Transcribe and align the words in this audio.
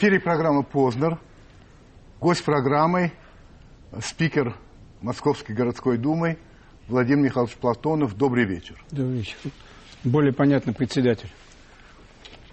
Эфире 0.00 0.18
программа 0.18 0.62
«Познер». 0.62 1.20
Гость 2.22 2.42
программы– 2.42 3.12
спикер 4.00 4.56
Московской 5.02 5.54
городской 5.54 5.98
думы 5.98 6.38
Владимир 6.88 7.24
Михайлович 7.24 7.54
Платонов. 7.56 8.16
Добрый 8.16 8.46
вечер. 8.46 8.82
Добрый 8.90 9.18
вечер. 9.18 9.36
Более 10.02 10.32
понятно, 10.32 10.72
председатель. 10.72 11.30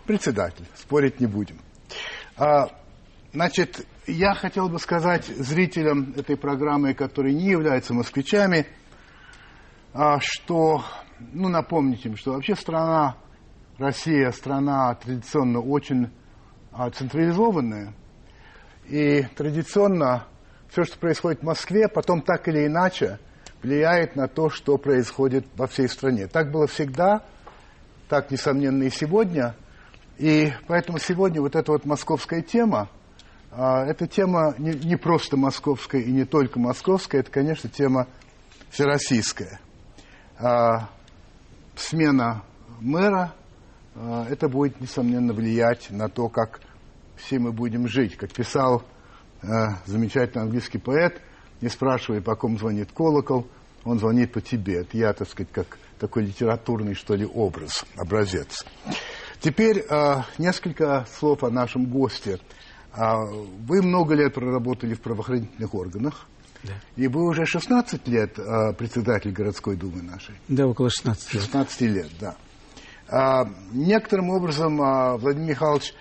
Председатель, 0.05 0.66
спорить 0.76 1.22
не 1.22 1.26
будем. 1.26 1.58
А, 2.36 2.68
значит, 3.32 3.88
я 4.08 4.34
хотел 4.34 4.68
бы 4.68 4.77
сказать 4.77 5.24
зрителям 5.27 6.16
этой 6.18 6.36
программы, 6.36 6.94
которые 6.94 7.34
не 7.34 7.46
являются 7.46 7.94
москвичами, 7.94 8.68
а, 9.94 10.20
что, 10.20 10.84
ну, 11.32 11.48
напомнить 11.48 12.05
им, 12.05 12.18
что 12.18 12.34
вообще 12.34 12.58
страна, 12.58 13.16
Россия, 13.77 14.32
страна 14.32 14.94
традиционно 14.96 15.62
очень 15.62 16.10
а, 16.77 16.91
централизованная. 16.91 17.94
И 18.88 19.23
традиционно 19.35 20.27
все, 20.70 20.84
что 20.84 20.99
происходит 20.99 21.41
в 21.41 21.44
Москве, 21.44 21.88
потом 21.88 22.22
так 22.22 22.48
или 22.48 22.68
иначе 22.68 23.20
влияет 23.63 24.16
на 24.16 24.27
то, 24.27 24.49
что 24.52 24.77
происходит 24.77 25.48
во 25.55 25.66
всей 25.66 25.90
стране. 25.90 26.27
Так 26.27 26.52
было 26.52 26.68
всегда, 26.68 27.23
так, 28.08 28.30
несомненно, 28.30 28.84
и 28.84 28.91
сегодня. 28.91 29.55
И 30.20 30.54
поэтому 30.68 30.99
сегодня 30.99 31.41
вот 31.41 31.55
эта 31.55 31.71
вот 31.71 31.85
московская 31.85 32.43
тема, 32.43 32.90
а, 33.52 33.84
эта 33.84 34.05
тема 34.05 34.54
не, 34.59 34.74
не 34.74 34.98
просто 34.98 35.35
московская 35.35 36.02
и 36.02 36.12
не 36.12 36.26
только 36.26 36.59
московская, 36.59 37.21
это, 37.21 37.32
конечно, 37.32 37.70
тема 37.70 38.05
всероссийская. 38.70 39.59
А, 40.37 40.90
смена 41.76 42.43
мэра, 42.80 43.34
а, 43.96 44.27
это 44.30 44.48
будет, 44.48 44.80
несомненно, 44.80 45.34
влиять 45.34 45.90
на 45.90 46.07
то, 46.07 46.30
как 46.30 46.62
все 47.18 47.40
мы 47.40 47.51
будем 47.51 47.87
жить. 47.87 48.15
Как 48.15 48.32
писал 48.32 48.84
замечательный 49.85 50.43
английский 50.43 50.79
поэт, 50.79 51.21
не 51.62 51.70
спрашивай, 51.70 52.21
по 52.21 52.35
ком 52.35 52.57
звонит 52.57 52.91
колокол, 52.91 53.48
он 53.84 53.99
звонит 53.99 54.32
по 54.32 54.41
тебе. 54.41 54.82
Это 54.82 54.98
я, 54.98 55.13
так 55.13 55.29
сказать, 55.29 55.51
как 55.51 55.77
такой 55.99 56.24
литературный, 56.24 56.93
что 56.93 57.15
ли, 57.15 57.26
образ, 57.26 57.85
образец. 57.96 58.65
Теперь 59.40 59.79
э, 59.79 60.15
несколько 60.37 61.05
слов 61.20 61.43
о 61.43 61.49
нашем 61.49 61.85
госте. 61.85 62.40
Э, 62.93 63.13
вы 63.68 63.81
много 63.81 64.16
лет 64.16 64.34
проработали 64.34 64.94
в 64.94 65.02
правоохранительных 65.02 65.74
органах. 65.74 66.28
Да. 66.63 66.74
И 66.96 67.07
вы 67.07 67.24
уже 67.28 67.46
16 67.46 68.07
лет 68.07 68.38
э, 68.40 68.74
председатель 68.74 69.31
городской 69.31 69.75
думы 69.75 70.02
нашей. 70.02 70.35
Да, 70.47 70.68
около 70.68 70.90
16 70.90 71.34
лет. 71.34 71.44
16 71.44 71.81
лет, 71.81 72.09
да. 72.19 72.35
Э, 73.09 73.50
некоторым 73.72 74.31
образом 74.31 74.81
э, 74.81 75.18
Владимир 75.18 75.50
Михайлович 75.50 75.94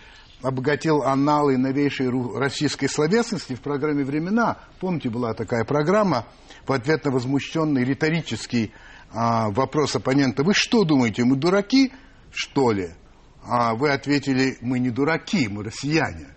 обогатил 0.42 1.02
аналы 1.02 1.56
новейшей 1.56 2.08
российской 2.38 2.88
словесности 2.88 3.54
в 3.54 3.60
программе 3.60 4.04
«Времена». 4.04 4.58
Помните, 4.80 5.08
была 5.08 5.34
такая 5.34 5.64
программа 5.64 6.26
в 6.66 6.72
ответ 6.72 7.04
на 7.04 7.10
возмущенный 7.10 7.84
риторический 7.84 8.72
а, 9.12 9.50
вопрос 9.50 9.96
оппонента. 9.96 10.42
Вы 10.42 10.52
что 10.54 10.84
думаете, 10.84 11.24
мы 11.24 11.36
дураки, 11.36 11.92
что 12.30 12.72
ли? 12.72 12.90
А 13.42 13.74
вы 13.74 13.90
ответили, 13.90 14.58
мы 14.60 14.78
не 14.78 14.90
дураки, 14.90 15.48
мы 15.48 15.64
россияне. 15.64 16.34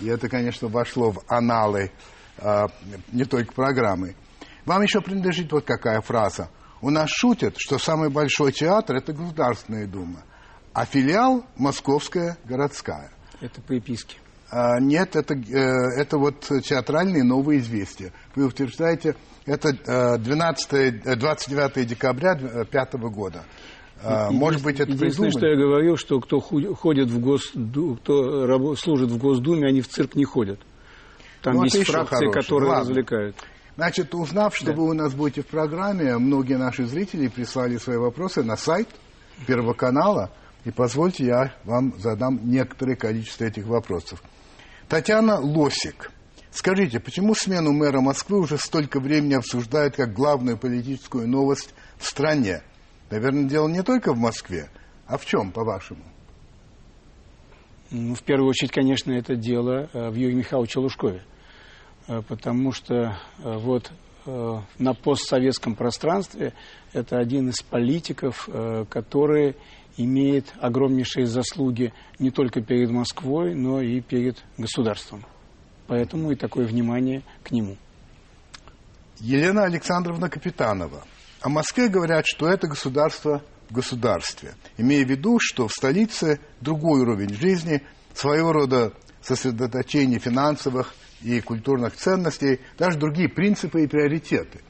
И 0.00 0.06
это, 0.06 0.28
конечно, 0.28 0.68
вошло 0.68 1.12
в 1.12 1.22
аналы 1.28 1.92
а, 2.38 2.68
не 3.12 3.24
только 3.24 3.52
программы. 3.52 4.16
Вам 4.64 4.82
еще 4.82 5.00
принадлежит 5.00 5.52
вот 5.52 5.64
какая 5.64 6.00
фраза. 6.00 6.50
У 6.80 6.90
нас 6.90 7.08
шутят, 7.10 7.54
что 7.58 7.78
самый 7.78 8.10
большой 8.10 8.52
театр– 8.52 8.96
это 8.98 9.12
Государственная 9.12 9.86
Дума, 9.86 10.22
а 10.72 10.84
филиал– 10.84 11.44
Московская 11.56 12.38
городская. 12.44 13.10
Это 13.40 13.60
приписки. 13.62 14.16
А, 14.50 14.80
нет, 14.80 15.14
это, 15.14 15.34
э, 15.34 16.00
это 16.00 16.18
вот 16.18 16.40
театральные 16.40 17.22
новые 17.22 17.60
известия. 17.60 18.12
Вы 18.34 18.46
утверждаете, 18.46 19.14
это 19.44 20.18
12, 20.18 20.72
э, 20.72 21.16
29 21.16 21.76
э, 21.76 21.84
декабря 21.84 22.34
2005 22.34 22.94
года. 23.10 23.44
А, 24.02 24.30
может 24.30 24.62
быть, 24.62 24.80
это 24.80 24.92
Единственное, 24.92 25.30
придумали? 25.30 25.30
что 25.30 25.46
я 25.46 25.56
говорил, 25.56 25.96
что 25.96 26.20
кто 26.20 26.40
ходит 26.40 27.10
в 27.10 27.20
Госду, 27.20 27.98
кто 28.02 28.74
служит 28.76 29.10
в 29.10 29.18
Госдуме, 29.18 29.68
они 29.68 29.80
в 29.80 29.88
цирк 29.88 30.14
не 30.14 30.24
ходят. 30.24 30.60
Там 31.42 31.56
ну, 31.56 31.64
есть 31.64 31.84
фракции, 31.84 32.16
хороший. 32.16 32.42
которые 32.42 32.70
Ладно. 32.70 32.88
развлекают. 32.88 33.36
Значит, 33.76 34.14
узнав, 34.14 34.56
что 34.56 34.66
да. 34.66 34.72
вы 34.72 34.88
у 34.88 34.92
нас 34.92 35.14
будете 35.14 35.42
в 35.42 35.46
программе, 35.46 36.16
многие 36.18 36.56
наши 36.56 36.84
зрители 36.86 37.28
прислали 37.28 37.76
свои 37.76 37.96
вопросы 37.96 38.42
на 38.42 38.56
сайт 38.56 38.88
Первого 39.46 39.72
канала. 39.72 40.30
И 40.64 40.70
позвольте, 40.70 41.24
я 41.24 41.54
вам 41.64 41.94
задам 41.98 42.40
некоторое 42.48 42.96
количество 42.96 43.44
этих 43.44 43.66
вопросов. 43.66 44.22
Татьяна 44.88 45.38
Лосик. 45.38 46.10
Скажите, 46.50 46.98
почему 46.98 47.34
смену 47.34 47.72
мэра 47.72 48.00
Москвы 48.00 48.40
уже 48.40 48.58
столько 48.58 49.00
времени 49.00 49.34
обсуждают 49.34 49.96
как 49.96 50.12
главную 50.12 50.56
политическую 50.58 51.28
новость 51.28 51.74
в 51.98 52.06
стране? 52.06 52.62
Наверное, 53.10 53.44
дело 53.44 53.68
не 53.68 53.82
только 53.82 54.12
в 54.12 54.18
Москве. 54.18 54.68
А 55.06 55.16
в 55.16 55.24
чем, 55.24 55.52
по-вашему? 55.52 56.02
Ну, 57.90 58.14
в 58.14 58.22
первую 58.22 58.50
очередь, 58.50 58.72
конечно, 58.72 59.12
это 59.12 59.34
дело 59.34 59.88
э, 59.92 60.10
в 60.10 60.14
Юрии 60.14 60.34
Михайловиче 60.34 60.80
Лужкове. 60.80 61.22
Э, 62.06 62.22
потому 62.26 62.72
что 62.72 62.94
э, 63.38 63.58
вот 63.58 63.90
на 64.26 64.92
постсоветском 64.92 65.74
пространстве 65.74 66.52
это 66.92 67.16
один 67.16 67.48
из 67.48 67.62
политиков, 67.62 68.46
который 68.90 69.56
имеет 69.98 70.54
огромнейшие 70.60 71.26
заслуги 71.26 71.92
не 72.18 72.30
только 72.30 72.62
перед 72.62 72.90
Москвой, 72.90 73.54
но 73.54 73.82
и 73.82 74.00
перед 74.00 74.42
государством. 74.56 75.26
Поэтому 75.86 76.32
и 76.32 76.36
такое 76.36 76.66
внимание 76.66 77.22
к 77.42 77.50
нему. 77.50 77.76
Елена 79.20 79.64
Александровна 79.64 80.30
Капитанова– 80.30 81.04
о 81.40 81.48
Москве 81.50 81.88
говорят, 81.88 82.26
что 82.26 82.48
это 82.48 82.66
государство 82.66 83.42
в 83.70 83.74
государстве, 83.74 84.54
имея 84.76 85.04
в 85.04 85.08
виду, 85.08 85.38
что 85.40 85.68
в 85.68 85.72
столице 85.72 86.40
другой 86.60 87.02
уровень 87.02 87.32
жизни, 87.34 87.82
своего 88.12 88.52
рода 88.52 88.92
сосредоточение 89.22 90.18
финансовых 90.18 90.94
и 91.22 91.40
культурных 91.40 91.94
ценностей, 91.94 92.60
даже 92.76 92.98
другие 92.98 93.28
принципы 93.28 93.84
и 93.84 93.86
приоритеты. 93.86 94.62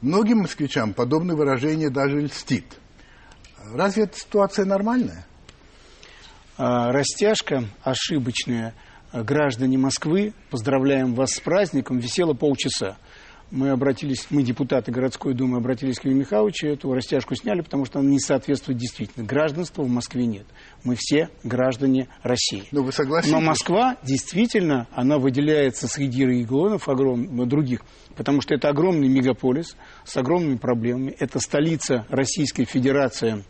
Многим 0.00 0.38
москвичам 0.38 0.94
подобное 0.94 1.34
выражение 1.34 1.90
даже 1.90 2.20
льстит. 2.20 2.78
Разве 3.74 4.04
эта 4.04 4.18
ситуация 4.18 4.64
нормальная? 4.64 5.26
А, 6.56 6.92
растяжка 6.92 7.64
ошибочная. 7.82 8.74
Граждане 9.12 9.76
Москвы, 9.76 10.34
поздравляем 10.50 11.14
вас 11.14 11.32
с 11.32 11.40
праздником, 11.40 11.98
висела 11.98 12.32
полчаса 12.32 12.96
мы 13.50 13.70
обратились, 13.70 14.26
мы, 14.30 14.42
депутаты 14.42 14.92
городской 14.92 15.34
думы, 15.34 15.58
обратились 15.58 15.98
к 15.98 16.04
Юрию 16.04 16.20
Михайловичу, 16.20 16.68
эту 16.68 16.92
растяжку 16.92 17.34
сняли, 17.34 17.60
потому 17.62 17.84
что 17.84 17.98
она 17.98 18.08
не 18.08 18.20
соответствует 18.20 18.78
действительно. 18.78 19.26
Гражданства 19.26 19.82
в 19.82 19.88
Москве 19.88 20.26
нет. 20.26 20.46
Мы 20.84 20.94
все 20.96 21.30
граждане 21.42 22.08
России. 22.22 22.64
Но 22.70 22.80
ну, 22.80 22.86
вы 22.86 22.92
согласны? 22.92 23.32
Но 23.32 23.40
Москва 23.40 23.96
действительно, 24.02 24.86
она 24.92 25.18
выделяется 25.18 25.88
среди 25.88 26.24
регионов 26.24 26.88
огром... 26.88 27.48
других, 27.48 27.82
потому 28.16 28.40
что 28.40 28.54
это 28.54 28.68
огромный 28.68 29.08
мегаполис 29.08 29.76
с 30.04 30.16
огромными 30.16 30.56
проблемами. 30.56 31.14
Это 31.18 31.40
столица 31.40 32.06
Российской 32.08 32.64
Федерации 32.64 33.44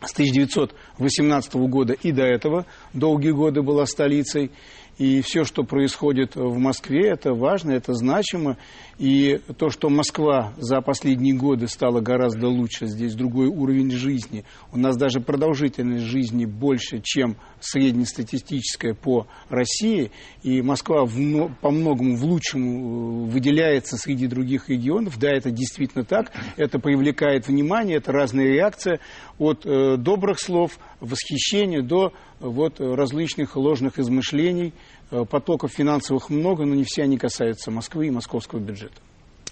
с 0.00 0.12
1918 0.12 1.54
года 1.54 1.92
и 1.92 2.12
до 2.12 2.22
этого 2.22 2.66
долгие 2.92 3.32
годы 3.32 3.62
была 3.62 3.86
столицей. 3.86 4.50
И 4.98 5.22
все, 5.22 5.44
что 5.44 5.62
происходит 5.62 6.34
в 6.34 6.58
Москве, 6.58 7.08
это 7.10 7.32
важно, 7.32 7.70
это 7.70 7.94
значимо. 7.94 8.56
И 8.98 9.40
то, 9.56 9.70
что 9.70 9.88
Москва 9.88 10.52
за 10.56 10.80
последние 10.80 11.36
годы 11.36 11.68
стала 11.68 12.00
гораздо 12.00 12.48
лучше, 12.48 12.86
здесь 12.86 13.14
другой 13.14 13.46
уровень 13.46 13.92
жизни. 13.92 14.44
У 14.72 14.78
нас 14.78 14.96
даже 14.96 15.20
продолжительность 15.20 16.04
жизни 16.04 16.46
больше, 16.46 17.00
чем 17.00 17.36
среднестатистическая 17.60 18.92
по 18.92 19.28
России. 19.48 20.10
И 20.42 20.62
Москва 20.62 21.04
в, 21.04 21.48
по 21.60 21.70
многому 21.70 22.16
в 22.16 22.24
лучшем 22.24 22.62
э, 22.62 23.30
выделяется 23.30 23.96
среди 23.96 24.26
других 24.26 24.68
регионов. 24.68 25.16
Да, 25.16 25.30
это 25.30 25.52
действительно 25.52 26.04
так. 26.04 26.32
Это 26.56 26.80
привлекает 26.80 27.46
внимание, 27.46 27.98
это 27.98 28.10
разная 28.10 28.46
реакция 28.46 28.98
от 29.38 29.64
э, 29.64 29.96
добрых 29.96 30.40
слов, 30.40 30.76
восхищения 31.00 31.82
до 31.82 32.12
вот, 32.40 32.80
различных 32.80 33.56
ложных 33.56 33.98
измышлений. 33.98 34.74
Э, 35.10 35.24
потоков 35.24 35.72
финансовых 35.72 36.30
много, 36.30 36.64
но 36.64 36.74
не 36.74 36.84
все 36.84 37.04
они 37.04 37.18
касаются 37.18 37.70
Москвы 37.70 38.08
и 38.08 38.10
московского 38.10 38.60
бюджета. 38.60 39.00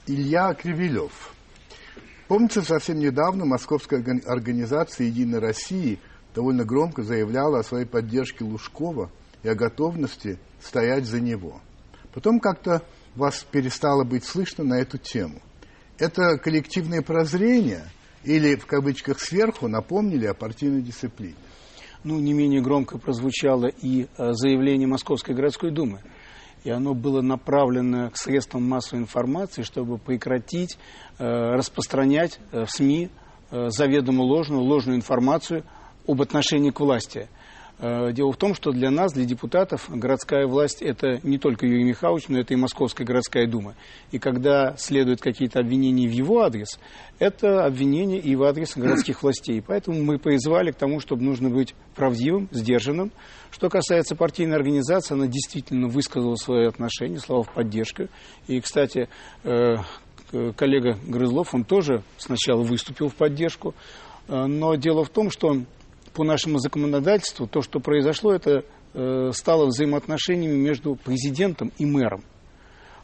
Илья 0.06 0.54
Кривилев. 0.54 1.34
Помните, 2.28 2.62
совсем 2.62 2.98
недавно 2.98 3.44
московская 3.44 4.04
организация 4.26 5.06
«Единая 5.06 5.40
Россия» 5.40 5.98
довольно 6.34 6.64
громко 6.64 7.02
заявляла 7.02 7.60
о 7.60 7.62
своей 7.62 7.86
поддержке 7.86 8.44
Лужкова 8.44 9.10
и 9.42 9.48
о 9.48 9.54
готовности 9.54 10.38
стоять 10.60 11.06
за 11.06 11.20
него. 11.20 11.60
Потом 12.12 12.40
как-то 12.40 12.82
вас 13.14 13.46
перестало 13.50 14.04
быть 14.04 14.24
слышно 14.24 14.64
на 14.64 14.80
эту 14.80 14.98
тему. 14.98 15.40
Это 15.98 16.36
коллективное 16.36 17.00
прозрение 17.00 17.84
или, 18.24 18.56
в 18.56 18.66
кавычках, 18.66 19.20
сверху 19.20 19.68
напомнили 19.68 20.26
о 20.26 20.34
партийной 20.34 20.82
дисциплине? 20.82 21.36
Ну, 22.04 22.18
не 22.18 22.32
менее 22.32 22.60
громко 22.60 22.98
прозвучало 22.98 23.66
и 23.66 24.06
э, 24.16 24.32
заявление 24.32 24.86
Московской 24.86 25.34
городской 25.34 25.70
думы. 25.70 26.00
И 26.64 26.70
оно 26.70 26.94
было 26.94 27.20
направлено 27.22 28.10
к 28.10 28.16
средствам 28.16 28.68
массовой 28.68 29.02
информации, 29.02 29.62
чтобы 29.62 29.98
прекратить 29.98 30.78
э, 31.18 31.24
распространять 31.24 32.40
э, 32.50 32.64
в 32.64 32.70
СМИ 32.70 33.10
э, 33.50 33.68
заведомо 33.68 34.22
ложную, 34.22 34.62
ложную 34.62 34.96
информацию 34.96 35.64
об 36.08 36.20
отношении 36.22 36.70
к 36.70 36.80
власти. 36.80 37.28
Э, 37.78 38.10
дело 38.12 38.32
в 38.32 38.36
том, 38.38 38.54
что 38.54 38.70
для 38.72 38.90
нас, 38.90 39.12
для 39.12 39.26
депутатов, 39.26 39.90
городская 39.90 40.46
власть– 40.46 40.80
это 40.80 41.20
не 41.22 41.38
только 41.38 41.66
Юрий 41.66 41.84
Михайлович, 41.84 42.28
но 42.28 42.38
это 42.38 42.54
и 42.54 42.56
Московская 42.56 43.04
городская 43.04 43.46
дума. 43.46 43.74
И 44.12 44.18
когда 44.18 44.74
следуют 44.78 45.20
какие-то 45.20 45.60
обвинения 45.60 46.08
в 46.08 46.12
его 46.12 46.40
адрес, 46.40 46.78
это 47.18 47.66
обвинения 47.66 48.18
и 48.18 48.34
в 48.34 48.44
адрес 48.44 48.76
городских 48.76 49.22
властей. 49.22 49.62
Поэтому 49.66 50.02
мы 50.02 50.18
призвали 50.18 50.70
к 50.70 50.76
тому, 50.76 51.00
чтобы 51.00 51.22
нужно 51.22 51.50
быть 51.50 51.74
правдивым, 51.94 52.48
сдержанным. 52.50 53.12
Что 53.50 53.68
касается 53.68 54.16
партийной 54.16 54.56
организации, 54.56 55.14
она 55.14 55.26
действительно 55.26 55.88
высказала 55.88 56.36
свое 56.36 56.68
отношение, 56.68 57.18
слова 57.18 57.42
в 57.42 57.52
поддержку. 57.52 58.08
И, 58.46 58.58
кстати, 58.60 59.08
э, 59.44 59.76
коллега 60.56 60.98
Грызлов, 61.06 61.54
он 61.54 61.64
тоже 61.64 62.02
сначала 62.16 62.62
выступил 62.62 63.08
в 63.08 63.14
поддержку. 63.14 63.74
Э, 64.28 64.46
но 64.46 64.76
дело 64.76 65.04
в 65.04 65.10
том, 65.10 65.30
что 65.30 65.58
по 66.16 66.24
нашему 66.24 66.58
законодательству 66.58 67.46
то, 67.46 67.60
что 67.60 67.78
произошло, 67.78 68.32
это 68.32 68.64
э, 68.94 69.30
стало 69.32 69.66
взаимоотношениями 69.66 70.56
между 70.56 70.96
президентом 70.96 71.72
и 71.76 71.84
мэром. 71.84 72.24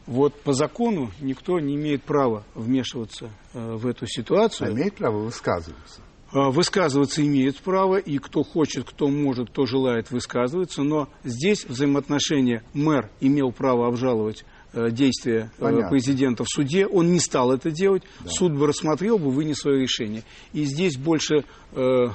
Вот 0.07 0.35
по 0.41 0.55
закону 0.55 1.11
никто 1.21 1.61
не 1.61 1.75
имеет 1.77 2.03
права 2.03 2.43
вмешиваться 2.55 3.31
э, 3.53 3.75
в 3.77 3.87
эту 3.87 4.07
ситуацию. 4.07 4.71
А 4.71 4.73
имеет 4.73 4.97
право 4.97 5.19
высказываться. 5.19 6.01
Э, 6.33 6.49
высказываться 6.51 7.23
имеет 7.23 7.59
право, 7.59 7.97
и 7.99 8.17
кто 8.17 8.43
хочет, 8.43 8.85
кто 8.85 9.09
может, 9.09 9.51
кто 9.51 9.67
желает 9.67 10.11
высказываться, 10.11 10.83
но 10.83 11.11
здесь 11.23 11.67
взаимоотношения 11.67 12.65
мэр 12.73 13.11
имел 13.21 13.53
право 13.53 13.89
обжаловать 13.89 14.47
действия 14.73 15.51
э, 15.59 15.61
Понятно. 15.61 15.91
президента 15.91 16.45
в 16.45 16.49
суде, 16.49 16.87
он 16.87 17.13
не 17.13 17.21
стал 17.21 17.53
это 17.53 17.71
делать, 17.71 18.03
да. 18.21 18.31
суд 18.31 18.53
бы 18.53 18.67
рассмотрел 18.67 19.19
бы, 19.19 19.31
вынес 19.31 19.59
свое 19.59 19.81
решение. 19.81 20.23
И 20.53 20.65
здесь 20.65 20.97
больше, 20.97 21.45
э, 21.73 22.07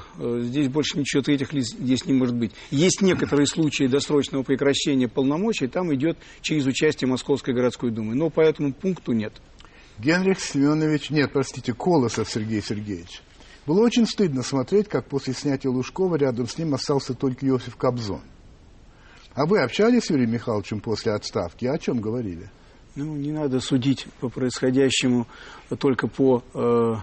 здесь 0.41 0.67
больше 0.69 0.97
ничего 0.97 1.21
третьих 1.21 1.53
лиц 1.53 1.75
здесь 1.77 2.05
не 2.05 2.13
может 2.13 2.35
быть. 2.35 2.51
Есть 2.71 3.01
некоторые 3.01 3.47
случаи 3.47 3.85
досрочного 3.85 4.43
прекращения 4.43 5.07
полномочий, 5.07 5.67
там 5.67 5.93
идет 5.93 6.17
через 6.41 6.65
участие 6.65 7.07
Московской 7.07 7.53
городской 7.53 7.91
думы, 7.91 8.15
но 8.15 8.29
по 8.29 8.41
этому 8.41 8.73
пункту 8.73 9.13
нет. 9.13 9.33
Генрих 9.99 10.39
Семенович, 10.39 11.09
нет, 11.09 11.31
простите, 11.33 11.73
Колосов 11.73 12.29
Сергей 12.29 12.61
Сергеевич. 12.61 13.21
Было 13.65 13.83
очень 13.83 14.07
стыдно 14.07 14.43
смотреть, 14.43 14.87
как 14.87 15.07
после 15.07 15.33
снятия 15.33 15.69
Лужкова 15.69 16.15
рядом 16.15 16.47
с 16.47 16.57
ним 16.57 16.73
остался 16.73 17.13
только 17.13 17.45
Иосиф 17.45 17.75
Кобзон. 17.75 18.21
А 19.37 19.45
вы 19.45 19.61
общались 19.61 20.05
с 20.05 20.09
Юрием 20.09 20.31
Михайловичем 20.31 20.79
после 20.79 21.13
отставки? 21.13 21.65
О 21.65 21.77
чем 21.77 22.01
говорили? 22.01 22.49
Ну, 22.95 23.15
не 23.15 23.31
надо 23.31 23.59
судить 23.59 24.07
по 24.19 24.29
происходящему 24.29 25.27
только 25.77 26.07
по 26.07 26.41
э, 26.55 26.95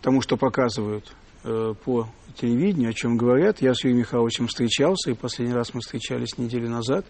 тому, 0.00 0.22
что 0.22 0.38
показывают 0.38 1.14
э, 1.44 1.74
по 1.84 2.08
телевидению, 2.40 2.88
о 2.88 2.94
чем 2.94 3.18
говорят. 3.18 3.60
Я 3.60 3.74
с 3.74 3.84
Юрием 3.84 3.98
Михайловичем 3.98 4.46
встречался, 4.46 5.10
и 5.10 5.14
последний 5.14 5.54
раз 5.54 5.74
мы 5.74 5.82
встречались 5.82 6.38
неделю 6.38 6.70
назад, 6.70 7.04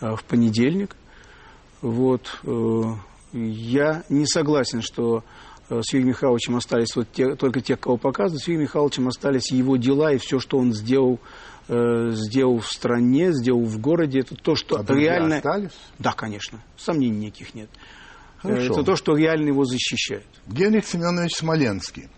э, 0.00 0.16
в 0.16 0.24
понедельник. 0.24 0.96
Вот, 1.82 2.40
э, 2.44 2.82
я 3.34 4.04
не 4.08 4.24
согласен, 4.24 4.80
что 4.80 5.22
э, 5.68 5.82
с 5.82 5.92
Юрием 5.92 6.08
Михайловичем 6.08 6.56
остались 6.56 6.96
вот 6.96 7.08
те, 7.12 7.34
только 7.34 7.60
те, 7.60 7.76
кого 7.76 7.98
показывают. 7.98 8.42
С 8.42 8.48
Юрием 8.48 8.62
Михайловичем 8.62 9.06
остались 9.06 9.52
его 9.52 9.76
дела 9.76 10.14
и 10.14 10.16
все, 10.16 10.38
что 10.38 10.56
он 10.56 10.72
сделал 10.72 11.20
э, 11.68 12.10
сделал 12.12 12.58
в 12.58 12.66
стране, 12.66 13.32
сделал 13.32 13.64
в 13.64 13.80
городе. 13.80 14.20
Это 14.20 14.34
то, 14.34 14.54
что 14.54 14.76
а 14.76 14.92
реально... 14.92 15.36
остались? 15.36 15.78
Да, 15.98 16.12
конечно. 16.12 16.60
Сомнений 16.76 17.26
никаких 17.26 17.54
нет. 17.54 17.70
Хорошо. 18.38 18.74
Это 18.74 18.82
то, 18.82 18.96
что 18.96 19.16
реально 19.16 19.48
его 19.48 19.64
защищает. 19.64 20.26
Генрих 20.46 20.86
Семенович 20.86 21.36
Смоленский. 21.36 22.08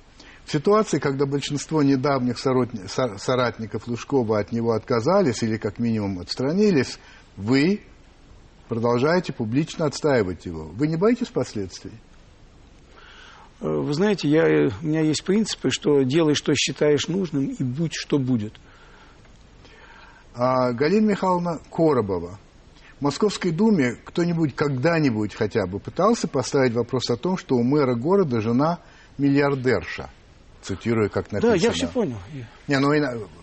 В 0.44 0.52
ситуации, 0.52 0.98
когда 0.98 1.26
большинство 1.26 1.82
недавних 1.82 2.38
соратников 2.38 3.88
Лужкова 3.88 4.38
от 4.38 4.52
него 4.52 4.72
отказались 4.72 5.42
или 5.42 5.56
как 5.56 5.78
минимум 5.78 6.20
отстранились, 6.20 6.98
вы 7.36 7.80
продолжаете 8.68 9.32
публично 9.32 9.86
отстаивать 9.86 10.46
его. 10.46 10.66
Вы 10.66 10.88
не 10.88 10.96
боитесь 10.96 11.28
последствий? 11.28 11.92
Э, 13.60 13.68
вы 13.68 13.92
знаете, 13.94 14.28
я, 14.28 14.68
у 14.82 14.86
меня 14.86 15.00
есть 15.00 15.24
принципы, 15.24 15.70
что 15.70 16.02
делай, 16.02 16.34
что 16.34 16.54
считаешь 16.54 17.08
нужным, 17.08 17.46
и 17.46 17.62
будь, 17.62 17.94
что 17.94 18.18
будет. 18.18 18.54
А 20.38 20.72
Галина 20.72 21.10
Михайловна 21.10 21.60
Коробова. 21.70 22.38
В 22.98 23.02
Московской 23.02 23.52
Думе 23.52 23.96
кто-нибудь 24.04 24.54
когда-нибудь 24.54 25.34
хотя 25.34 25.66
бы 25.66 25.78
пытался 25.78 26.28
поставить 26.28 26.74
вопрос 26.74 27.08
о 27.10 27.16
том, 27.16 27.38
что 27.38 27.56
у 27.56 27.62
мэра 27.62 27.94
города 27.94 28.40
жена 28.40 28.78
миллиардерша? 29.16 30.10
Цитирую, 30.60 31.08
как 31.10 31.30
написано. 31.32 31.52
Да, 31.52 31.58
я 31.58 31.70
все 31.70 31.86
понял. 31.86 32.16
Не, 32.66 32.78
ну 32.80 32.90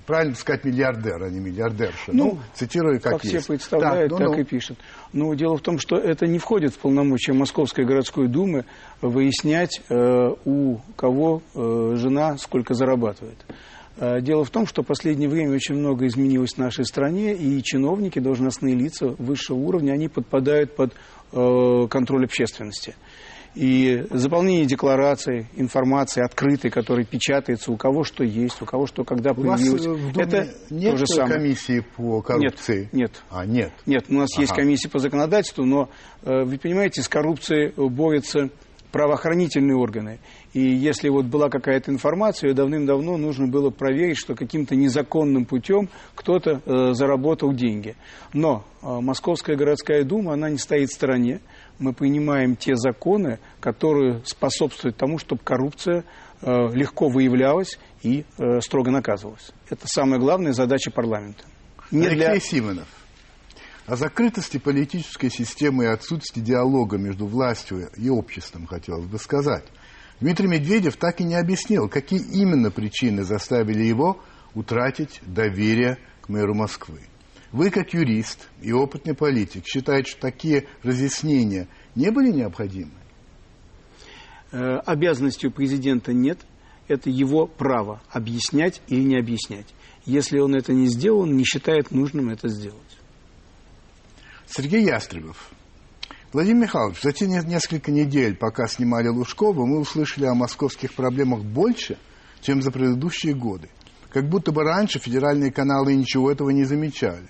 правильно 0.05 0.35
сказать 0.35 0.65
миллиардер, 0.65 1.23
а 1.23 1.29
не 1.29 1.39
миллиардерша. 1.39 2.11
Ну, 2.11 2.25
ну 2.25 2.39
цитирую, 2.53 2.99
как, 2.99 3.13
как 3.13 3.23
есть. 3.23 3.37
все 3.37 3.47
представляют, 3.47 4.11
так, 4.11 4.19
ну, 4.19 4.25
так 4.27 4.35
ну. 4.35 4.41
и 4.41 4.43
пишут. 4.43 4.77
Но 5.13 5.33
дело 5.33 5.57
в 5.57 5.61
том, 5.61 5.79
что 5.79 5.95
это 5.95 6.27
не 6.27 6.37
входит 6.37 6.73
в 6.73 6.79
полномочия 6.79 7.33
Московской 7.33 7.85
городской 7.85 8.27
думы 8.27 8.65
выяснять, 9.01 9.81
э, 9.89 10.29
у 10.45 10.79
кого 10.95 11.41
э, 11.55 11.93
жена 11.95 12.37
сколько 12.37 12.73
зарабатывает. 12.73 13.37
Э, 13.97 14.21
дело 14.21 14.43
в 14.43 14.49
том, 14.49 14.65
что 14.65 14.81
в 14.83 14.85
последнее 14.85 15.29
время 15.29 15.53
очень 15.53 15.75
много 15.75 16.07
изменилось 16.07 16.53
в 16.53 16.57
нашей 16.57 16.85
стране, 16.85 17.33
и 17.33 17.61
чиновники, 17.61 18.19
должностные 18.19 18.75
лица 18.75 19.07
высшего 19.17 19.57
уровня, 19.57 19.91
они 19.93 20.07
подпадают 20.07 20.75
под 20.75 20.93
э, 21.31 21.87
контроль 21.89 22.25
общественности. 22.25 22.95
И 23.55 24.03
заполнение 24.09 24.65
декларации, 24.65 25.47
информации 25.55 26.25
открытой, 26.25 26.71
которая 26.71 27.05
печатается, 27.05 27.71
у 27.71 27.77
кого 27.77 28.03
что 28.03 28.23
есть, 28.23 28.59
у 28.63 28.65
кого 28.65 28.87
что 28.87 29.03
когда 29.03 29.35
появилось. 29.35 29.85
У 29.85 29.95
вас 29.95 30.17
это 30.17 30.49
нет 30.71 30.93
то 30.93 30.97
же 30.97 31.05
самое. 31.05 31.35
комиссии 31.35 31.85
по 31.95 32.21
коррупции? 32.21 32.89
Нет. 32.91 32.93
нет. 32.93 33.23
А, 33.29 33.45
нет? 33.45 33.71
Нет, 33.85 34.05
у 34.09 34.15
нас 34.15 34.29
ага. 34.33 34.41
есть 34.41 34.53
комиссия 34.53 34.89
по 34.89 34.97
законодательству, 34.97 35.65
но, 35.65 35.89
э, 36.23 36.43
вы 36.43 36.57
понимаете, 36.57 37.03
с 37.03 37.07
коррупцией 37.07 37.71
борются 37.77 38.49
правоохранительные 38.93 39.75
органы. 39.75 40.19
И 40.53 40.61
если 40.61 41.09
вот 41.09 41.25
была 41.25 41.49
какая-то 41.49 41.91
информация, 41.91 42.49
ее 42.49 42.53
давным-давно 42.53 43.17
нужно 43.17 43.47
было 43.47 43.71
проверить, 43.71 44.17
что 44.17 44.35
каким-то 44.35 44.75
незаконным 44.75 45.45
путем 45.45 45.89
кто-то 46.13 46.61
э, 46.63 46.93
заработал 46.93 47.53
деньги. 47.53 47.95
Но 48.33 48.63
э, 48.83 48.85
Московская 49.01 49.57
городская 49.57 50.03
дума, 50.03 50.33
она 50.33 50.51
не 50.51 50.59
стоит 50.59 50.91
в 50.91 50.93
стороне. 50.93 51.41
Мы 51.79 51.93
принимаем 51.93 52.55
те 52.55 52.75
законы, 52.75 53.39
которые 53.59 54.21
способствуют 54.25 54.95
тому, 54.95 55.17
чтобы 55.17 55.41
коррупция 55.43 56.05
э, 56.41 56.51
легко 56.73 57.09
выявлялась 57.09 57.79
и 58.03 58.25
э, 58.37 58.61
строго 58.61 58.91
наказывалась. 58.91 59.51
Это 59.71 59.87
самая 59.87 60.19
главная 60.19 60.53
задача 60.53 60.91
парламента. 60.91 61.43
Не 61.89 62.05
Алексей 62.05 62.15
для... 62.15 62.39
Симонов. 62.39 63.02
О 63.85 63.97
закрытости 63.97 64.57
политической 64.59 65.29
системы 65.29 65.83
и 65.83 65.87
отсутствии 65.87 66.41
диалога 66.41 66.97
между 66.97 67.25
властью 67.25 67.89
и 67.97 68.09
обществом 68.09 68.65
хотелось 68.65 69.07
бы 69.07 69.17
сказать. 69.17 69.65
Дмитрий 70.21 70.47
Медведев 70.47 70.95
так 70.95 71.19
и 71.19 71.25
не 71.25 71.35
объяснил, 71.35 71.89
какие 71.89 72.21
именно 72.21 72.71
причины 72.71 73.23
заставили 73.23 73.83
его 73.83 74.21
утратить 74.53 75.19
доверие 75.23 75.97
к 76.21 76.29
мэру 76.29 76.53
Москвы. 76.53 77.01
Вы, 77.51 77.71
как 77.71 77.93
юрист 77.93 78.47
и 78.61 78.71
опытный 78.71 79.15
политик, 79.15 79.65
считаете, 79.65 80.11
что 80.11 80.21
такие 80.21 80.65
разъяснения 80.81 81.67
не 81.93 82.09
были 82.09 82.31
необходимы? 82.31 82.91
Э, 84.53 84.77
обязанностью 84.85 85.51
президента 85.51 86.13
нет. 86.13 86.39
Это 86.87 87.09
его 87.09 87.47
право 87.47 88.01
объяснять 88.09 88.81
или 88.87 89.03
не 89.03 89.17
объяснять. 89.17 89.67
Если 90.05 90.39
он 90.39 90.55
это 90.55 90.73
не 90.73 90.87
сделал, 90.87 91.21
он 91.21 91.35
не 91.35 91.43
считает 91.43 91.91
нужным 91.91 92.29
это 92.29 92.47
сделать. 92.47 92.79
Сергей 94.47 94.83
Ястребов. 94.83 95.51
Владимир 96.31 96.63
Михайлович, 96.63 97.01
за 97.01 97.11
те 97.11 97.27
несколько 97.27 97.91
недель, 97.91 98.35
пока 98.35 98.67
снимали 98.67 99.07
Лужкова, 99.07 99.65
мы 99.65 99.79
услышали 99.79 100.25
о 100.25 100.33
московских 100.33 100.93
проблемах 100.93 101.43
больше, 101.43 101.97
чем 102.41 102.61
за 102.61 102.71
предыдущие 102.71 103.35
годы. 103.35 103.69
Как 104.09 104.27
будто 104.29 104.51
бы 104.51 104.63
раньше 104.63 104.99
федеральные 104.99 105.51
каналы 105.51 105.95
ничего 105.95 106.31
этого 106.31 106.49
не 106.49 106.65
замечали. 106.65 107.29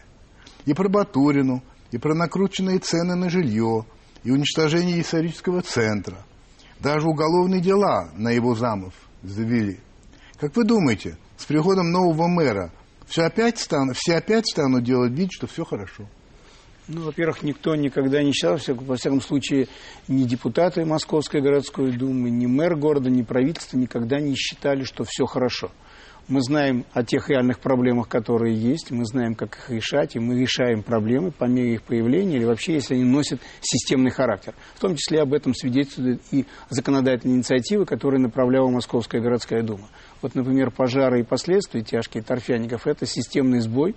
И 0.66 0.74
про 0.74 0.90
Батурину, 0.90 1.64
и 1.92 1.98
про 1.98 2.16
накрученные 2.16 2.80
цены 2.80 3.16
на 3.16 3.30
жилье, 3.30 3.86
и 4.24 4.32
уничтожение 4.32 5.02
исторического 5.02 5.62
центра. 5.62 6.26
Даже 6.80 7.08
уголовные 7.08 7.62
дела 7.62 8.10
на 8.16 8.32
его 8.32 8.56
замов 8.56 8.94
завели. 9.22 9.80
Как 10.40 10.56
вы 10.56 10.64
думаете, 10.64 11.18
с 11.38 11.46
приходом 11.46 11.92
нового 11.92 12.28
мэра 12.28 12.72
все 13.06 13.24
опять 13.24 13.60
станут, 13.60 13.98
все 13.98 14.16
опять 14.16 14.48
станут 14.48 14.84
делать 14.84 15.12
вид, 15.12 15.30
что 15.32 15.48
все 15.48 15.64
хорошо? 15.64 16.08
Ну, 16.90 17.04
во-первых, 17.04 17.44
никто 17.44 17.76
никогда 17.76 18.22
не 18.22 18.34
считал, 18.34 18.58
во 18.68 18.96
всяком 18.98 19.22
случае, 19.22 19.68
ни 20.10 20.24
депутаты 20.26 20.84
Московской 20.84 21.42
городской 21.42 21.94
думы, 21.94 22.30
ни 22.30 22.46
мэр 22.46 22.76
города, 22.76 23.10
ни 23.10 23.22
правительство 23.22 23.78
никогда 23.78 24.20
не 24.20 24.36
считали, 24.36 24.84
что 24.84 25.06
все 25.06 25.26
хорошо. 25.26 25.72
Мы 26.30 26.42
знаем 26.42 26.86
о 26.94 27.04
тех 27.04 27.30
реальных 27.30 27.60
проблемах, 27.60 28.08
которые 28.08 28.56
есть, 28.56 28.92
мы 28.92 29.06
знаем, 29.06 29.36
как 29.36 29.58
их 29.58 29.70
решать, 29.70 30.16
и 30.16 30.20
мы 30.20 30.40
решаем 30.40 30.82
проблемы 30.82 31.32
по 31.32 31.46
мере 31.46 31.74
их 31.74 31.84
появления, 31.84 32.38
или 32.38 32.46
вообще, 32.46 32.76
если 32.76 32.96
они 32.96 33.04
носят 33.04 33.42
системный 33.62 34.12
характер. 34.12 34.54
В 34.76 34.80
том 34.80 34.96
числе 34.96 35.22
об 35.22 35.34
этом 35.34 35.54
свидетельствуют 35.54 36.22
и 36.32 36.46
законодательные 36.70 37.38
инициативы, 37.38 37.86
которые 37.86 38.22
направляла 38.22 38.70
Московская 38.70 39.22
городская 39.22 39.64
дума. 39.64 39.90
Вот, 40.22 40.36
например, 40.36 40.72
пожары 40.72 41.22
и 41.22 41.24
последствия 41.24 41.82
тяжкие 41.82 42.24
торфяников– 42.24 42.82
это 42.88 43.06
системный 43.06 43.60
сбой, 43.60 43.94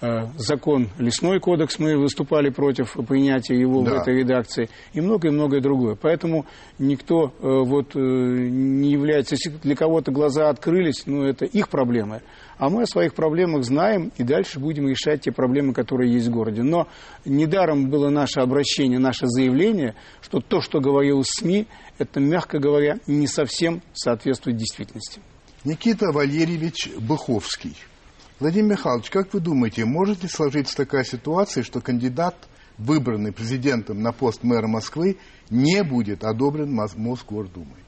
закон, 0.00 0.90
лесной 0.98 1.40
кодекс, 1.40 1.78
мы 1.78 1.96
выступали 1.96 2.50
против 2.50 2.96
принятия 3.08 3.58
его 3.58 3.82
да. 3.82 3.90
в 3.90 3.94
этой 4.02 4.18
редакции, 4.18 4.68
и 4.92 5.00
многое-многое 5.00 5.60
другое. 5.60 5.94
Поэтому 5.94 6.44
никто 6.78 7.26
э, 7.26 7.30
вот, 7.40 7.96
э, 7.96 7.98
не 7.98 8.90
является, 8.90 9.36
если 9.36 9.50
для 9.50 9.74
кого-то 9.74 10.12
глаза 10.12 10.50
открылись, 10.50 11.04
ну, 11.06 11.24
это 11.24 11.46
их 11.46 11.68
проблемы. 11.68 12.22
А 12.58 12.68
мы 12.68 12.82
о 12.82 12.86
своих 12.86 13.14
проблемах 13.14 13.64
знаем 13.64 14.12
и 14.16 14.22
дальше 14.22 14.60
будем 14.60 14.88
решать 14.88 15.22
те 15.22 15.32
проблемы, 15.32 15.72
которые 15.72 16.12
есть 16.12 16.28
в 16.28 16.30
городе. 16.30 16.62
Но 16.62 16.88
недаром 17.24 17.88
было 17.88 18.10
наше 18.10 18.40
обращение, 18.40 18.98
наше 18.98 19.26
заявление, 19.26 19.94
что 20.20 20.40
то, 20.40 20.60
что 20.60 20.80
говорил 20.80 21.22
СМИ, 21.24 21.66
это, 21.98 22.20
мягко 22.20 22.58
говоря, 22.58 22.98
не 23.06 23.26
совсем 23.26 23.82
соответствует 23.94 24.56
действительности. 24.56 25.20
Никита 25.64 26.12
Валерьевич 26.12 26.90
Быховский– 27.00 27.76
Владимир 28.38 28.72
Михайлович, 28.72 29.08
как 29.08 29.32
вы 29.32 29.40
думаете, 29.40 29.86
может 29.86 30.22
ли 30.22 30.28
сложиться 30.28 30.76
такая 30.76 31.04
ситуация, 31.04 31.62
что 31.62 31.80
кандидат, 31.80 32.36
выбранный 32.76 33.32
президентом 33.32 34.02
на 34.02 34.12
пост 34.12 34.42
мэра 34.42 34.66
Москвы, 34.66 35.16
не 35.48 35.82
будет 35.82 36.22
одобрен 36.22 36.70
Мосгордумой? 36.70 37.86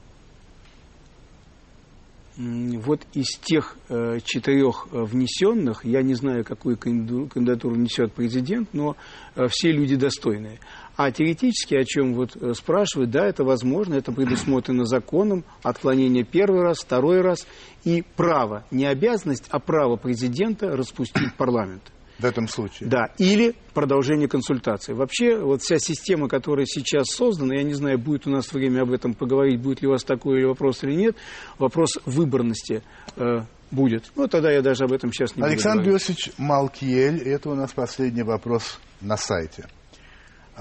Вот 2.35 3.05
из 3.13 3.37
тех 3.37 3.77
э, 3.89 4.19
четырех 4.23 4.87
э, 4.91 5.03
внесенных, 5.03 5.83
я 5.83 6.01
не 6.01 6.13
знаю, 6.13 6.45
какую 6.45 6.77
кандидатуру 6.77 7.75
несет 7.75 8.13
президент, 8.13 8.69
но 8.73 8.95
э, 9.35 9.47
все 9.49 9.73
люди 9.73 9.97
достойные. 9.97 10.59
А 10.99 11.11
теоретически, 11.11 11.75
о 11.75 11.85
чем 11.85 12.13
вот 12.13 12.35
э, 12.35 12.53
спрашивают, 12.53 13.09
да, 13.09 13.25
это 13.25 13.45
возможно, 13.45 13.93
это 13.93 14.11
предусмотрено 14.11 14.83
законом, 14.83 15.45
отклонение 15.63 16.25
первый 16.25 16.59
раз, 16.59 16.79
второй 16.79 17.21
раз, 17.21 17.47
и 17.85 18.03
право, 18.17 18.65
не 18.69 18.85
обязанность, 18.85 19.45
а 19.49 19.59
право 19.59 19.95
президента 19.95 20.75
распустить 20.75 21.33
парламент. 21.37 21.83
В 22.17 22.25
этом 22.25 22.49
случае. 22.49 22.89
Да, 22.89 23.13
или 23.17 23.55
продолжение 23.73 24.27
консультации. 24.27 24.91
Вообще, 24.91 25.39
вот 25.39 25.61
вся 25.61 25.79
система, 25.79 26.27
которая 26.27 26.65
сейчас 26.65 27.05
создана, 27.11 27.55
я 27.55 27.63
не 27.63 27.75
знаю, 27.75 27.97
будет 27.97 28.27
у 28.27 28.29
нас 28.29 28.51
время 28.51 28.81
об 28.81 28.91
этом 28.91 29.13
поговорить, 29.13 29.61
будет 29.61 29.81
ли 29.81 29.87
у 29.87 29.91
вас 29.91 30.03
такой 30.03 30.43
вопрос 30.43 30.83
или 30.83 30.95
нет, 30.95 31.15
вопрос 31.57 31.91
выборности 32.05 32.83
э, 33.15 33.43
будет. 33.71 34.11
Ну, 34.17 34.27
тогда 34.27 34.51
я 34.51 34.61
даже 34.61 34.83
об 34.83 34.91
этом 34.91 35.13
сейчас 35.13 35.33
не 35.37 35.43
Александр 35.43 35.77
буду 35.77 35.91
говорить. 35.91 36.09
Иосифович 36.09 36.33
Малкиель, 36.37 37.21
это 37.21 37.51
у 37.51 37.55
нас 37.55 37.71
последний 37.71 38.23
вопрос 38.23 38.81
на 38.99 39.15
сайте. 39.15 39.69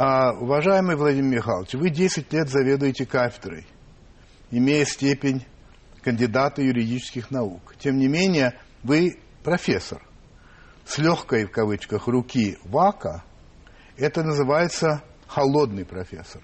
А, 0.00 0.30
уважаемый 0.30 0.94
Владимир 0.94 1.38
Михайлович, 1.38 1.74
вы 1.74 1.90
10 1.90 2.32
лет 2.32 2.48
заведуете 2.48 3.04
кафедрой, 3.04 3.66
имея 4.52 4.84
степень 4.84 5.44
кандидата 6.02 6.62
юридических 6.62 7.32
наук. 7.32 7.74
Тем 7.80 7.98
не 7.98 8.06
менее, 8.06 8.56
вы 8.84 9.18
профессор. 9.42 10.00
С 10.86 10.98
легкой, 10.98 11.46
в 11.46 11.50
кавычках, 11.50 12.06
руки 12.06 12.58
ВАКа, 12.62 13.24
это 13.96 14.22
называется 14.22 15.02
холодный 15.26 15.84
профессор. 15.84 16.42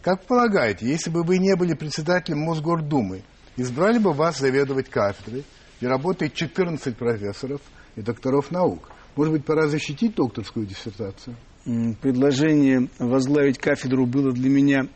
Как 0.00 0.24
полагаете, 0.24 0.86
если 0.86 1.10
бы 1.10 1.24
вы 1.24 1.36
не 1.36 1.54
были 1.54 1.74
председателем 1.74 2.38
Мосгордумы, 2.38 3.22
избрали 3.58 3.98
бы 3.98 4.14
вас 4.14 4.38
заведовать 4.38 4.88
кафедрой, 4.88 5.44
где 5.76 5.88
работает 5.88 6.32
14 6.32 6.96
профессоров 6.96 7.60
и 7.96 8.00
докторов 8.00 8.50
наук? 8.50 8.88
Может 9.14 9.34
быть, 9.34 9.44
пора 9.44 9.66
защитить 9.66 10.14
докторскую 10.14 10.64
диссертацию? 10.64 11.36
Предложение 11.64 12.88
возглавить 12.98 13.58
кафедру 13.58 14.06
было 14.06 14.32
для 14.32 14.50
меня 14.50 14.86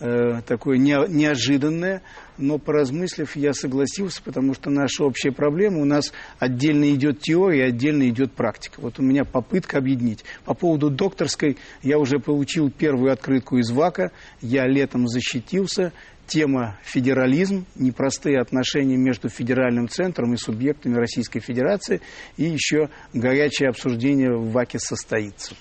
э, 0.00 0.40
такое 0.46 0.78
не, 0.78 0.96
неожиданное, 1.08 2.02
но 2.36 2.58
поразмыслив, 2.58 3.34
я 3.36 3.52
согласился, 3.52 4.22
потому 4.22 4.54
что 4.54 4.70
наша 4.70 5.04
общая 5.04 5.32
проблема, 5.32 5.80
у 5.80 5.84
нас 5.84 6.12
отдельно 6.38 6.92
идет 6.94 7.20
теория, 7.20 7.64
отдельно 7.64 8.08
идет 8.08 8.32
практика. 8.32 8.80
Вот 8.80 8.98
у 8.98 9.02
меня 9.02 9.24
попытка 9.24 9.78
объединить. 9.78 10.24
По 10.44 10.54
поводу 10.54 10.90
докторской, 10.90 11.56
я 11.82 11.98
уже 11.98 12.18
получил 12.18 12.70
первую 12.70 13.12
открытку 13.12 13.58
из 13.58 13.70
ВАКа, 13.70 14.12
я 14.40 14.66
летом 14.66 15.06
защитился, 15.08 15.92
тема 16.26 16.78
федерализм, 16.82 17.64
непростые 17.74 18.40
отношения 18.40 18.96
между 18.96 19.28
федеральным 19.28 19.88
центром 19.88 20.34
и 20.34 20.36
субъектами 20.36 20.94
Российской 20.96 21.40
Федерации, 21.40 22.00
и 22.36 22.44
еще 22.44 22.90
горячее 23.14 23.70
обсуждение 23.70 24.36
в 24.36 24.50
ВАКе 24.52 24.78
состоится. 24.78 25.54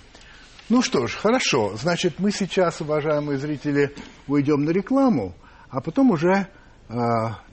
Ну 0.70 0.82
что 0.82 1.08
ж, 1.08 1.16
хорошо. 1.16 1.78
Значит, 1.78 2.16
мы 2.20 2.32
сейчас, 2.32 2.82
уважаемые 2.82 3.38
зрители, 3.38 3.96
уйдем 4.28 4.66
на 4.66 4.72
рекламу, 4.72 5.34
а 5.70 5.80
потом 5.80 6.12
уже 6.12 6.50
э, 6.90 6.96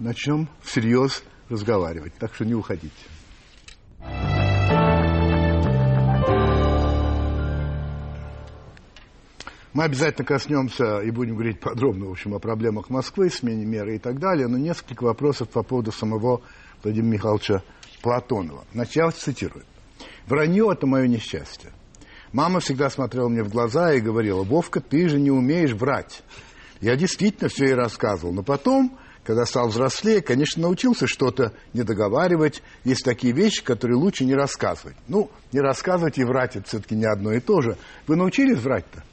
начнем 0.00 0.48
всерьез 0.62 1.22
разговаривать. 1.48 2.14
Так 2.18 2.34
что 2.34 2.44
не 2.44 2.54
уходите. 2.54 2.92
Мы 9.72 9.84
обязательно 9.84 10.26
коснемся 10.26 10.98
и 11.00 11.10
будем 11.12 11.34
говорить 11.34 11.60
подробно, 11.60 12.06
в 12.06 12.10
общем, 12.10 12.34
о 12.34 12.40
проблемах 12.40 12.90
Москвы, 12.90 13.30
смене 13.30 13.64
меры 13.64 13.94
и 13.96 13.98
так 13.98 14.18
далее, 14.18 14.48
но 14.48 14.58
несколько 14.58 15.04
вопросов 15.04 15.48
по 15.50 15.62
поводу 15.62 15.92
самого 15.92 16.42
Владимира 16.82 17.12
Михайловича 17.12 17.62
Платонова. 18.02 18.64
Значит, 18.72 18.96
я 18.96 19.10
цитирую. 19.12 19.64
«Вранье– 20.26 20.68
это 20.72 20.86
мое 20.86 21.06
несчастье. 21.06 21.70
Мама 22.34 22.58
всегда 22.58 22.90
смотрела 22.90 23.28
мне 23.28 23.44
в 23.44 23.48
глаза 23.48 23.94
и 23.94 24.00
говорила, 24.00 24.42
Вовка, 24.42 24.80
ты 24.80 25.08
же 25.08 25.20
не 25.20 25.30
умеешь 25.30 25.70
врать. 25.70 26.24
Я 26.80 26.96
действительно 26.96 27.48
все 27.48 27.66
ей 27.66 27.74
рассказывал. 27.74 28.34
Но 28.34 28.42
потом, 28.42 28.98
когда 29.22 29.46
стал 29.46 29.68
взрослее, 29.68 30.20
конечно, 30.20 30.62
научился 30.62 31.06
что-то 31.06 31.52
не 31.74 31.84
договаривать. 31.84 32.60
Есть 32.82 33.04
такие 33.04 33.32
вещи, 33.32 33.62
которые 33.62 33.96
лучше 33.96 34.24
не 34.24 34.34
рассказывать. 34.34 34.96
Ну, 35.06 35.30
не 35.52 35.60
рассказывать 35.60 36.18
и 36.18 36.24
врать, 36.24 36.56
это 36.56 36.66
все-таки 36.66 36.96
не 36.96 37.06
одно 37.06 37.32
и 37.32 37.38
то 37.38 37.60
же. 37.60 37.76
Вы 38.08 38.16
научились 38.16 38.58
врать-то? 38.58 39.04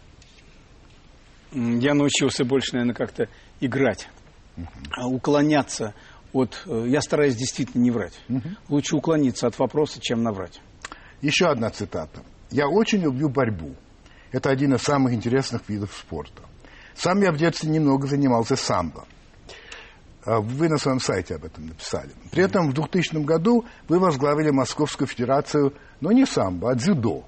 Я 1.52 1.94
научился 1.94 2.44
больше, 2.44 2.74
наверное, 2.74 2.96
как-то 2.96 3.30
играть, 3.60 4.10
uh-huh. 4.58 5.04
уклоняться 5.04 5.94
от... 6.34 6.64
Э, 6.66 6.86
я 6.88 7.02
стараюсь 7.02 7.36
действительно 7.36 7.84
не 7.84 7.92
врать. 7.92 8.20
Uh-huh. 8.30 8.58
Лучше 8.68 8.96
уклониться 8.96 9.46
от 9.46 9.60
вопроса, 9.60 10.00
чем 10.02 10.24
наврать. 10.24 10.60
Еще 11.22 11.46
одна 11.46 11.70
цитата. 11.70 12.24
Я 12.52 12.68
очень 12.68 13.00
люблю 13.00 13.30
борьбу. 13.30 13.76
Это 14.32 14.50
один 14.50 14.76
из 14.76 14.82
самых 14.82 15.14
интересных 15.14 15.68
видов 15.68 15.92
спорта. 15.94 16.44
Сам 16.94 17.22
я 17.22 17.32
в 17.32 17.38
детстве 17.38 17.70
немного 17.70 18.08
занимался 18.08 18.56
самбо. 18.56 19.06
А 20.24 20.40
вы 20.40 20.70
на 20.70 20.78
своем 20.78 21.00
сайте 21.00 21.36
об 21.36 21.46
этом 21.46 21.68
написали. 21.68 22.12
При 22.32 22.44
этом 22.44 22.70
в 22.70 22.74
2000 22.74 23.24
году 23.24 23.66
вы 23.88 24.00
возглавили 24.00 24.52
Московскую 24.52 25.08
Федерацию, 25.08 25.74
но 26.00 26.12
не 26.12 26.26
самбо, 26.26 26.72
а 26.72 26.76
дзюдо. 26.76 27.24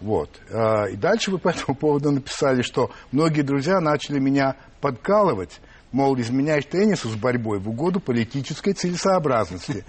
Вот. 0.00 0.30
А, 0.50 0.84
и 0.84 0.96
дальше 0.96 1.30
вы 1.30 1.38
по 1.38 1.48
этому 1.48 1.74
поводу 1.74 2.12
написали, 2.12 2.62
что 2.62 2.90
многие 3.10 3.42
друзья 3.42 3.80
начали 3.80 4.18
меня 4.18 4.56
подкалывать, 4.80 5.60
мол, 5.90 6.18
изменяешь 6.20 6.66
теннису 6.66 7.08
с 7.08 7.14
борьбой 7.14 7.58
в 7.58 7.68
угоду 7.68 8.00
политической 8.00 8.74
целесообразности. 8.74 9.84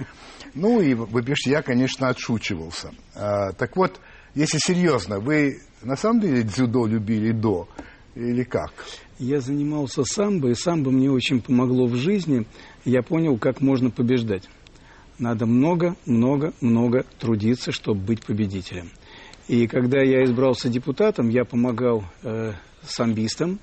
Ну 0.54 0.80
и 0.80 0.94
вы 0.94 1.22
пишете, 1.22 1.52
я, 1.52 1.62
конечно, 1.62 2.08
отшучивался. 2.08 2.92
А, 3.14 3.52
так 3.52 3.76
вот, 3.76 4.00
если 4.36 4.58
серьезно, 4.58 5.20
вы 5.20 5.62
на 5.82 5.96
самом 5.96 6.20
деле 6.20 6.44
дзюдо 6.44 6.86
любили 6.86 7.32
до 7.32 7.68
или 8.16 8.44
как? 8.44 8.72
Я 9.18 9.40
занимался 9.40 10.04
самбо, 10.04 10.50
и 10.50 10.54
самбо 10.54 10.92
мне 10.92 11.10
очень 11.10 11.42
помогло 11.42 11.88
в 11.88 11.96
жизни. 11.96 12.46
Я 12.84 13.02
понял, 13.02 13.38
как 13.38 13.62
можно 13.62 13.90
побеждать. 13.90 14.50
Надо 15.20 15.46
много, 15.46 15.96
много, 16.06 16.54
много 16.60 17.06
трудиться, 17.18 17.72
чтобы 17.72 18.02
быть 18.02 18.26
победителем. 18.26 18.92
И 19.48 19.68
когда 19.68 20.02
я 20.02 20.24
избрался 20.26 20.68
депутатом, 20.68 21.30
я 21.30 21.46
помогал 21.46 22.04
э, 22.24 22.52
самбистам, 22.84 23.60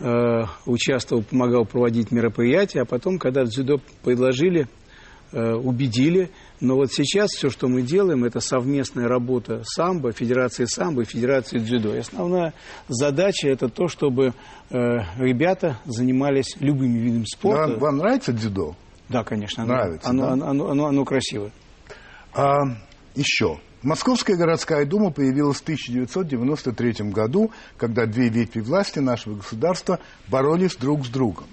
э, 0.00 0.42
участвовал, 0.66 1.22
помогал 1.22 1.66
проводить 1.66 2.10
мероприятия, 2.10 2.80
а 2.80 2.86
потом, 2.86 3.18
когда 3.18 3.44
дзюдо 3.44 3.80
предложили, 4.02 4.66
э, 5.30 5.52
убедили, 5.52 6.30
но 6.60 6.76
вот 6.76 6.92
сейчас 6.92 7.30
все, 7.30 7.50
что 7.50 7.68
мы 7.68 7.82
делаем, 7.82 8.24
это 8.24 8.40
совместная 8.40 9.08
работа 9.08 9.62
самбо, 9.64 10.12
Федерации 10.12 10.64
самбо 10.64 11.02
и 11.02 11.04
Федерации 11.04 11.58
дзюдо. 11.58 11.94
И 11.94 11.98
основная 11.98 12.54
задача 12.88 13.48
это 13.48 13.68
то, 13.68 13.88
чтобы 13.88 14.32
э, 14.70 14.76
ребята 15.18 15.78
занимались 15.84 16.56
любыми 16.60 16.98
видами 16.98 17.24
спорта. 17.24 17.72
Вам, 17.72 17.78
вам 17.80 17.96
нравится 17.98 18.32
дзюдо? 18.32 18.76
Да, 19.08 19.24
конечно. 19.24 19.64
Нравится, 19.64 20.08
оно, 20.08 20.26
да? 20.26 20.32
оно, 20.32 20.46
оно, 20.46 20.68
оно, 20.70 20.86
оно 20.86 21.04
красиво. 21.04 21.50
А, 22.32 22.62
еще. 23.14 23.60
Московская 23.82 24.36
городская 24.36 24.86
дума 24.86 25.10
появилась 25.10 25.58
в 25.58 25.62
1993 25.62 27.10
году, 27.10 27.50
когда 27.76 28.06
две 28.06 28.30
ветви 28.30 28.60
власти 28.60 29.00
нашего 29.00 29.36
государства 29.36 29.98
боролись 30.28 30.74
друг 30.76 31.04
с 31.04 31.08
другом. 31.10 31.46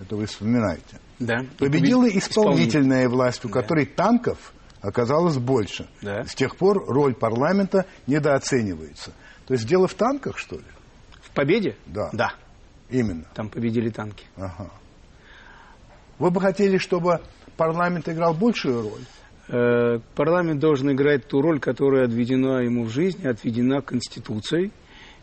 Это 0.00 0.16
вы 0.16 0.26
вспоминаете. 0.26 0.98
Да. 1.18 1.44
Победила 1.58 2.06
Побед- 2.06 2.18
исполнительная 2.18 3.08
власть, 3.08 3.44
у 3.44 3.48
Да. 3.48 3.60
которой 3.62 3.86
танков 3.86 4.52
оказалось 4.80 5.38
больше. 5.38 5.88
Да. 6.02 6.24
С 6.24 6.34
тех 6.34 6.56
пор 6.56 6.84
роль 6.86 7.14
парламента 7.14 7.86
недооценивается. 8.06 9.12
То 9.46 9.54
есть 9.54 9.66
дело 9.66 9.86
в 9.88 9.94
танках, 9.94 10.38
что 10.38 10.56
ли? 10.56 10.64
В 11.22 11.30
победе? 11.30 11.76
Да. 11.86 12.10
Да. 12.12 12.34
Именно. 12.90 13.24
Там 13.34 13.48
победили 13.48 13.88
танки. 13.90 14.24
Ага. 14.36 14.70
Вы 16.18 16.30
бы 16.30 16.40
хотели, 16.40 16.78
чтобы 16.78 17.20
парламент 17.56 18.08
играл 18.08 18.34
большую 18.34 18.82
роль? 18.82 19.02
Э, 19.48 20.00
Парламент 20.16 20.60
должен 20.60 20.90
играть 20.92 21.28
ту 21.28 21.40
роль, 21.40 21.60
которая 21.60 22.06
отведена 22.06 22.60
ему 22.64 22.84
в 22.84 22.88
жизни, 22.90 23.26
отведена 23.26 23.80
Конституцией. 23.80 24.72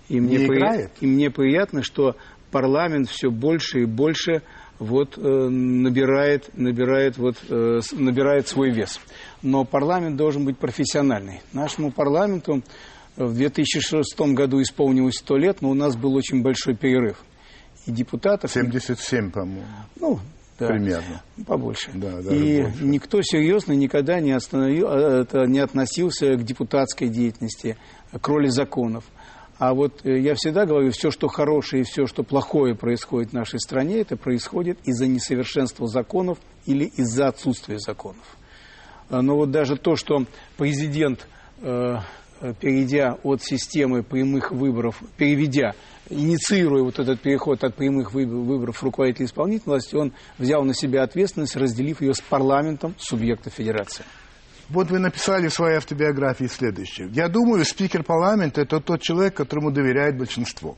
И 0.09 0.19
мне, 0.19 0.38
Не 0.38 0.45
играет? 0.45 0.91
и 1.01 1.07
мне 1.07 1.29
приятно, 1.29 1.83
что 1.83 2.15
парламент 2.51 3.09
все 3.09 3.29
больше 3.31 3.81
и 3.81 3.85
больше 3.85 4.41
вот, 4.83 5.17
э, 5.17 5.21
набирает, 5.21 6.49
набирает, 6.55 7.17
вот, 7.17 7.37
э, 7.49 7.79
набирает 7.93 8.47
свой 8.47 8.71
вес. 8.71 8.99
Но 9.41 9.65
парламент 9.65 10.15
должен 10.17 10.45
быть 10.45 10.57
профессиональный. 10.57 11.41
Нашему 11.53 11.91
парламенту 11.91 12.61
в 13.15 13.33
2006 13.35 14.33
году 14.33 14.61
исполнилось 14.61 15.15
100 15.17 15.37
лет, 15.37 15.61
но 15.61 15.69
у 15.69 15.73
нас 15.73 15.95
был 15.95 16.15
очень 16.15 16.41
большой 16.41 16.75
перерыв. 16.75 17.17
И 17.85 17.91
депутатов... 17.91 18.51
77, 18.51 19.31
по-моему, 19.31 19.65
Ну, 19.99 20.19
да. 20.57 20.67
примерно. 20.67 21.21
Побольше. 21.45 21.91
Да, 21.93 22.21
даже 22.21 22.35
и 22.37 22.61
больше. 22.61 22.83
никто 22.83 23.21
серьезно 23.21 23.73
никогда 23.73 24.19
не, 24.19 24.31
остановил, 24.31 24.87
э, 24.89 25.25
не 25.47 25.59
относился 25.59 26.35
к 26.35 26.43
депутатской 26.43 27.09
деятельности, 27.09 27.77
к 28.19 28.27
роли 28.27 28.47
законов. 28.47 29.03
А 29.65 29.74
вот 29.74 30.05
э, 30.05 30.20
я 30.20 30.36
всегда 30.36 30.65
говорю, 30.65 30.91
все, 30.91 31.10
что 31.10 31.29
хорошее 31.29 31.84
и 31.84 31.86
все, 31.86 32.05
что 32.05 32.24
плохое 32.24 32.75
происходит 32.75 33.29
в 33.29 33.34
нашей 33.34 33.62
стране, 33.62 34.01
это 34.01 34.17
происходит 34.17 34.77
из-за 34.84 35.08
несовершенства 35.08 35.88
законов 35.88 36.38
или 36.65 36.84
из-за 36.84 37.27
отсутствия 37.27 37.79
законов. 37.79 38.25
А, 39.10 39.22
Но 39.22 39.38
вот 39.38 39.51
даже 39.51 39.77
то, 39.77 39.96
что 39.96 40.25
президент, 40.58 41.29
э, 41.62 41.96
э, 42.41 42.53
перейдя 42.60 43.17
от 43.24 43.41
системы 43.41 44.03
прямых 44.03 44.51
выборов, 44.51 45.01
переведя, 45.15 45.75
инициируя 46.10 46.84
вот 46.84 47.00
этот 47.00 47.22
переход 47.22 47.63
от 47.63 47.74
прямых 47.74 48.13
выбор- 48.13 48.39
выборов 48.39 48.84
руководителя 48.84 49.27
исполнительной 49.27 49.75
власти, 49.75 49.96
он 49.96 50.12
взял 50.38 50.65
на 50.65 50.74
себя 50.74 51.03
ответственность, 51.03 51.55
разделив 51.55 52.01
ее 52.01 52.13
с 52.13 52.20
парламентом 52.20 52.96
субъекта 52.98 53.50
федерации. 53.50 54.03
Вот 54.70 54.89
вы 54.89 55.00
написали 55.00 55.48
в 55.48 55.53
своей 55.53 55.77
автобиографии 55.77 56.46
следующее. 56.46 57.10
Я 57.12 57.27
думаю, 57.27 57.65
спикер 57.65 58.03
парламента– 58.03 58.62
это 58.63 58.79
тот 58.79 59.01
человек, 59.01 59.36
которому 59.36 59.72
доверяет 59.72 60.17
большинство. 60.17 60.77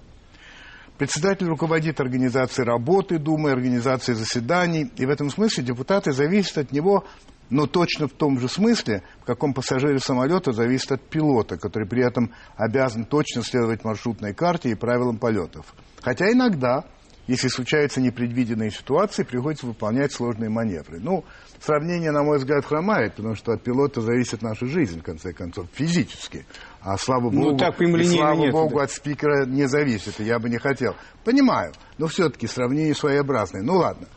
Председатель 0.97 1.47
руководит 1.47 1.99
организацией 1.99 2.65
работы 2.65 3.19
Думы, 3.19 3.51
организацией 3.51 4.15
заседаний, 4.15 4.89
и 4.95 5.05
в 5.05 5.09
этом 5.09 5.29
смысле 5.29 5.63
депутаты 5.63 6.13
зависят 6.13 6.57
от 6.57 6.71
него, 6.71 7.05
но 7.49 7.67
точно 7.67 8.07
в 8.07 8.13
том 8.13 8.39
же 8.39 8.47
смысле, 8.47 9.03
в 9.21 9.25
каком 9.25 9.53
пассажире 9.53 9.99
самолета 9.99 10.51
зависит 10.51 10.93
от 10.93 11.01
пилота, 11.01 11.57
который 11.57 11.87
при 11.87 12.03
этом 12.03 12.31
обязан 12.55 13.03
точно 13.03 13.43
следовать 13.43 13.83
маршрутной 13.83 14.33
карте 14.33 14.69
и 14.69 14.75
правилам 14.75 15.17
полетов. 15.17 15.73
Хотя 16.01 16.31
иногда, 16.31 16.85
если 17.27 17.49
случаются 17.49 17.99
непредвиденные 18.01 18.71
ситуации, 18.71 19.23
приходится 19.23 19.67
выполнять 19.67 20.13
сложные 20.13 20.49
маневры. 20.49 20.99
Ну, 20.99 21.25
сравнение, 21.65 22.11
на 22.11 22.23
мой 22.23 22.37
взгляд, 22.37 22.65
хромает, 22.65 23.15
потому 23.15 23.35
что 23.35 23.53
от 23.53 23.63
пилота 23.63 24.01
зависит 24.01 24.41
наша 24.41 24.65
жизнь, 24.67 24.99
в 24.99 25.03
конце 25.03 25.33
концов, 25.33 25.67
физически. 25.73 26.45
А 26.81 26.97
слава 26.97 27.31
Ну, 27.31 27.41
богу, 27.41 27.57
так 27.57 27.81
и 27.81 28.03
слава 28.03 28.39
нет, 28.39 28.51
богу, 28.51 28.77
да. 28.77 28.83
от 28.83 28.91
спикера 28.91 29.45
не 29.45 29.67
зависит, 29.67 30.19
и 30.19 30.23
я 30.23 30.39
бы 30.39 30.49
не 30.49 30.57
хотел. 30.57 30.95
Понимаю, 31.23 31.73
но 31.97 32.07
все-таки 32.07 32.47
сравнение 32.47 32.93
своеобразное. 32.93 33.63
Ну 33.63 33.77
ладно. 33.77 34.07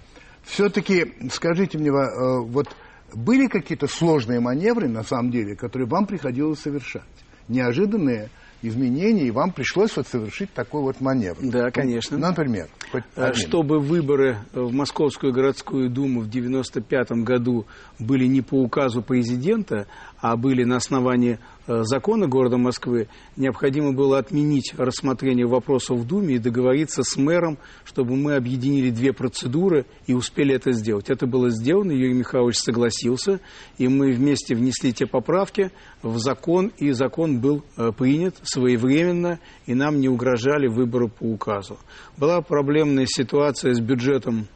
Все-таки 0.44 1.14
скажите 1.32 1.78
мне, 1.78 1.90
э, 1.90 2.38
вот 2.40 2.68
были 3.14 3.46
какие-то 3.46 3.87
сложные 3.87 4.40
маневры, 4.40 4.88
на 4.88 5.02
самом 5.02 5.30
деле, 5.30 5.56
которые 5.56 5.88
вам 5.88 6.06
приходилось 6.06 6.61
совершать? 6.61 7.02
Неожиданные 7.48 8.30
изменения, 8.62 9.26
и 9.26 9.30
вам 9.30 9.52
пришлось 9.52 9.96
вот 9.96 10.06
совершить 10.06 10.52
такой 10.52 10.82
вот 10.82 11.00
маневр? 11.00 11.38
Да, 11.40 11.70
конечно. 11.70 12.18
Ну, 12.18 12.28
Например? 12.28 12.68
хоть 12.90 13.04
Э. 13.16 13.32
Чтобы 13.34 13.78
выборы 13.78 14.38
в 14.52 14.72
Московскую 14.72 15.32
городскую 15.32 15.90
думу 15.90 16.20
в 16.20 16.28
1995 16.28 17.24
году 17.24 17.66
были 17.98 18.26
не 18.26 18.40
по 18.40 18.54
указу 18.54 19.02
президента, 19.02 19.86
а 20.20 20.37
были 20.37 20.64
на 20.64 20.76
основании 20.76 21.38
э, 21.66 21.83
закона 21.83 22.26
города 22.26 22.57
Москвы, 22.57 23.09
необходимо 23.37 23.92
было 23.92 24.18
отменить 24.18 24.74
рассмотрение 24.76 25.46
вопросов 25.46 25.98
в 25.98 26.07
Думе 26.07 26.37
и 26.37 26.38
договориться 26.38 27.02
с 27.02 27.16
мэром, 27.16 27.59
чтобы 27.85 28.16
мы 28.16 28.35
объединили 28.35 28.90
две 28.90 29.12
процедуры 29.12 29.87
и 30.07 30.14
успели 30.14 30.54
это 30.54 30.72
сделать. 30.72 31.11
Это 31.11 31.26
было 31.26 31.50
сделано, 31.50 31.92
Юрий 31.92 32.14
Михайлович 32.14 32.57
согласился, 32.57 33.40
и 33.78 33.87
мы 33.88 34.12
вместе 34.12 34.54
внесли 34.54 34.92
те 34.92 35.07
поправки 35.07 35.70
в 36.02 36.18
закон, 36.18 36.72
и 36.78 36.90
закон 36.92 37.40
был 37.40 37.64
э, 37.76 37.92
принят 37.92 38.37
своевременно, 38.42 39.38
и 39.66 39.74
нам 39.74 40.00
не 40.00 40.09
угрожали 40.09 40.66
выборы 40.66 41.09
по 41.09 41.24
указу. 41.24 41.78
Была 42.16 42.40
проблемная 42.40 43.07
ситуация 43.07 43.74
с 43.74 43.81
бюджетом 43.81 44.48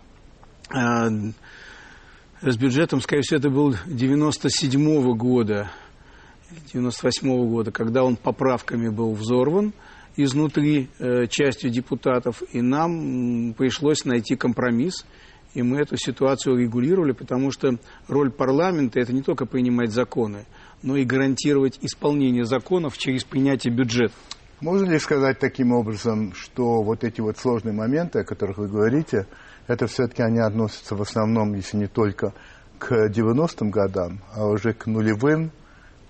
э, 0.75 1.09
с 2.51 2.57
бюджетом, 2.57 3.01
скорее 3.01 3.23
всего, 3.23 3.39
это 3.39 3.51
был 3.51 3.75
97 3.87 5.15
года, 5.17 5.71
98 6.73 7.49
года, 7.49 7.71
когда 7.71 8.03
он 8.03 8.17
поправками 8.17 8.89
был 8.89 9.15
взорван 9.15 9.73
изнутри 10.17 10.91
э, 10.99 11.27
частью 11.29 11.71
депутатов, 11.71 12.43
и 12.53 12.61
нам 12.61 13.55
пришлось 13.55 14.05
найти 14.05 14.37
компромисс, 14.37 15.07
и 15.55 15.63
мы 15.63 15.79
эту 15.79 15.97
ситуацию 15.97 16.57
регулировали, 16.57 17.13
потому 17.13 17.51
что 17.51 17.79
роль 18.09 18.31
парламента– 18.31 19.01
это 19.01 19.13
не 19.13 19.23
только 19.23 19.47
принимать 19.47 19.91
законы, 19.91 20.45
но 20.83 20.97
и 20.97 21.05
гарантировать 21.05 21.79
исполнение 21.81 22.45
законов 22.45 22.99
через 22.99 23.25
принятие 23.25 23.73
бюджета. 23.73 24.15
Можно 24.61 24.91
ли 24.91 24.99
сказать 24.99 25.39
таким 25.39 25.73
образом, 25.73 26.35
что 26.35 26.83
вот 26.83 27.05
эти 27.05 27.21
вот 27.21 27.39
сложные 27.39 27.73
моменты, 27.73 28.21
о 28.21 28.25
которых 28.25 28.59
вы 28.59 28.69
говорите, 28.69 29.27
это 29.67 29.87
все-таки 29.87 30.23
они 30.23 30.41
относятся 30.41 30.95
в 30.97 31.03
основном, 31.03 31.55
если 31.55 31.77
не 31.77 31.87
только 31.87 32.33
к 32.79 33.09
90-м 33.09 33.71
годам, 33.71 34.21
а 34.35 34.47
уже 34.47 34.73
к 34.73 34.87
нулевым, 34.87 35.53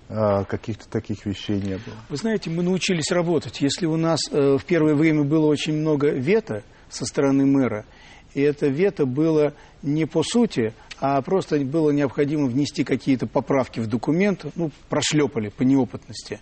а, 0.09 0.43
каких-то 0.43 0.89
таких 0.89 1.25
вещей 1.25 1.61
не 1.61 1.75
было? 1.75 1.95
Вы 2.09 2.17
знаете, 2.17 2.49
мы 2.49 2.63
научились 2.63 3.11
работать. 3.11 3.61
Если 3.61 3.85
у 3.85 3.95
нас 3.95 4.19
э, 4.31 4.57
в 4.57 4.65
первое 4.65 4.95
время 4.95 5.23
было 5.23 5.47
очень 5.47 5.73
много 5.73 6.09
вето 6.09 6.63
со 6.89 7.05
стороны 7.05 7.45
мэра, 7.45 7.85
и 8.33 8.41
это 8.41 8.67
вето 8.67 9.05
было 9.05 9.53
не 9.81 10.05
по 10.05 10.23
сути, 10.23 10.73
а 10.99 11.21
просто 11.21 11.59
было 11.59 11.91
необходимо 11.91 12.47
внести 12.47 12.83
какие-то 12.83 13.27
поправки 13.27 13.79
в 13.79 13.87
документ, 13.87 14.45
ну, 14.55 14.71
прошлепали 14.89 15.49
по 15.49 15.63
неопытности, 15.63 16.39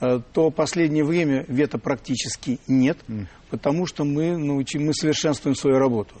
э, 0.00 0.20
то 0.32 0.50
последнее 0.50 1.04
время 1.04 1.44
вето 1.48 1.78
практически 1.78 2.58
нет, 2.66 2.98
потому 3.50 3.86
что 3.86 4.04
мы, 4.04 4.36
научи, 4.36 4.78
мы 4.78 4.94
совершенствуем 4.94 5.56
свою 5.56 5.78
работу. 5.78 6.14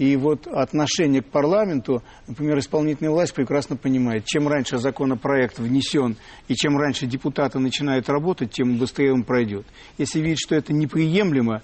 И 0.00 0.16
вот 0.16 0.46
отношение 0.46 1.20
к 1.20 1.26
парламенту, 1.26 2.02
например, 2.26 2.58
исполнительная 2.58 3.10
власть 3.12 3.34
прекрасно 3.34 3.76
понимает, 3.76 4.24
чем 4.24 4.48
раньше 4.48 4.78
законопроект 4.78 5.58
внесен 5.58 6.16
и 6.48 6.54
чем 6.54 6.78
раньше 6.78 7.04
депутаты 7.04 7.58
начинают 7.58 8.08
работать, 8.08 8.50
тем 8.50 8.78
быстрее 8.78 9.12
он 9.12 9.24
пройдет. 9.24 9.66
Если 9.98 10.20
видят, 10.20 10.38
что 10.38 10.54
это 10.54 10.72
неприемлемо, 10.72 11.60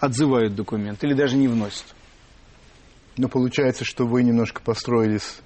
отзывают 0.00 0.56
документ 0.56 1.04
или 1.04 1.14
даже 1.14 1.36
не 1.36 1.46
вносят. 1.46 1.84
Но 3.16 3.28
получается, 3.28 3.84
что 3.84 4.04
вы 4.04 4.24
немножко 4.24 4.60
построились 4.60 5.38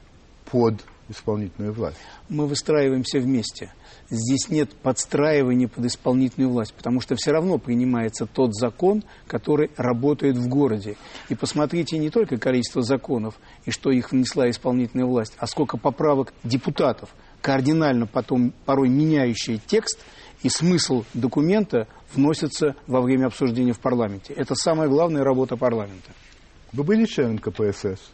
под 0.50 0.82
исполнительную 1.10 1.72
власть. 1.72 1.98
Мы 2.28 2.46
выстраиваемся 2.46 3.18
вместе. 3.18 3.72
Здесь 4.08 4.48
нет 4.48 4.74
подстраивания 4.74 5.68
под 5.68 5.84
исполнительную 5.84 6.50
власть, 6.50 6.74
потому 6.74 7.00
что 7.00 7.14
все 7.16 7.32
равно 7.32 7.58
принимается 7.58 8.26
тот 8.26 8.54
закон, 8.54 9.04
который 9.26 9.70
работает 9.76 10.36
в 10.36 10.48
городе. 10.48 10.96
И 11.28 11.34
посмотрите 11.34 11.98
не 11.98 12.10
только 12.10 12.38
количество 12.38 12.82
законов 12.82 13.38
и 13.64 13.70
что 13.70 13.90
их 13.90 14.12
внесла 14.12 14.48
исполнительная 14.50 15.06
власть, 15.06 15.34
а 15.38 15.46
сколько 15.46 15.76
поправок 15.76 16.32
депутатов, 16.44 17.10
кардинально 17.40 18.06
потом 18.06 18.52
порой 18.64 18.88
меняющие 18.88 19.58
текст 19.58 20.00
и 20.42 20.48
смысл 20.48 21.04
документа 21.14 21.86
вносятся 22.14 22.74
во 22.86 23.00
время 23.00 23.26
обсуждения 23.26 23.72
в 23.72 23.80
парламенте. 23.80 24.32
Это 24.34 24.54
самая 24.54 24.88
главная 24.88 25.22
работа 25.22 25.56
парламента. 25.56 26.10
Вы 26.72 26.84
были 26.84 27.04
членом 27.04 27.38
КПСС? 27.38 28.10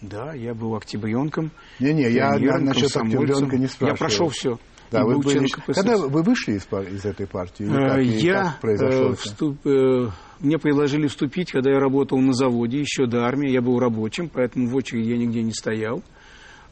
Да, 0.00 0.32
я 0.32 0.54
был 0.54 0.74
октябренком. 0.74 1.50
Не-не, 1.78 2.10
я 2.10 2.38
насчет 2.58 2.96
октябренка 2.96 3.56
не 3.56 3.66
спрашиваю. 3.66 3.90
Я 3.92 3.96
прошел 3.96 4.28
все. 4.30 4.58
Да, 4.90 5.04
вы 5.04 5.14
был 5.14 5.22
были... 5.22 5.46
Когда 5.72 5.96
вы 5.96 6.22
вышли 6.22 6.54
из, 6.54 6.66
из 6.92 7.04
этой 7.04 7.26
партии? 7.26 7.64
Или 7.64 7.72
Э, 7.72 7.88
как, 7.88 7.98
и 8.00 8.26
Я 8.26 8.44
как 8.44 8.60
произошло 8.60 9.10
э, 9.10 9.12
вступ- 9.12 9.58
э, 9.64 10.10
мне 10.40 10.58
предложили 10.58 11.06
вступить, 11.06 11.52
когда 11.52 11.70
я 11.70 11.78
работал 11.78 12.18
на 12.18 12.32
заводе, 12.32 12.80
еще 12.80 13.06
до 13.06 13.24
армии. 13.24 13.50
Я 13.50 13.62
был 13.62 13.78
рабочим, 13.78 14.28
поэтому 14.28 14.68
в 14.68 14.74
очереди 14.74 15.10
я 15.10 15.16
нигде 15.16 15.42
не 15.42 15.52
стоял. 15.52 16.02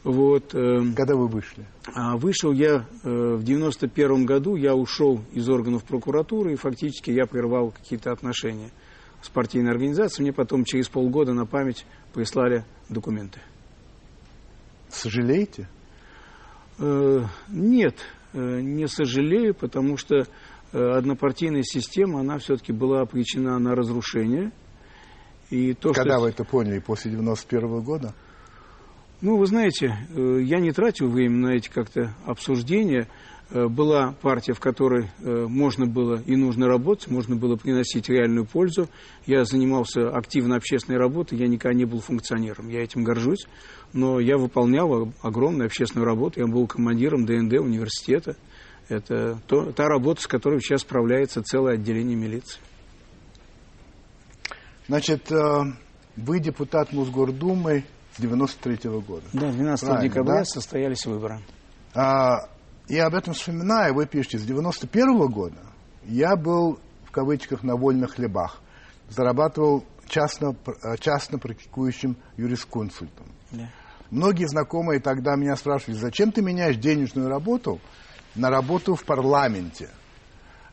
Вот. 0.03 0.55
э, 0.55 0.81
Когда 0.97 1.15
вы 1.15 1.29
вышли? 1.29 1.67
а 1.95 2.17
вышел 2.17 2.53
я 2.53 2.87
э, 3.05 3.35
в 3.37 3.45
91 3.45 4.25
году, 4.27 4.57
я 4.57 4.75
ушел 4.75 5.21
из 5.33 5.49
органов 5.49 5.85
прокуратуры, 5.85 6.55
и 6.55 6.57
фактически 6.57 7.11
я 7.11 7.27
прервал 7.27 7.71
какие-то 7.71 8.11
отношения 8.11 8.71
с 9.23 9.29
партийной 9.29 9.71
организацией. 9.71 10.25
Мне 10.25 10.33
потом 10.33 10.65
через 10.65 10.89
полгода 10.89 11.33
на 11.33 11.47
память 11.47 11.85
прислали 12.13 12.65
документы. 12.89 13.41
Сожалеете? 14.89 15.69
Э, 16.79 17.25
нет, 17.49 17.97
э, 18.33 18.61
не 18.61 18.87
сожалею, 18.87 19.55
потому 19.55 19.97
что 19.97 20.17
э, 20.17 20.25
однопартийная 20.73 21.63
система, 21.63 22.21
она 22.21 22.39
все-таки 22.39 22.73
была 22.73 23.01
обречена 23.01 23.59
на 23.59 23.75
разрушение. 23.75 24.53
И 25.51 25.75
то, 25.75 25.93
Когда 25.93 26.15
что... 26.15 26.23
вы 26.23 26.29
это 26.29 26.45
поняли? 26.45 26.79
После 26.79 27.11
91 27.11 27.69
-го 27.69 27.83
года? 27.83 28.15
Ну, 29.21 29.37
вы 29.37 29.47
знаете, 29.47 29.97
я 30.15 30.61
не 30.61 30.71
тратил 30.71 31.09
время 31.09 31.37
на 31.49 31.57
эти 31.57 31.69
как-то 31.69 32.15
обсуждения. 32.25 33.09
Была 33.51 34.15
партия, 34.21 34.53
в 34.53 34.61
которой 34.61 35.11
можно 35.23 35.87
было 35.87 36.21
и 36.27 36.37
нужно 36.37 36.67
работать, 36.67 37.09
можно 37.09 37.35
было 37.35 37.57
приносить 37.57 38.11
реальную 38.11 38.45
пользу. 38.45 38.89
Я 39.25 39.45
занимался 39.45 40.11
активно 40.11 40.57
общественной 40.57 40.99
работой, 40.99 41.39
я 41.39 41.49
никогда 41.49 41.75
не 41.75 41.87
был 41.87 42.01
функционером, 42.01 42.69
я 42.69 42.83
этим 42.83 43.05
горжусь 43.05 43.47
но 43.93 44.21
я 44.21 44.37
выполнял 44.37 45.13
огромную 45.23 45.67
общественную 45.67 46.07
работу. 46.07 46.41
Я 46.41 46.47
был 46.47 46.67
командиром 46.67 47.25
ДНД 47.25 47.55
университета. 47.55 48.37
Это 48.89 49.39
то, 49.47 49.73
та 49.73 49.87
работа, 49.89 50.23
с 50.23 50.27
которой 50.27 50.61
сейчас 50.61 50.81
справляется 50.81 51.43
целое 51.43 51.75
отделение 51.75 52.17
милиции. 52.17 52.61
Значит, 54.87 55.31
э, 55.31 55.65
вы 56.17 56.41
депутат 56.41 56.93
Мосгордумы 56.93 57.85
с 58.17 58.21
93 58.21 58.89
-го 58.89 59.03
года. 59.03 59.25
Да, 59.35 59.53
12 59.53 59.87
Правильно, 59.87 60.09
декабря 60.09 60.39
да? 60.39 60.45
состоялись 60.45 61.05
выборы. 61.05 61.41
А, 61.95 62.49
я 62.89 63.07
об 63.07 63.15
этом 63.15 63.35
вспоминаю, 63.35 63.95
вы 63.95 64.07
пишете, 64.07 64.39
с 64.39 64.43
91 64.43 65.17
-го 65.17 65.29
года 65.29 65.61
я 66.05 66.37
был, 66.37 66.81
в 67.05 67.11
кавычках, 67.11 67.63
на 67.63 67.77
вольных 67.77 68.15
хлебах. 68.15 68.61
Зарабатывал 69.11 69.85
частно, 70.09 70.57
э, 70.67 70.97
частно 70.99 71.39
практикующим 71.39 72.17
юрисконсультом. 72.37 73.27
Да. 73.53 73.69
Многие 74.11 74.47
знакомые 74.47 75.01
тогда 75.01 75.37
меня 75.37 75.55
спрашивали, 75.57 75.97
зачем 75.97 76.33
ты 76.33 76.41
меняешь 76.41 76.77
денежную 76.77 77.29
работу 77.29 77.79
на 78.35 78.49
работу 78.51 78.95
в 78.95 79.05
парламенте? 79.05 79.91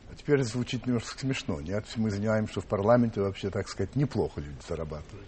А 0.10 0.16
теперь 0.16 0.42
звучит 0.44 0.86
немножко 0.86 1.20
смешно, 1.20 1.60
нет? 1.60 1.86
Мы 1.98 2.10
занимаемся, 2.10 2.54
что 2.54 2.62
в 2.62 2.66
парламенте 2.66 3.22
вообще, 3.22 3.50
так 3.50 3.68
сказать, 3.68 3.96
неплохо 3.96 4.40
люди 4.40 4.58
зарабатывают. 4.68 5.28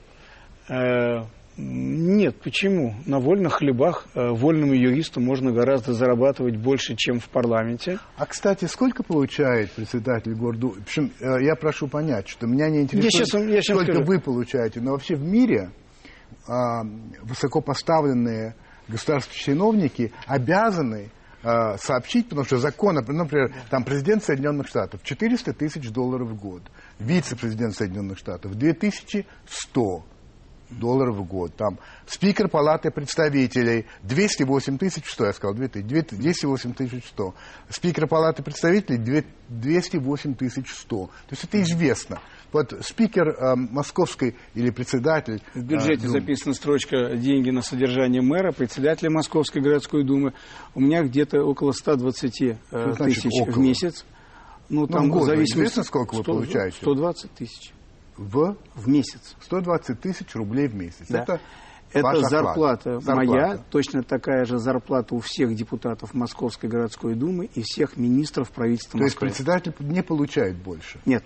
Нет, 1.59 2.39
почему? 2.43 2.93
На 3.07 3.19
вольных 3.19 3.53
хлебах 3.53 4.05
э, 4.13 4.29
вольному 4.29 4.73
юристу 4.73 5.19
можно 5.19 5.51
гораздо 5.51 5.93
зарабатывать 5.93 6.55
больше, 6.55 6.95
чем 6.95 7.19
в 7.19 7.29
парламенте. 7.29 7.97
А, 8.15 8.27
кстати, 8.27 8.65
сколько 8.65 9.01
получает 9.01 9.71
председатель 9.71 10.35
Горду? 10.35 10.75
В 10.77 10.81
общем, 10.83 11.11
э, 11.19 11.43
я 11.43 11.55
прошу 11.55 11.87
понять, 11.87 12.27
что 12.27 12.45
меня 12.45 12.69
не 12.69 12.81
интересует, 12.81 13.11
я 13.11 13.25
сейчас, 13.25 13.33
я 13.41 13.61
сейчас 13.61 13.75
сколько 13.75 13.93
скажу. 13.93 14.05
вы 14.05 14.19
получаете, 14.19 14.81
но 14.81 14.91
вообще 14.91 15.15
в 15.15 15.23
мире 15.23 15.71
а, 16.47 16.83
высокопоставленные 17.23 18.55
государственные 18.87 19.39
чиновники 19.39 20.13
обязаны 20.27 21.09
а, 21.43 21.77
сообщить, 21.77 22.29
потому 22.29 22.45
что 22.45 22.57
закон, 22.57 22.95
например, 22.95 23.51
там 23.71 23.83
президент 23.83 24.23
Соединенных 24.23 24.67
Штатов 24.67 25.01
400 25.03 25.53
тысяч 25.53 25.89
долларов 25.89 26.29
в 26.29 26.35
год, 26.39 26.61
вице-президент 26.99 27.75
Соединенных 27.75 28.19
Штатов 28.19 28.55
2100 28.55 30.05
долларов 30.69 31.17
в 31.17 31.23
год. 31.23 31.55
Там 31.55 31.79
спикер 32.05 32.49
палаты 32.49 32.91
представителей 32.91 33.85
208 34.03 34.77
тысяч, 34.77 35.05
что 35.05 35.25
я 35.25 35.33
сказал, 35.33 35.55
208 35.55 36.73
тысяч 36.73 37.05
100. 37.07 37.33
Спикер 37.69 38.07
палаты 38.07 38.43
представителей 38.43 39.25
208 39.49 40.35
тысяч 40.35 40.69
100. 40.73 41.05
То 41.05 41.11
есть 41.31 41.43
это 41.43 41.61
известно. 41.61 42.19
Вот 42.51 42.73
спикер 42.81 43.29
э, 43.29 43.55
московской 43.55 44.35
или 44.55 44.69
председатель... 44.69 45.41
В 45.53 45.63
бюджете 45.63 46.05
э, 46.05 46.09
записана 46.09 46.53
строчка 46.53 47.15
«Деньги 47.15 47.49
на 47.49 47.61
содержание 47.61 48.21
мэра», 48.21 48.51
председателя 48.51 49.09
Московской 49.09 49.61
городской 49.61 50.05
думы. 50.05 50.33
У 50.73 50.79
меня 50.79 51.03
где-то 51.03 51.43
около 51.43 51.71
120 51.71 52.41
э, 52.41 52.55
тысяч 52.99 53.41
около? 53.41 53.53
в 53.53 53.57
месяц. 53.59 54.05
Ну, 54.69 54.81
ну 54.81 54.87
там 54.87 55.09
в 55.09 55.13
год, 55.13 55.25
зависимости... 55.25 55.53
известно, 55.53 55.83
сколько 55.83 56.15
100, 56.15 56.17
вы 56.17 56.23
получаете? 56.23 56.77
120 56.77 57.31
тысяч. 57.31 57.73
В? 58.17 58.55
В 58.75 58.87
месяц. 58.87 59.35
120 59.41 59.99
тысяч 59.99 60.35
рублей 60.35 60.67
в 60.67 60.75
месяц. 60.75 61.05
Да. 61.09 61.23
Это 61.23 61.41
это 61.93 62.21
зарплата, 62.21 62.99
зарплата 62.99 63.15
моя, 63.15 63.57
точно 63.69 64.03
такая 64.03 64.45
же 64.45 64.57
зарплата 64.57 65.15
у 65.15 65.19
всех 65.19 65.55
депутатов 65.55 66.13
Московской 66.13 66.69
городской 66.69 67.15
думы 67.15 67.45
и 67.45 67.61
всех 67.63 67.95
министров 67.95 68.51
правительства 68.51 68.97
То 68.97 69.03
Москвы. 69.03 69.19
То 69.19 69.25
есть 69.27 69.37
председатель 69.37 69.73
не 69.79 70.03
получает 70.03 70.57
больше? 70.57 70.99
Нет. 71.05 71.23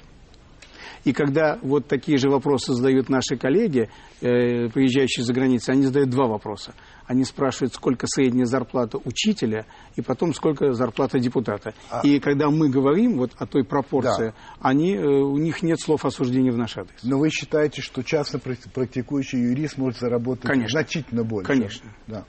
И 1.03 1.13
когда 1.13 1.57
вот 1.61 1.87
такие 1.87 2.17
же 2.17 2.29
вопросы 2.29 2.73
задают 2.73 3.09
наши 3.09 3.35
коллеги, 3.35 3.89
э, 4.21 4.69
приезжающие 4.69 5.23
за 5.23 5.33
границей, 5.33 5.73
они 5.73 5.83
задают 5.83 6.09
два 6.09 6.27
вопроса. 6.27 6.73
Они 7.05 7.23
спрашивают, 7.23 7.73
сколько 7.73 8.05
средняя 8.07 8.45
зарплата 8.45 8.97
учителя, 9.03 9.65
и 9.95 10.01
потом 10.01 10.33
сколько 10.33 10.73
зарплата 10.73 11.19
депутата. 11.19 11.73
А... 11.89 12.01
И 12.05 12.19
когда 12.19 12.49
мы 12.49 12.69
говорим 12.69 13.17
вот 13.17 13.31
о 13.37 13.45
той 13.45 13.63
пропорции, 13.63 14.27
да. 14.27 14.35
они, 14.61 14.95
э, 14.95 15.03
у 15.03 15.37
них 15.37 15.63
нет 15.63 15.79
слов 15.79 16.05
осуждения 16.05 16.51
в 16.51 16.57
наш 16.57 16.77
адрес. 16.77 16.99
Но 17.03 17.17
вы 17.17 17.29
считаете, 17.29 17.81
что 17.81 18.03
частно 18.03 18.39
практикующий 18.39 19.39
юрист 19.39 19.77
может 19.77 19.99
заработать 19.99 20.45
Конечно. 20.45 20.79
значительно 20.79 21.23
больше? 21.23 21.47
Конечно. 21.47 21.89
Да. 22.07 22.25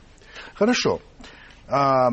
Хорошо. 0.55 1.01
А, 1.69 2.09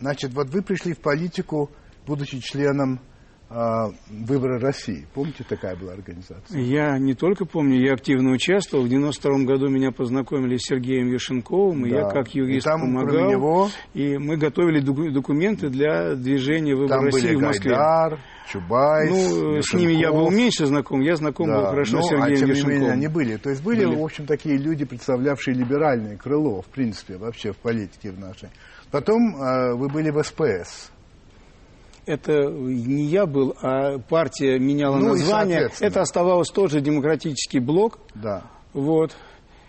значит, 0.00 0.32
вот 0.32 0.48
вы 0.48 0.62
пришли 0.62 0.94
в 0.94 0.98
политику, 0.98 1.70
будучи 2.06 2.40
членом 2.40 3.00
выборы 3.50 4.58
России. 4.58 5.06
Помните, 5.14 5.44
такая 5.48 5.74
была 5.74 5.92
организация? 5.92 6.60
Я 6.60 6.98
не 6.98 7.14
только 7.14 7.46
помню, 7.46 7.80
я 7.80 7.94
активно 7.94 8.32
участвовал. 8.32 8.84
В 8.84 8.88
92 8.88 9.44
году 9.44 9.68
меня 9.68 9.90
познакомили 9.90 10.56
с 10.56 10.66
Сергеем 10.66 11.10
Яшенковым, 11.10 11.86
и 11.86 11.90
да. 11.90 11.96
я 12.00 12.10
как 12.10 12.34
юрист 12.34 12.66
и 12.66 12.70
там, 12.70 12.82
помогал. 12.82 13.30
Него... 13.30 13.70
И 13.94 14.18
мы 14.18 14.36
готовили 14.36 14.80
документы 14.80 15.70
для 15.70 16.14
движения 16.14 16.74
выборов 16.74 17.04
России 17.04 17.28
были 17.28 17.36
в 17.36 17.40
Москве. 17.40 17.70
Гайдар, 17.70 18.18
Чубайс, 18.50 19.10
Ну, 19.10 19.62
с 19.62 19.72
ними 19.72 19.92
я 19.92 20.12
был 20.12 20.30
меньше 20.30 20.66
знаком, 20.66 21.00
я 21.00 21.16
знаком 21.16 21.48
да. 21.48 21.60
был 21.60 21.66
хорошо 21.68 21.96
ну, 21.96 22.02
с 22.02 22.08
Сергеем 22.08 22.34
а 22.34 22.36
тем 22.36 22.48
Юшенковым. 22.48 22.72
Не 22.72 22.80
менее, 22.80 22.92
они 22.92 23.08
были. 23.08 23.36
То 23.36 23.50
есть 23.50 23.62
были, 23.62 23.86
были, 23.86 23.96
в 23.96 24.04
общем, 24.04 24.26
такие 24.26 24.58
люди, 24.58 24.84
представлявшие 24.84 25.54
либеральное 25.54 26.16
крыло, 26.16 26.60
в 26.60 26.66
принципе, 26.66 27.16
вообще 27.16 27.52
в 27.52 27.56
политике 27.56 28.10
в 28.10 28.18
нашей. 28.18 28.50
Потом 28.90 29.36
э, 29.36 29.74
вы 29.74 29.88
были 29.88 30.10
в 30.10 30.22
СПС 30.22 30.90
это 32.08 32.50
не 32.50 33.04
я 33.04 33.26
был, 33.26 33.54
а 33.62 33.98
партия 33.98 34.58
меняла 34.58 34.96
ну, 34.96 35.08
название. 35.10 35.70
Это 35.80 36.00
оставалось 36.00 36.48
тоже 36.48 36.80
демократический 36.80 37.60
блок. 37.60 37.98
Да. 38.14 38.44
Вот. 38.72 39.14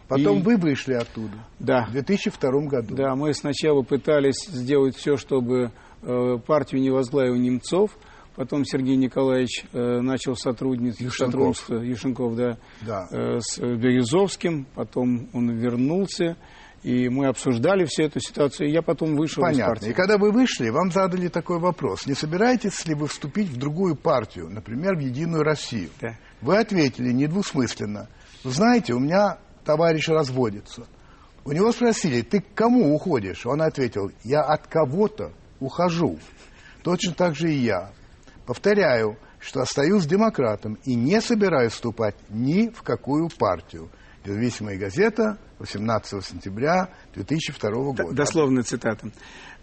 Потом 0.08 0.40
и... 0.40 0.42
вы 0.42 0.58
вышли 0.58 0.94
оттуда. 0.94 1.36
Да. 1.60 1.86
В 1.90 1.92
2002 1.92 2.52
году. 2.62 2.96
Да, 2.96 3.16
мы 3.16 3.34
сначала 3.34 3.84
пытались 3.84 4.48
сделать 4.48 4.96
все, 4.96 5.18
чтобы 5.18 5.72
э, 6.02 6.38
партию 6.48 6.82
не 6.82 6.90
возглавил 6.90 7.36
Немцов. 7.36 7.92
Потом 8.36 8.64
Сергей 8.64 8.96
Николаевич 8.96 9.66
э, 9.74 10.00
начал 10.00 10.36
сотрудничать, 10.36 11.12
сотрудничество 11.14 11.76
Юшенков, 11.76 12.36
да, 12.36 12.58
да. 12.82 13.08
Э, 13.12 13.40
с 13.42 13.60
Березовским. 13.60 14.66
Потом 14.76 15.28
он 15.34 15.52
вернулся. 15.52 16.38
И 16.84 17.10
мы 17.10 17.28
обсуждали 17.28 17.84
всю 17.86 18.04
эту 18.04 18.22
ситуацию, 18.22 18.70
и 18.70 18.72
я 18.72 18.82
потом 18.82 19.16
вышел 19.16 19.44
Понятно. 19.44 19.62
из 19.62 19.80
партии. 19.80 19.90
И 19.90 19.94
когда 19.94 20.18
вы 20.18 20.32
вышли, 20.32 20.70
вам 20.70 20.92
задали 20.92 21.28
такой 21.28 21.60
вопрос. 21.60 22.06
Не 22.06 22.14
собираетесь 22.14 22.86
ли 22.86 22.96
вы 22.96 23.08
вступить 23.08 23.50
в 23.50 23.58
другую 23.58 23.96
партию, 23.96 24.50
например, 24.50 24.96
в 24.96 25.00
«Единую 25.00 25.44
Россию»? 25.44 25.90
Да. 26.00 26.16
Вы 26.42 26.58
ответили 26.58 27.12
недвусмысленно. 27.12 28.08
Знаете, 28.44 28.94
у 28.94 29.00
меня 29.00 29.40
товарищ 29.66 30.08
разводится. 30.08 30.88
У 31.44 31.52
него 31.52 31.72
спросили, 31.72 32.22
ты 32.22 32.40
к 32.42 32.54
кому 32.54 32.94
уходишь? 32.96 33.46
Он 33.46 33.62
ответил, 33.62 34.12
я 34.24 34.42
от 34.42 34.68
кого-то 34.68 35.34
ухожу. 35.60 36.18
Точно 36.84 37.14
так 37.14 37.36
же 37.36 37.52
и 37.52 37.58
я. 37.58 37.92
Повторяю, 38.46 39.18
что 39.40 39.62
остаюсь 39.62 40.06
демократом 40.06 40.78
и 40.86 40.96
не 40.96 41.22
собираюсь 41.22 41.74
вступать 41.74 42.16
ни 42.30 42.70
в 42.70 42.84
какую 42.84 43.30
партию. 43.30 43.90
Независимая 44.26 44.78
газета, 44.78 45.38
18 45.60 46.26
сентября 46.26 46.90
2002 47.16 47.72
года. 47.72 48.14
Дословная 48.14 48.64
цитата. 48.64 49.10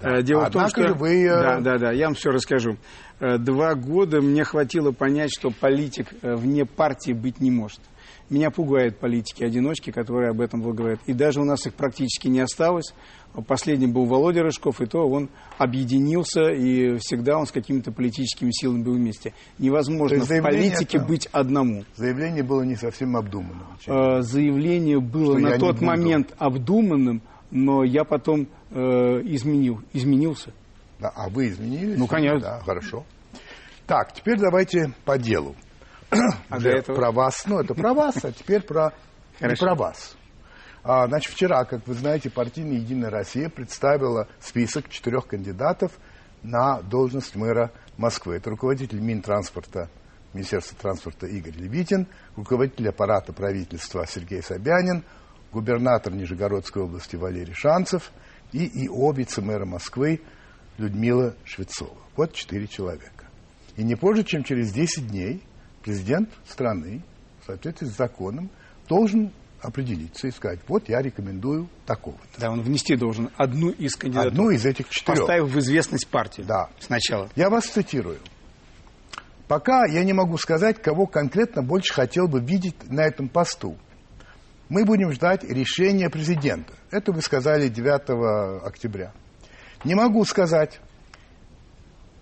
Да. 0.01 0.19
Э, 0.19 0.23
дело 0.23 0.47
Однако 0.47 0.69
в 0.69 0.73
том, 0.73 0.85
что... 0.87 0.95
Вы... 0.95 1.25
Э, 1.25 1.43
да, 1.43 1.61
да, 1.61 1.79
да, 1.79 1.93
я 1.93 2.07
вам 2.07 2.15
все 2.15 2.31
расскажу. 2.31 2.77
Э, 3.21 3.39
два 3.39 3.75
года 3.75 4.21
мне 4.21 4.45
хватило 4.45 4.93
понять, 4.93 5.31
что 5.37 5.51
политик 5.51 6.09
вне 6.23 6.65
партии 6.65 7.13
быть 7.13 7.41
не 7.41 7.51
может. 7.51 7.81
Меня 8.29 8.51
пугают 8.51 8.99
политики-одиночки, 8.99 9.93
которые 9.93 10.31
об 10.31 10.41
этом 10.41 10.61
говорят. 10.61 11.01
И 11.07 11.13
даже 11.13 11.41
у 11.41 11.45
нас 11.45 11.65
их 11.67 11.75
практически 11.75 12.27
не 12.27 12.41
осталось. 12.41 12.93
Последним 13.43 13.93
был 13.93 14.07
Володя 14.07 14.43
Рыжков, 14.43 14.81
и 14.81 14.87
то 14.87 15.07
он 15.07 15.29
объединился, 15.59 16.51
и 16.51 16.97
всегда 16.99 17.39
он 17.39 17.47
с 17.47 17.53
какими-то 17.53 17.93
политическими 17.93 18.51
силами 18.51 18.83
был 18.83 18.95
вместе. 18.95 19.35
Невозможно 19.59 20.25
в 20.25 20.43
политике 20.43 20.99
это... 20.99 21.07
быть 21.07 21.27
одному. 21.33 21.85
Заявление 21.97 22.43
было 22.43 22.63
не 22.63 22.77
совсем 22.77 23.17
обдуманным. 23.17 23.67
Э, 23.87 24.23
заявление 24.23 25.01
было 25.01 25.39
Что 25.39 25.49
на 25.49 25.59
тот 25.59 25.81
момент 25.81 26.35
обдуманным, 26.39 27.23
но 27.51 27.85
я 27.85 28.05
потом 28.05 28.49
э, 28.71 28.79
изменил, 28.79 29.81
изменился. 29.93 30.53
Да, 30.99 31.13
а 31.15 31.29
вы 31.29 31.49
изменились? 31.49 31.99
Ну, 31.99 32.07
конечно. 32.07 32.41
Да, 32.41 32.61
хорошо. 32.61 33.05
Так, 33.87 34.13
теперь 34.15 34.39
давайте 34.39 34.93
по 35.05 35.19
делу. 35.19 35.55
А 36.49 36.59
до 36.59 36.71
этого? 36.71 36.97
Про 36.97 37.13
вас, 37.13 37.45
ну, 37.47 37.59
это 37.59 37.75
про 37.75 37.93
вас, 37.93 38.25
а 38.25 38.33
теперь 38.33 38.63
про, 38.63 38.93
про 39.39 39.75
вас. 39.75 40.17
А, 40.89 41.09
значит, 41.09 41.33
вчера, 41.33 41.65
как 41.65 41.85
вы 41.89 41.95
знаете, 41.95 42.31
партийная 42.31 42.77
«Единая 42.77 43.11
Россия» 43.11 43.49
представила 43.49 44.29
список 44.39 44.89
четырех 44.89 45.27
кандидатов 45.27 45.91
на 46.45 46.81
должность 46.81 47.35
мэра 47.35 47.73
Москвы. 47.97 48.37
Это 48.37 48.51
руководитель 48.51 49.01
Минтранспорта, 49.01 49.91
Министерства 50.33 50.79
транспорта 50.79 51.27
Игорь 51.27 51.57
Левитин, 51.57 52.07
руководитель 52.37 52.89
аппарата 52.89 53.33
правительства 53.33 54.07
Сергей 54.07 54.45
Собянин, 54.45 55.03
губернатор 55.53 56.13
Нижегородской 56.13 56.83
области 56.83 57.17
Валерий 57.17 57.53
Шанцев 57.53 58.13
и 58.53 58.87
ИО 58.87 59.11
вице-мэра 59.11 59.65
Москвы 59.65 60.21
Людмила 60.79 61.35
Швецова. 61.43 61.99
Вот 62.15 62.33
четыре 62.33 62.69
человека. 62.69 63.25
И 63.75 63.83
не 63.83 63.97
позже, 63.97 64.23
чем 64.23 64.45
через 64.45 64.71
10 64.71 65.09
дней 65.09 65.43
президент 65.83 66.31
страны, 66.47 67.03
в 67.43 67.47
соответствии 67.47 67.87
с 67.87 67.97
законом, 67.97 68.51
должен 68.89 69.33
определиться 69.61 70.29
и 70.29 70.31
сказать, 70.31 70.61
вот 70.69 70.89
я 70.89 71.01
рекомендую 71.03 71.69
такого-то. 71.87 72.41
Да, 72.41 72.51
он 72.51 72.63
внести 72.63 72.97
должен 72.97 73.31
одну 73.37 73.71
из 73.71 73.97
кандидатур, 73.97 74.33
Одну 74.33 74.51
из 74.51 74.65
этих 74.67 74.89
четырех. 74.89 75.21
поставив 75.21 75.51
в 75.53 75.59
известность 75.59 76.09
партии 76.09 76.43
Да. 76.43 76.69
сначала. 76.79 77.29
Я 77.37 77.51
вас 77.51 77.65
цитирую. 77.67 78.19
Пока 79.49 79.87
я 79.87 80.03
не 80.05 80.13
могу 80.13 80.39
сказать, 80.39 80.83
кого 80.83 81.07
конкретно 81.07 81.63
больше 81.63 81.95
хотел 81.95 82.27
бы 82.29 82.41
видеть 82.41 82.75
на 82.91 83.03
этом 83.03 83.29
посту. 83.29 83.77
Мы 84.69 84.85
будем 84.85 85.13
ждать 85.13 85.45
решения 85.45 86.11
президента. 86.11 86.75
Это 86.91 87.13
вы 87.13 87.23
сказали 87.23 87.69
9 87.69 88.65
октября. 88.67 89.13
Не 89.85 89.95
могу 89.95 90.25
сказать. 90.25 90.81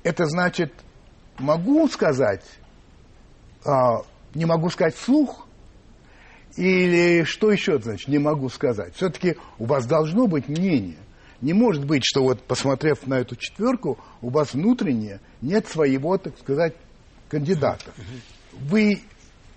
Это 0.02 0.26
значит, 0.26 0.72
могу 1.38 1.88
сказать, 1.88 2.44
а, 3.64 4.02
не 4.34 4.44
могу 4.44 4.68
сказать 4.68 4.94
вслух, 4.94 5.43
или 6.56 7.24
что 7.24 7.50
еще 7.50 7.78
значит, 7.78 8.08
не 8.08 8.18
могу 8.18 8.48
сказать. 8.48 8.94
Все-таки 8.96 9.36
у 9.58 9.66
вас 9.66 9.86
должно 9.86 10.26
быть 10.26 10.48
мнение. 10.48 10.98
Не 11.40 11.52
может 11.52 11.84
быть, 11.84 12.02
что 12.04 12.22
вот 12.22 12.42
посмотрев 12.42 13.06
на 13.06 13.14
эту 13.14 13.36
четверку, 13.36 13.98
у 14.22 14.30
вас 14.30 14.54
внутреннее 14.54 15.20
нет 15.42 15.66
своего, 15.66 16.16
так 16.16 16.38
сказать, 16.38 16.74
кандидата. 17.28 17.92
Вы 18.52 19.02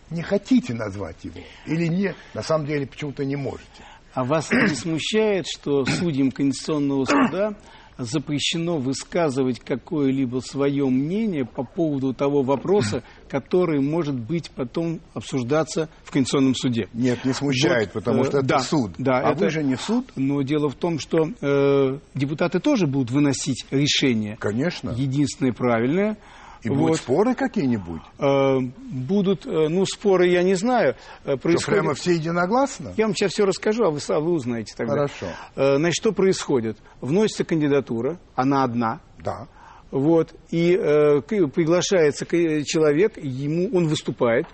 не 0.09 0.21
хотите 0.21 0.73
назвать 0.73 1.23
его 1.23 1.39
или 1.65 1.87
не, 1.87 2.15
на 2.33 2.41
самом 2.41 2.65
деле 2.65 2.87
почему-то 2.87 3.23
не 3.23 3.35
можете. 3.35 3.83
А 4.13 4.23
вас 4.23 4.49
не 4.51 4.69
смущает, 4.69 5.45
что 5.47 5.85
судьям 5.85 6.31
Конституционного 6.31 7.05
суда 7.05 7.55
запрещено 7.97 8.77
высказывать 8.77 9.59
какое-либо 9.59 10.39
свое 10.39 10.85
мнение 10.87 11.45
по 11.45 11.63
поводу 11.63 12.13
того 12.13 12.43
вопроса, 12.43 13.03
который 13.29 13.81
может 13.81 14.15
быть 14.15 14.51
потом 14.51 14.99
обсуждаться 15.13 15.89
в 16.03 16.11
Конституционном 16.11 16.55
суде? 16.55 16.87
Нет, 16.93 17.25
не 17.25 17.33
смущает, 17.33 17.91
Вот, 17.93 18.03
потому 18.03 18.21
э, 18.21 18.25
что 18.25 18.37
это 18.39 18.47
да, 18.47 18.59
суд. 18.59 18.91
да, 18.97 19.19
а 19.19 19.31
это- 19.31 19.45
вы 19.45 19.49
же 19.49 19.63
не 19.63 19.75
суд? 19.75 20.11
Но 20.15 20.41
дело 20.41 20.69
в 20.69 20.75
том, 20.75 20.99
что 20.99 21.29
э, 21.41 21.99
депутаты 22.13 22.59
тоже 22.59 22.87
будут 22.87 23.11
выносить 23.11 23.65
решение. 23.71 24.37
Конечно. 24.39 24.91
Единственное 24.91 25.53
правильное. 25.53 26.17
И 26.63 26.69
будут 26.69 26.89
Вот. 26.89 26.97
споры 26.97 27.35
какие-нибудь? 27.35 28.01
Э, 28.19 28.59
будут, 28.59 29.45
э, 29.45 29.67
ну, 29.69 29.85
споры 29.85 30.27
я 30.27 30.43
не 30.43 30.55
знаю. 30.55 30.95
Э, 31.23 31.31
Что, 31.33 31.37
происходит- 31.37 31.79
прямо 31.81 31.93
все 31.93 32.13
единогласно? 32.13 32.93
Я 32.97 33.05
вам 33.05 33.15
сейчас 33.15 33.31
все 33.33 33.45
расскажу, 33.45 33.83
а 33.85 33.91
вы, 33.91 33.99
са- 33.99 34.19
вы 34.19 34.31
узнаете 34.31 34.73
тогда. 34.75 34.93
Хорошо. 34.93 35.25
Значит, 35.55 35.95
что 35.95 36.11
происходит? 36.11 36.77
Вносится 37.01 37.43
кандидатура, 37.43 38.17
она 38.35 38.63
одна, 38.63 39.01
Да. 39.23 39.47
вот, 39.91 40.33
и 40.49 40.75
э, 40.75 41.21
приглашается 41.21 42.25
человек, 42.25 43.17
ему 43.17 43.69
он 43.75 43.87
выступает 43.87 44.45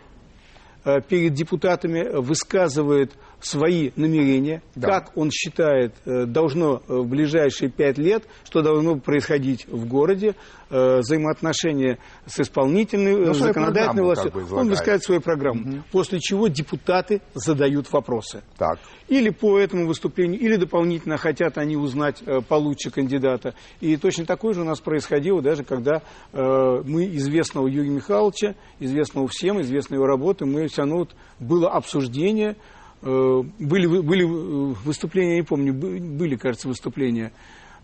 э, 0.85 0.99
перед 1.01 1.33
депутатами, 1.33 2.17
высказывает 2.19 3.13
свои 3.45 3.91
намерения, 3.95 4.61
Да. 4.75 4.87
как 4.87 5.17
он 5.17 5.29
считает 5.31 5.93
э, 6.05 6.25
должно 6.25 6.81
э, 6.87 6.95
в 6.95 7.07
ближайшие 7.07 7.69
пять 7.69 7.97
лет, 7.97 8.23
что 8.43 8.61
должно 8.61 8.95
происходить 8.97 9.67
в 9.67 9.85
городе, 9.87 10.35
э, 10.69 10.99
взаимоотношения 10.99 11.97
с 12.25 12.39
исполнительной, 12.39 13.27
Ну, 13.27 13.33
законодательной 13.33 14.03
властью. 14.03 14.31
как 14.31 14.47
бы 14.47 14.55
он 14.55 14.69
высказывает 14.69 15.03
свою 15.03 15.21
программу, 15.21 15.83
после 15.91 16.19
чего 16.19 16.47
депутаты 16.47 17.21
задают 17.33 17.91
вопросы 17.91 18.41
Так. 18.57 18.79
или 19.07 19.29
по 19.29 19.57
этому 19.59 19.87
выступлению, 19.87 20.39
или 20.39 20.55
дополнительно 20.55 21.17
хотят 21.17 21.57
они 21.57 21.75
узнать 21.75 22.23
получше 22.47 22.89
кандидата. 22.91 23.53
И 23.81 23.97
точно 23.97 24.25
такое 24.25 24.53
же 24.53 24.61
у 24.61 24.65
нас 24.65 24.79
происходило 24.79 25.41
даже, 25.41 25.63
когда 25.63 26.01
мы 26.33 27.05
известного 27.17 27.67
Юрия 27.67 27.89
Михайловича, 27.89 28.55
известного 28.79 29.27
всем, 29.27 29.61
известной 29.61 29.95
его 29.95 30.05
работы, 30.07 30.45
мы 30.45 30.67
все 30.67 30.81
равно 30.81 30.97
вот 30.99 31.15
было 31.39 31.69
обсуждение, 31.69 32.55
были, 33.03 33.85
вы- 33.85 34.01
были 34.03 34.23
э, 34.23 34.73
выступления, 34.85 35.31
я 35.31 35.37
не 35.37 35.43
помню, 35.45 35.73
бы- 35.73 35.99
были, 35.99 36.35
кажется, 36.35 36.67
выступления, 36.67 37.31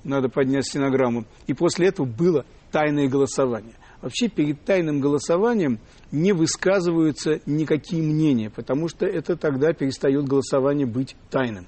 надо 0.03 0.29
поднять 0.29 0.65
стенограмму. 0.65 1.25
И 1.47 1.53
после 1.53 1.87
этого 1.87 2.05
было 2.05 2.45
тайное 2.71 3.07
голосование. 3.09 3.73
Вообще 4.01 4.29
перед 4.29 4.63
тайным 4.63 5.01
голосованием 5.01 5.79
не 6.11 6.31
высказываются 6.31 7.41
никакие 7.45 8.01
мнения, 8.01 8.49
потому 8.49 8.87
что 8.87 9.05
это 9.05 9.35
тогда 9.35 9.73
перестает 9.73 10.23
голосование 10.25 10.87
быть 10.87 11.17
тайным. 11.29 11.67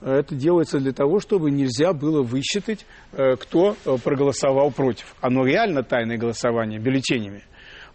Это 0.00 0.34
делается 0.36 0.78
для 0.78 0.92
того, 0.92 1.18
чтобы 1.18 1.50
нельзя 1.50 1.92
было 1.92 2.22
высчитать, 2.22 2.84
э, 3.12 3.36
кто 3.36 3.76
э, 3.84 3.96
проголосовал 4.04 4.70
против. 4.70 5.16
Оно 5.20 5.44
реально 5.44 5.82
тайное 5.82 6.18
голосование 6.18 6.78
бюллетенями. 6.78 7.42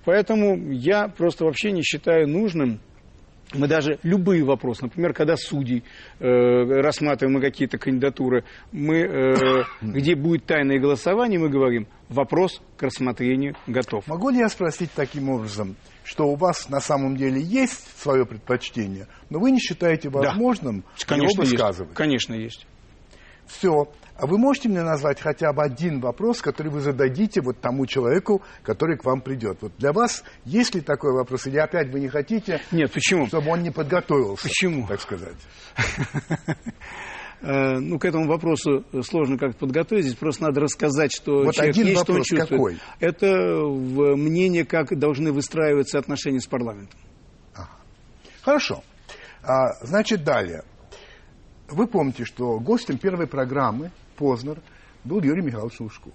Поэтому 0.03 0.71
я 0.71 1.07
просто 1.07 1.45
вообще 1.45 1.71
не 1.71 1.81
считаю 1.83 2.27
нужным 2.27 2.79
мы 3.53 3.67
даже 3.67 3.99
любые 4.03 4.43
вопросы, 4.43 4.83
например, 4.83 5.13
когда 5.13 5.35
судей 5.35 5.83
э, 6.19 6.25
рассматриваем 6.25 7.41
какие-то 7.41 7.77
кандидатуры, 7.77 8.43
мы, 8.71 8.99
э, 8.99 9.63
где 9.81 10.15
будет 10.15 10.45
тайное 10.45 10.79
голосование, 10.79 11.39
мы 11.39 11.49
говорим, 11.49 11.87
вопрос 12.09 12.61
к 12.77 12.83
рассмотрению 12.83 13.55
готов. 13.67 14.07
Могу 14.07 14.29
ли 14.29 14.39
я 14.39 14.49
спросить 14.49 14.91
таким 14.95 15.29
образом, 15.29 15.75
что 16.03 16.27
у 16.27 16.35
вас 16.35 16.69
на 16.69 16.79
самом 16.79 17.15
деле 17.15 17.41
есть 17.41 17.99
свое 18.01 18.25
предпочтение, 18.25 19.07
но 19.29 19.39
вы 19.39 19.51
не 19.51 19.59
считаете 19.59 20.09
возможным 20.09 20.83
Конечно, 21.05 21.31
его 21.33 21.43
есть. 21.43 21.51
высказывать? 21.53 21.93
Конечно, 21.93 22.33
есть. 22.33 22.67
Все. 23.47 23.87
А 24.15 24.27
вы 24.27 24.37
можете 24.37 24.69
мне 24.69 24.83
назвать 24.83 25.19
хотя 25.19 25.51
бы 25.53 25.63
один 25.63 25.99
вопрос, 25.99 26.41
который 26.41 26.71
вы 26.71 26.81
зададите 26.81 27.41
вот 27.41 27.59
тому 27.59 27.85
человеку, 27.87 28.43
который 28.61 28.95
к 28.97 29.03
вам 29.05 29.21
придет? 29.21 29.57
Вот 29.61 29.71
для 29.77 29.91
вас 29.91 30.23
есть 30.45 30.75
ли 30.75 30.81
такой 30.81 31.13
вопрос, 31.13 31.47
или 31.47 31.57
опять 31.57 31.89
вы 31.91 31.99
не 31.99 32.09
хотите, 32.09 32.61
Нет, 32.71 32.91
почему? 32.91 33.25
чтобы 33.27 33.49
он 33.49 33.63
не 33.63 33.71
подготовился? 33.71 34.43
Почему? 34.43 34.87
Так 34.87 35.01
сказать. 35.01 35.35
Э, 37.41 37.77
Ну, 37.79 37.99
к 37.99 38.05
этому 38.05 38.27
вопросу 38.27 38.85
сложно 39.01 39.37
как-то 39.37 39.57
подготовить. 39.59 40.05
Здесь 40.05 40.15
просто 40.15 40.43
надо 40.43 40.61
рассказать, 40.61 41.11
что 41.11 41.43
Вот 41.43 41.55
человек 41.55 41.75
один 41.75 41.87
есть, 41.87 42.01
что 42.03 42.13
он 42.13 42.23
чувствует. 42.23 42.49
какой? 42.49 42.77
Это 42.99 43.27
мнение, 44.15 44.63
как 44.63 44.97
должны 44.97 45.31
выстраиваться 45.33 45.99
отношения 45.99 46.39
с 46.39 46.45
парламентом. 46.47 46.97
Хорошо. 48.43 48.83
А, 49.41 49.73
значит, 49.85 50.23
далее. 50.23 50.63
Вы 51.73 51.87
помните, 51.87 52.23
что 52.25 52.59
гостем 52.59 52.97
первой 52.97 53.27
программы 53.27 53.91
«Познер» 54.15 54.59
был 55.03 55.21
Юрий 55.21 55.41
Михайлович 55.41 55.79
Лужков. 55.79 56.13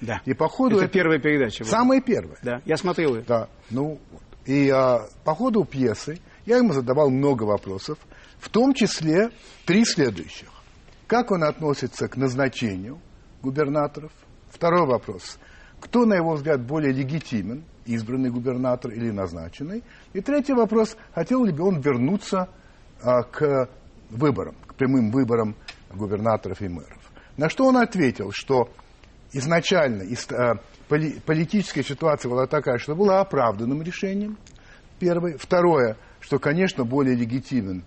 Да. 0.00 0.20
И 0.26 0.34
по 0.34 0.48
ходу 0.48 0.76
Это 0.76 0.84
это- 0.84 0.92
первая 0.92 1.18
передача. 1.18 1.64
была. 1.64 1.70
Самое 1.70 2.02
первое. 2.02 2.36
Да, 2.42 2.60
я 2.66 2.76
смотрел 2.76 3.16
ее. 3.16 3.24
Да, 3.26 3.48
ну, 3.70 3.98
вот. 4.12 4.22
и 4.44 4.68
а, 4.68 5.08
по 5.24 5.34
ходу 5.34 5.64
пьесы 5.64 6.18
я 6.44 6.58
ему 6.58 6.72
задавал 6.72 7.08
много 7.10 7.44
вопросов, 7.44 7.98
в 8.38 8.50
том 8.50 8.74
числе 8.74 9.30
три 9.64 9.84
следующих. 9.84 10.50
Как 11.06 11.30
он 11.30 11.44
относится 11.44 12.08
к 12.08 12.16
назначению 12.16 12.98
губернаторов? 13.42 14.12
Второй 14.50 14.86
вопрос. 14.86 15.38
Кто, 15.80 16.04
на 16.04 16.14
его 16.14 16.34
взгляд, 16.34 16.60
более 16.62 16.92
легитимен, 16.92 17.64
избранный 17.86 18.30
губернатор 18.30 18.90
или 18.90 19.10
назначенный? 19.10 19.82
И 20.12 20.20
третий 20.20 20.52
вопрос. 20.52 20.96
Хотел 21.14 21.44
ли 21.44 21.52
бы 21.52 21.64
он 21.64 21.80
вернуться 21.80 22.48
а, 23.02 23.22
к 23.22 23.68
выборам, 24.10 24.54
к 24.66 24.74
прямым 24.74 25.10
выборам 25.10 25.56
губернаторов 25.94 26.60
и 26.62 26.68
мэров? 26.68 26.98
На 27.36 27.48
что 27.48 27.66
он 27.66 27.76
ответил, 27.76 28.30
что 28.32 28.68
изначально 29.32 30.02
ис- 30.02 30.32
э, 30.34 30.58
поли- 30.88 31.20
политическая 31.24 31.82
ситуация 31.82 32.30
была 32.30 32.46
такая, 32.46 32.78
что 32.78 32.94
была 32.94 33.20
оправданным 33.20 33.82
решением. 33.82 34.38
Первое. 34.98 35.36
Второе, 35.38 35.96
что, 36.20 36.38
конечно, 36.38 36.84
более 36.84 37.14
легитимен 37.14 37.84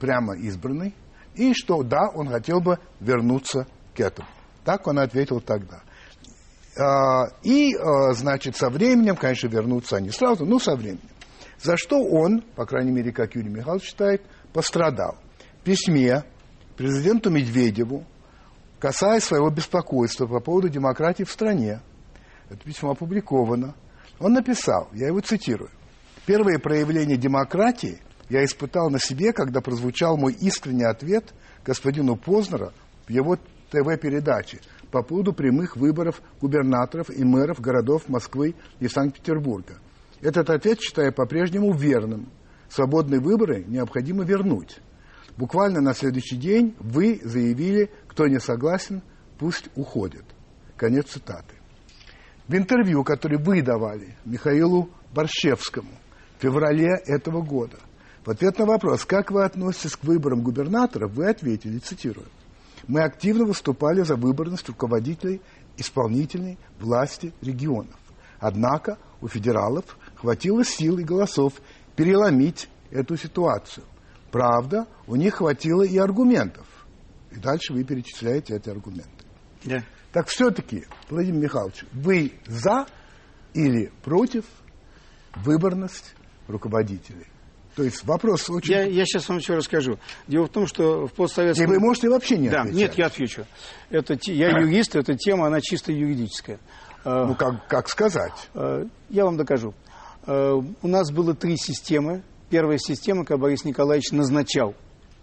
прямо 0.00 0.36
избранный. 0.36 0.94
И 1.34 1.54
что, 1.54 1.82
да, 1.84 2.08
он 2.14 2.28
хотел 2.28 2.60
бы 2.60 2.78
вернуться 2.98 3.66
к 3.94 4.00
этому. 4.00 4.26
Так 4.64 4.86
он 4.88 4.98
ответил 4.98 5.40
тогда. 5.40 5.82
А, 6.76 7.28
И, 7.42 7.74
а, 7.76 8.12
значит, 8.12 8.56
со 8.56 8.70
временем, 8.70 9.16
конечно, 9.16 9.48
вернутся 9.48 9.96
они 9.96 10.10
сразу, 10.10 10.44
но 10.44 10.58
со 10.58 10.74
временем. 10.76 11.00
За 11.60 11.76
что 11.76 12.00
он, 12.02 12.42
по 12.56 12.66
крайней 12.66 12.92
мере, 12.92 13.12
как 13.12 13.34
Юрий 13.34 13.48
Михайлович 13.50 13.84
считает, 13.84 14.22
пострадал. 14.52 15.16
Письме 15.64 16.24
президенту 16.76 17.30
Медведеву, 17.30 18.04
касаясь 18.78 19.24
своего 19.24 19.50
беспокойства 19.50 20.26
по 20.26 20.40
поводу 20.40 20.68
демократии 20.68 21.24
в 21.24 21.30
стране, 21.30 21.80
это 22.48 22.64
письмо 22.64 22.92
опубликовано, 22.92 23.74
он 24.18 24.32
написал, 24.32 24.88
я 24.92 25.08
его 25.08 25.20
цитирую, 25.20 25.70
Первые 26.28 26.58
проявления 26.58 27.16
демократии 27.16 28.02
я 28.28 28.44
испытал 28.44 28.90
на 28.90 28.98
себе, 28.98 29.32
когда 29.32 29.62
прозвучал 29.62 30.18
мой 30.18 30.34
искренний 30.34 30.84
ответ 30.84 31.32
господину 31.64 32.16
Познера 32.16 32.74
в 33.06 33.10
его 33.10 33.36
ТВ-передаче 33.70 34.60
по 34.90 35.02
поводу 35.02 35.32
прямых 35.32 35.78
выборов 35.78 36.20
губернаторов 36.38 37.08
и 37.08 37.24
мэров 37.24 37.60
городов 37.60 38.10
Москвы 38.10 38.54
и 38.78 38.88
Санкт-Петербурга. 38.88 39.78
Этот 40.20 40.50
ответ 40.50 40.82
считаю 40.82 41.14
по-прежнему 41.14 41.72
верным. 41.72 42.28
Свободные 42.68 43.22
выборы 43.22 43.64
необходимо 43.66 44.22
вернуть. 44.22 44.80
Буквально 45.38 45.80
на 45.80 45.94
следующий 45.94 46.36
день 46.36 46.74
вы 46.80 47.20
заявили, 47.22 47.92
кто 48.08 48.26
не 48.26 48.40
согласен, 48.40 49.02
пусть 49.38 49.68
уходит. 49.76 50.24
Конец 50.76 51.10
цитаты. 51.10 51.54
В 52.48 52.54
интервью, 52.56 53.04
которое 53.04 53.38
вы 53.38 53.62
давали 53.62 54.16
Михаилу 54.24 54.90
Борщевскому 55.14 55.92
в 56.36 56.42
феврале 56.42 57.00
этого 57.06 57.40
года, 57.40 57.76
в 58.24 58.30
ответ 58.30 58.58
на 58.58 58.66
вопрос, 58.66 59.04
как 59.04 59.30
вы 59.30 59.44
относитесь 59.44 59.94
к 59.94 60.02
выборам 60.02 60.42
губернаторов, 60.42 61.12
вы 61.12 61.28
ответили, 61.28 61.78
цитирую, 61.78 62.26
«Мы 62.88 63.02
активно 63.02 63.44
выступали 63.44 64.02
за 64.02 64.16
выборность 64.16 64.68
руководителей 64.68 65.40
исполнительной 65.76 66.58
власти 66.80 67.32
регионов. 67.42 67.96
Однако 68.40 68.98
у 69.20 69.28
федералов 69.28 69.84
хватило 70.16 70.64
сил 70.64 70.98
и 70.98 71.04
голосов 71.04 71.52
переломить 71.94 72.68
эту 72.90 73.16
ситуацию. 73.16 73.84
Правда, 74.30 74.86
у 75.06 75.16
них 75.16 75.36
хватило 75.36 75.82
и 75.82 75.96
аргументов. 75.98 76.66
И 77.30 77.36
дальше 77.36 77.72
вы 77.72 77.84
перечисляете 77.84 78.56
эти 78.56 78.68
аргументы. 78.68 79.08
Да. 79.64 79.82
Так 80.12 80.28
все-таки, 80.28 80.84
Владимир 81.10 81.42
Михайлович, 81.44 81.84
вы 81.92 82.32
за 82.46 82.86
или 83.54 83.92
против 84.02 84.44
выборность 85.36 86.14
руководителей? 86.46 87.26
То 87.74 87.84
есть 87.84 88.04
вопрос 88.04 88.50
очень... 88.50 88.72
Я, 88.72 88.82
я 88.84 89.04
сейчас 89.04 89.28
вам 89.28 89.38
все 89.38 89.54
расскажу. 89.54 89.98
Дело 90.26 90.46
в 90.46 90.50
том, 90.50 90.66
что 90.66 91.06
в 91.06 91.12
постсоветском... 91.12 91.64
И 91.64 91.68
вы 91.68 91.78
можете 91.78 92.08
вообще 92.08 92.36
не 92.36 92.48
Да, 92.48 92.62
отвечать. 92.62 92.76
нет, 92.78 92.94
я 92.98 93.06
отвечу. 93.06 93.46
Это, 93.90 94.18
я 94.24 94.48
юрист, 94.58 94.96
эта 94.96 95.14
тема, 95.14 95.46
она 95.46 95.60
чисто 95.60 95.92
юридическая. 95.92 96.58
Ну, 97.04 97.34
как, 97.36 97.68
как 97.68 97.88
сказать? 97.88 98.48
Э, 98.54 98.84
Я 99.08 99.24
вам 99.24 99.36
докажу. 99.36 99.72
Э, 100.26 100.52
У 100.82 100.88
нас 100.88 101.12
было 101.12 101.34
три 101.34 101.56
системы. 101.56 102.22
Первая 102.50 102.78
система, 102.78 103.24
когда 103.24 103.42
Борис 103.42 103.64
Николаевич 103.64 104.12
назначал 104.12 104.74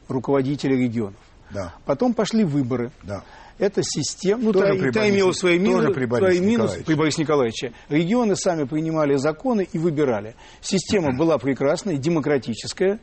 руководителей 0.08 0.78
регионов. 0.78 1.20
Да, 1.52 1.74
Потом 1.86 2.14
пошли 2.14 2.44
выборы. 2.44 2.92
да. 3.04 3.24
Эта 3.58 3.84
система, 3.84 4.44
ну, 4.44 4.52
та, 4.52 4.74
при 4.74 4.92
та 4.92 5.10
имела 5.10 5.32
свои 5.32 5.58
минусы, 5.58 5.94
при 5.94 6.06
свои 6.08 6.42
минусы 6.42 6.84
при 6.84 6.94
Борисе 6.94 7.22
Николаевиче. 7.22 7.72
Регионы 7.88 8.36
сами 8.36 8.66
принимали 8.66 9.16
законы 9.16 9.66
и 9.72 9.78
выбирали. 9.78 10.36
Система 10.60 11.16
была 11.18 11.38
прекрасная, 11.38 11.96
демократическая, 11.96 13.00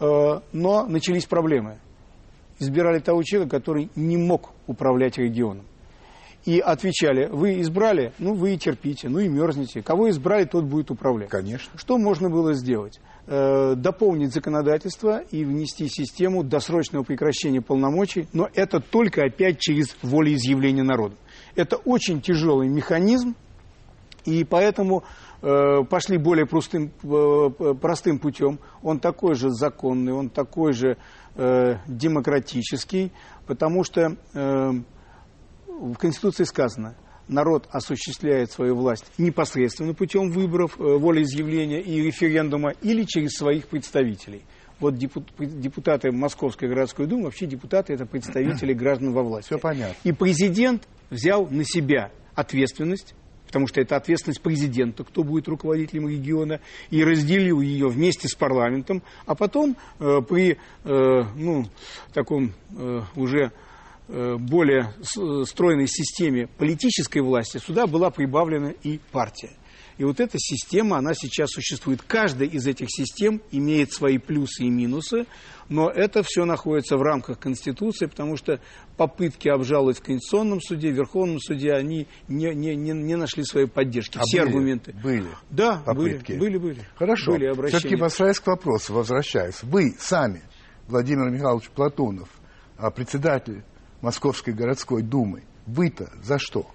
э, 0.00 0.40
но 0.52 0.86
начались 0.86 1.26
проблемы. 1.26 1.78
Избирали 2.58 3.00
того 3.00 3.22
человека, 3.22 3.58
который 3.58 3.90
не 3.94 4.16
мог 4.16 4.52
управлять 4.66 5.18
регионом. 5.18 5.66
И 6.50 6.58
отвечали, 6.58 7.28
вы 7.30 7.60
избрали, 7.60 8.12
ну 8.18 8.34
вы 8.34 8.54
и 8.54 8.58
терпите, 8.58 9.08
ну 9.08 9.20
и 9.20 9.28
мерзнете. 9.28 9.82
Кого 9.82 10.10
избрали, 10.10 10.46
тот 10.46 10.64
будет 10.64 10.90
управлять. 10.90 11.28
Конечно. 11.28 11.78
Что 11.78 11.96
можно 11.96 12.28
было 12.28 12.54
сделать? 12.54 13.00
Э, 13.28 13.76
дополнить 13.76 14.34
законодательство 14.34 15.18
и 15.30 15.44
внести 15.44 15.86
систему 15.86 16.42
досрочного 16.42 17.04
прекращения 17.04 17.62
полномочий, 17.62 18.26
но 18.32 18.48
это 18.52 18.80
только 18.80 19.22
опять 19.22 19.60
через 19.60 19.96
волеизъявление 20.02 20.82
народа. 20.82 21.14
Это 21.54 21.76
очень 21.76 22.20
тяжелый 22.20 22.68
механизм, 22.68 23.36
и 24.24 24.42
поэтому 24.42 25.04
э, 25.42 25.84
пошли 25.88 26.18
более 26.18 26.46
простым, 26.46 26.90
э, 27.04 27.74
простым 27.80 28.18
путем. 28.18 28.58
Он 28.82 28.98
такой 28.98 29.36
же 29.36 29.50
законный, 29.50 30.12
он 30.12 30.30
такой 30.30 30.72
же 30.72 30.96
демократический, 31.86 33.12
потому 33.46 33.84
что 33.84 34.16
в 35.80 35.94
Конституции 35.96 36.44
сказано, 36.44 36.94
народ 37.26 37.66
осуществляет 37.70 38.50
свою 38.52 38.76
власть 38.76 39.06
непосредственно 39.18 39.94
путем 39.94 40.30
выборов, 40.30 40.78
э, 40.78 40.82
волеизъявления 40.82 41.80
и 41.80 42.02
референдума 42.02 42.72
или 42.82 43.04
через 43.04 43.32
своих 43.32 43.66
представителей. 43.66 44.42
Вот 44.78 44.94
депу- 44.94 45.24
депутаты 45.38 46.10
Московской 46.12 46.68
городской 46.68 47.06
думы, 47.06 47.24
вообще 47.24 47.46
депутаты 47.46 47.94
это 47.94 48.06
представители 48.06 48.72
граждан 48.74 49.12
во 49.12 49.22
власти. 49.22 49.48
Все 49.48 49.58
понятно. 49.58 49.94
И 50.04 50.12
президент 50.12 50.86
взял 51.08 51.46
на 51.48 51.64
себя 51.64 52.10
ответственность, 52.34 53.14
потому 53.46 53.66
что 53.66 53.80
это 53.80 53.96
ответственность 53.96 54.42
президента, 54.42 55.04
кто 55.04 55.22
будет 55.22 55.48
руководителем 55.48 56.08
региона, 56.08 56.60
и 56.90 57.02
разделил 57.02 57.60
ее 57.60 57.88
вместе 57.88 58.28
с 58.28 58.34
парламентом, 58.34 59.02
а 59.26 59.34
потом 59.34 59.76
э, 59.98 60.20
при 60.28 60.52
э, 60.52 60.56
ну, 60.84 61.64
таком 62.12 62.52
э, 62.76 63.00
уже 63.16 63.52
более 64.38 64.92
с- 65.02 65.44
стройной 65.48 65.86
системе 65.86 66.48
политической 66.58 67.20
власти 67.20 67.58
сюда 67.58 67.86
была 67.86 68.10
прибавлена 68.10 68.70
и 68.82 68.98
партия. 69.12 69.50
И 69.98 70.04
вот 70.04 70.18
эта 70.18 70.38
система, 70.38 70.96
она 70.96 71.12
сейчас 71.12 71.50
существует. 71.50 72.00
Каждая 72.00 72.48
из 72.48 72.66
этих 72.66 72.86
систем 72.88 73.42
имеет 73.50 73.92
свои 73.92 74.16
плюсы 74.16 74.64
и 74.64 74.70
минусы, 74.70 75.26
но 75.68 75.90
это 75.90 76.22
все 76.24 76.46
находится 76.46 76.96
в 76.96 77.02
рамках 77.02 77.38
Конституции, 77.38 78.06
потому 78.06 78.38
что 78.38 78.60
попытки 78.96 79.50
обжаловать 79.50 79.98
в 79.98 80.02
Конституционном 80.02 80.62
суде, 80.62 80.90
в 80.90 80.94
Верховном 80.94 81.38
суде, 81.38 81.74
они 81.74 82.06
не, 82.28 82.54
не, 82.54 82.74
не, 82.76 82.92
не 82.92 83.14
нашли 83.14 83.44
своей 83.44 83.66
поддержки. 83.66 84.16
А 84.16 84.22
Все 84.22 84.38
были? 84.40 84.48
аргументы. 84.48 84.94
Были. 85.02 85.28
Да, 85.50 85.82
попытки? 85.84 86.32
были, 86.32 86.56
были, 86.56 86.58
были. 86.58 86.86
Хорошо. 86.96 87.32
Были 87.32 87.44
обращения. 87.44 87.78
Все-таки 87.80 88.00
возвращаясь 88.00 88.40
к 88.40 88.46
вопросу, 88.46 88.94
возвращаюсь. 88.94 89.62
Вы 89.62 89.94
сами, 89.98 90.40
Владимир 90.88 91.28
Михайлович 91.28 91.68
Платонов, 91.68 92.30
а, 92.78 92.90
председатель 92.90 93.62
Московской 94.02 94.54
городской 94.54 95.02
думы, 95.02 95.42
вы-то 95.66 96.10
за 96.22 96.38
что? 96.38 96.66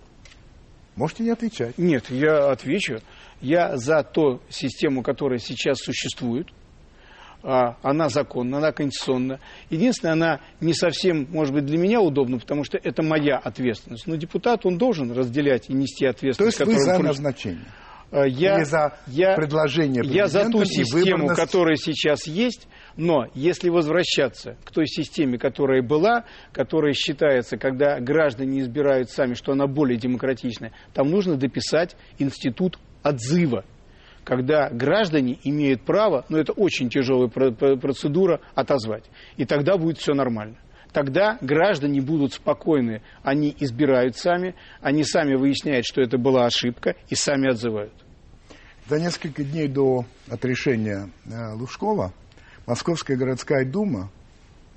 Можете 0.96 1.24
не 1.24 1.32
отвечать. 1.32 1.78
Нет, 1.78 2.10
я 2.10 2.52
отвечу. 2.52 3.00
Я 3.42 3.76
за 3.78 4.04
ту 4.04 4.42
систему, 4.50 5.04
которая 5.04 5.40
сейчас 5.40 5.78
существует. 5.80 6.48
А, 7.44 7.78
Она 7.84 8.10
законна, 8.10 8.58
она 8.58 8.72
конституционна. 8.72 9.40
Единственное, 9.70 10.14
она 10.14 10.42
не 10.62 10.74
совсем, 10.74 11.28
может 11.30 11.54
быть, 11.54 11.66
для 11.66 11.78
меня 11.78 12.02
удобна, 12.02 12.40
потому 12.40 12.64
что 12.64 12.78
это 12.82 13.04
моя 13.04 13.38
ответственность. 13.38 14.08
Но 14.08 14.16
депутат, 14.16 14.66
он 14.66 14.78
должен 14.78 15.12
разделять 15.12 15.70
и 15.70 15.74
нести 15.74 16.06
То 16.06 16.12
ответственность. 16.12 16.60
есть 16.60 16.72
вы 16.72 16.80
за 16.80 16.96
он 16.96 17.02
просит. 17.02 17.08
назначение? 17.24 17.66
А, 18.12 18.26
Я, 18.26 18.58
Или 18.58 18.64
за 18.64 18.98
я, 19.08 19.36
предложение 19.36 20.04
я 20.06 20.28
за 20.28 20.50
ту 20.50 20.64
систему, 20.66 21.18
выборность? 21.24 21.42
которая 21.42 21.76
сейчас 21.76 22.28
есть, 22.28 22.68
но 22.96 23.26
если 23.34 23.70
возвращаться 23.70 24.58
к 24.64 24.72
той 24.72 24.88
системе, 24.88 25.38
которая 25.38 25.82
была, 25.82 26.24
которая 26.54 26.94
считается, 26.94 27.58
когда 27.58 28.00
граждане 28.00 28.60
избирают 28.62 29.10
сами, 29.10 29.34
что 29.34 29.52
она 29.52 29.68
более 29.68 29.98
демократичная, 29.98 30.72
там 30.94 31.10
нужно 31.10 31.36
дописать 31.36 31.96
институт 32.20 32.80
отзыва 33.04 33.66
когда 34.24 34.72
граждане 34.72 35.38
имеют 35.44 35.84
право, 35.84 36.26
но 36.30 36.40
это 36.40 36.52
очень 36.52 36.90
тяжелая 36.90 37.28
про- 37.30 37.52
про- 37.52 37.76
процедура, 37.78 38.42
отозвать. 38.56 39.04
И 39.38 39.46
тогда 39.46 39.78
будет 39.78 40.00
все 40.00 40.16
нормально. 40.16 40.56
Тогда 40.96 41.38
граждане 41.42 42.00
будут 42.00 42.32
спокойны, 42.32 43.02
они 43.22 43.54
избирают 43.60 44.16
сами, 44.16 44.56
они 44.80 45.04
сами 45.04 45.36
выясняют, 45.36 45.86
что 45.86 46.00
это 46.00 46.18
была 46.18 46.46
ошибка, 46.46 46.96
и 47.10 47.16
сами 47.16 47.50
отзывают. 47.50 47.92
За 48.88 48.98
несколько 48.98 49.44
дней 49.44 49.68
до 49.68 50.06
отрешения 50.30 51.10
э, 51.26 51.54
Лужкова 51.56 52.14
Московская 52.66 53.18
городская 53.18 53.70
дума 53.70 54.10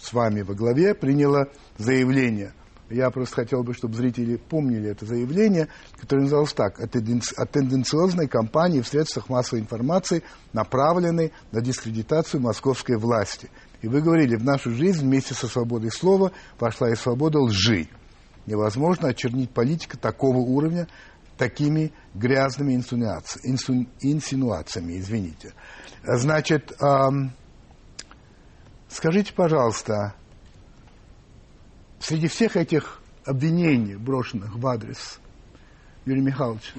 с 0.00 0.12
вами 0.12 0.40
во 0.40 0.54
главе 0.54 0.96
приняла 0.96 1.46
заявление. 1.76 2.52
Я 2.90 3.10
просто 3.10 3.36
хотел 3.36 3.62
бы, 3.62 3.72
чтобы 3.74 3.94
зрители 3.94 4.36
помнили 4.36 4.90
это 4.90 5.06
заявление, 5.06 5.68
которое 6.00 6.22
называлось 6.22 6.52
так. 6.52 6.80
О 6.80 6.86
тенден- 6.86 7.32
о 7.36 7.46
тенденциозной 7.46 8.26
кампании 8.26 8.80
в 8.80 8.88
средствах 8.88 9.28
массовой 9.28 9.60
информации, 9.60 10.24
направленной 10.52 11.32
на 11.52 11.60
дискредитацию 11.60 12.40
московской 12.40 12.96
власти. 12.96 13.50
И 13.80 13.88
вы 13.88 14.00
говорили, 14.00 14.36
в 14.36 14.44
нашу 14.44 14.72
жизнь 14.72 15.04
вместе 15.04 15.34
со 15.34 15.46
свободой 15.46 15.90
слова 15.90 16.32
вошла 16.58 16.90
и 16.90 16.96
свобода 16.96 17.38
лжи. 17.38 17.88
Невозможно 18.46 19.08
очернить 19.08 19.50
политика 19.50 19.96
такого 19.96 20.38
уровня 20.38 20.88
такими 21.36 21.92
грязными 22.14 22.74
инсинуаци- 22.74 23.38
инсу- 23.44 23.86
инсинуациями. 24.00 24.98
Извините. 24.98 25.52
Значит, 26.02 26.72
ам, 26.80 27.32
скажите, 28.88 29.32
пожалуйста, 29.32 30.14
среди 32.00 32.26
всех 32.26 32.56
этих 32.56 33.00
обвинений, 33.24 33.94
брошенных 33.94 34.56
в 34.56 34.66
адрес 34.66 35.20
Юрия 36.06 36.22
Михайловича, 36.22 36.72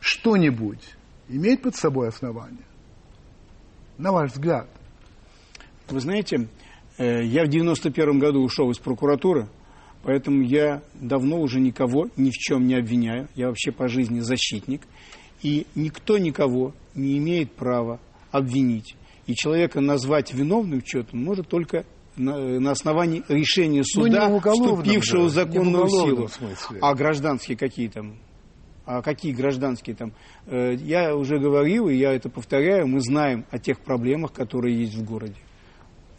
что-нибудь 0.00 0.96
имеет 1.28 1.62
под 1.62 1.76
собой 1.76 2.08
основание? 2.08 2.64
На 3.98 4.10
ваш 4.10 4.32
взгляд? 4.32 4.68
Вы 5.90 6.00
знаете, 6.00 6.48
э, 6.98 7.24
я 7.24 7.44
в 7.44 7.48
91 7.48 8.18
году 8.18 8.42
ушел 8.42 8.70
из 8.70 8.78
прокуратуры, 8.78 9.48
поэтому 10.02 10.42
я 10.42 10.82
давно 10.94 11.40
уже 11.40 11.60
никого 11.60 12.08
ни 12.16 12.30
в 12.30 12.34
чем 12.34 12.66
не 12.66 12.74
обвиняю. 12.74 13.28
Я 13.34 13.48
вообще 13.48 13.72
по 13.72 13.88
жизни 13.88 14.20
защитник. 14.20 14.82
И 15.42 15.66
никто 15.74 16.18
никого 16.18 16.74
не 16.94 17.16
имеет 17.18 17.52
права 17.52 18.00
обвинить. 18.30 18.96
И 19.26 19.34
человека 19.34 19.80
назвать 19.80 20.34
виновным 20.34 20.80
в 20.80 20.84
чем-то 20.84 21.16
может 21.16 21.48
только 21.48 21.84
на, 22.16 22.58
на 22.60 22.70
основании 22.72 23.22
решения 23.28 23.82
ну, 23.94 24.04
суда, 24.04 24.28
ну, 24.28 24.40
вступившего 24.40 25.24
в 25.24 25.30
законную 25.30 25.88
силу. 25.88 26.28
Смысле. 26.28 26.78
А 26.82 26.94
гражданские 26.94 27.56
какие 27.56 27.88
там? 27.88 28.16
А 28.84 29.02
какие 29.02 29.32
гражданские 29.32 29.94
там? 29.94 30.12
Э, 30.46 30.74
я 30.74 31.14
уже 31.14 31.38
говорил, 31.38 31.88
и 31.88 31.94
я 31.94 32.12
это 32.12 32.28
повторяю, 32.28 32.88
мы 32.88 33.00
знаем 33.00 33.44
о 33.50 33.58
тех 33.58 33.80
проблемах, 33.80 34.32
которые 34.32 34.78
есть 34.80 34.94
в 34.94 35.04
городе. 35.04 35.36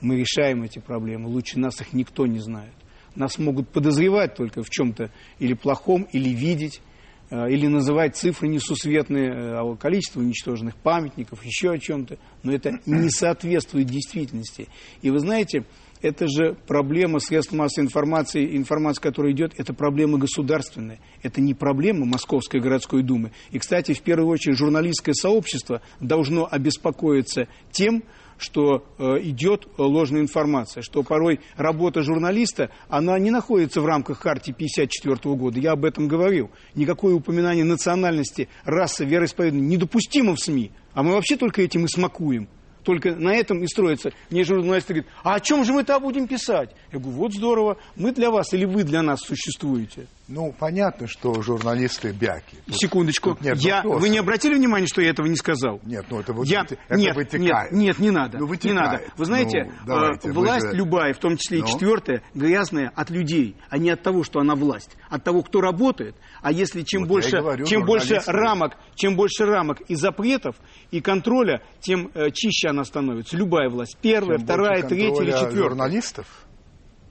Мы 0.02 0.18
решаем 0.18 0.64
эти 0.64 0.80
проблемы. 0.80 1.28
Лучше 1.28 1.60
нас 1.60 1.82
их 1.82 1.94
никто 1.94 2.26
не 2.26 2.40
знает. 2.40 2.74
Нас 3.16 3.38
могут 3.38 3.70
подозревать 3.70 4.36
только 4.36 4.64
в 4.64 4.70
чем-то 4.70 5.12
или 5.40 5.54
плохом, 5.54 6.04
или 6.12 6.30
видеть, 6.30 6.82
э, 7.30 7.50
или 7.50 7.68
называть 7.68 8.16
цифры 8.16 8.48
несусветные, 8.48 9.30
э, 9.30 9.60
о 9.60 9.76
количестве 9.76 10.22
уничтоженных 10.22 10.76
памятников, 10.78 11.44
еще 11.44 11.72
о 11.72 11.78
чем-то. 11.78 12.18
Но 12.44 12.54
это 12.54 12.80
не 12.86 13.10
соответствует 13.10 13.88
действительности. 13.88 14.70
И 15.02 15.10
вы 15.10 15.20
знаете, 15.20 15.66
это 16.02 16.28
же 16.28 16.56
проблема 16.66 17.20
средств 17.20 17.52
массовой 17.52 17.86
информации, 17.86 18.56
информация, 18.56 19.02
которая 19.02 19.34
идет, 19.34 19.54
это 19.58 19.74
проблема 19.74 20.18
государственная. 20.18 21.00
Это 21.24 21.42
не 21.42 21.54
проблема 21.54 22.06
Московской 22.06 22.62
городской 22.62 23.04
думы. 23.04 23.32
И, 23.52 23.60
кстати, 23.60 23.94
в 23.94 24.02
первую 24.02 24.30
очередь 24.30 24.58
журналистское 24.58 25.14
сообщество 25.14 25.82
должно 26.00 26.48
обеспокоиться 26.50 27.48
тем, 27.72 28.04
что 28.40 28.86
э, 28.98 29.20
идет 29.22 29.68
ложная 29.78 30.22
информация, 30.22 30.82
что 30.82 31.04
порой 31.04 31.40
работа 31.56 32.02
журналиста, 32.02 32.70
она 32.88 33.20
не 33.20 33.32
находится 33.32 33.82
в 33.82 33.86
рамках 33.86 34.20
карты 34.20 34.52
1954 34.52 35.36
года. 35.36 35.60
Я 35.60 35.74
об 35.74 35.86
этом 35.86 36.08
говорил. 36.08 36.50
Никакое 36.76 37.14
упоминание 37.14 37.66
национальности, 37.66 38.50
расы, 38.64 39.06
вероисповедания 39.06 39.68
недопустимо 39.68 40.36
в 40.36 40.40
СМИ. 40.40 40.72
А 40.94 41.04
мы 41.04 41.14
вообще 41.14 41.36
только 41.38 41.62
этим 41.62 41.86
и 41.86 41.88
смакуем 41.88 42.48
только 42.84 43.14
на 43.14 43.36
этом 43.36 43.62
и 43.62 43.68
строится. 43.68 44.12
Мне 44.32 44.44
журналист 44.44 44.88
говорит, 44.88 45.06
а 45.24 45.36
о 45.36 45.40
чем 45.40 45.64
же 45.64 45.74
мы 45.74 45.84
тогда 45.84 46.00
будем 46.00 46.28
писать? 46.28 46.72
Я 46.92 46.98
говорю, 46.98 47.18
вот 47.18 47.34
здорово, 47.34 47.78
мы 47.96 48.12
для 48.12 48.32
вас 48.32 48.52
или 48.54 48.66
вы 48.66 48.84
для 48.84 49.04
нас 49.04 49.20
существуете? 49.20 50.08
Ну, 50.32 50.54
понятно, 50.58 51.08
что 51.08 51.42
журналисты 51.42 52.12
бяки. 52.12 52.58
Тут, 52.68 52.76
Секундочку. 52.76 53.32
Тут 53.32 53.42
нет 53.42 53.58
я, 53.58 53.82
вы 53.84 54.10
не 54.10 54.20
обратили 54.20 54.54
внимания, 54.54 54.86
что 54.86 55.02
я 55.02 55.10
этого 55.10 55.26
не 55.26 55.36
сказал? 55.36 55.80
Нет, 55.84 56.06
ну 56.12 56.20
это, 56.20 56.34
вот, 56.34 56.46
я, 56.46 56.62
это 56.62 56.78
нет, 56.92 57.16
вытекает. 57.16 57.72
Нет, 57.72 57.98
нет, 57.98 58.00
не 58.00 58.12
надо. 58.12 58.38
Ну, 58.38 58.46
вытекает. 58.46 58.76
Не 58.76 58.80
надо. 58.80 59.04
Вы 59.18 59.26
знаете, 59.26 59.64
ну, 59.64 59.88
давайте, 59.88 60.32
власть 60.32 60.68
вы... 60.68 60.76
любая, 60.76 61.14
в 61.14 61.18
том 61.18 61.36
числе 61.36 61.60
и 61.60 61.62
ну? 61.62 61.68
четвертая, 61.68 62.22
грязная 62.36 62.92
от 62.96 63.10
людей, 63.10 63.56
а 63.70 63.80
не 63.80 63.90
от 63.90 64.04
того, 64.04 64.24
что 64.24 64.40
она 64.40 64.54
власть. 64.54 64.96
От 65.10 65.24
того, 65.24 65.42
кто 65.42 65.62
работает. 65.62 66.16
А 66.44 66.52
если 66.52 66.84
чем 66.84 67.02
вот 67.02 67.10
больше, 67.10 67.40
говорю, 67.40 67.66
чем 67.66 67.86
больше 67.86 68.20
рамок, 68.28 68.78
чем 68.94 69.16
больше 69.16 69.46
рамок 69.46 69.82
и 69.82 69.96
запретов, 69.96 70.56
и 70.92 71.02
контроля, 71.02 71.64
тем 71.80 72.12
э, 72.14 72.30
чище 72.32 72.70
она 72.70 72.84
становится. 72.84 73.36
Любая 73.36 73.70
власть. 73.70 73.98
Первая, 74.00 74.38
чем 74.38 74.46
вторая, 74.46 74.84
третья 74.84 75.24
или 75.24 75.32
четвертая. 75.32 75.58
журналистов? 75.58 76.28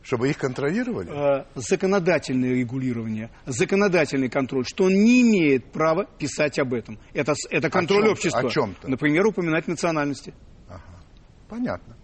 Чтобы 0.09 0.31
их 0.31 0.39
контролировали? 0.39 1.11
Э, 1.11 1.45
законодательное 1.55 2.55
регулирование, 2.55 3.29
законодательный 3.45 4.31
контроль, 4.31 4.65
что 4.67 4.85
он 4.85 4.95
не 4.95 5.21
имеет 5.21 5.71
права 5.71 6.07
писать 6.07 6.59
об 6.59 6.73
этом. 6.73 6.99
Это, 7.13 7.35
это 7.51 7.69
контроль 7.69 8.09
о 8.09 8.13
общества. 8.13 8.41
О 8.41 8.49
чем-то? 8.49 8.89
Например, 8.89 9.27
упоминать 9.27 9.69
национальности. 9.69 10.33
Ага. 10.67 10.81
Понятно. 11.51 11.95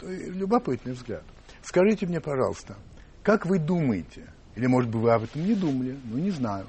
Любопытный 0.00 0.92
взгляд. 0.92 1.24
Скажите 1.64 2.06
мне, 2.06 2.20
пожалуйста, 2.20 2.76
как 3.24 3.46
вы 3.46 3.58
думаете, 3.58 4.32
или, 4.54 4.68
может 4.68 4.88
быть, 4.88 5.02
вы 5.02 5.10
об 5.10 5.24
этом 5.24 5.44
не 5.44 5.56
думали, 5.56 5.98
ну, 6.04 6.18
не 6.18 6.30
знаю, 6.30 6.66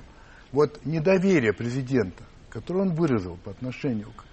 вот 0.51 0.83
недоверие 0.83 1.53
президента, 1.53 2.23
которое 2.49 2.89
он 2.89 2.95
выразил 2.95 3.37
по 3.43 3.51
отношению 3.51 4.11
к 4.13 4.25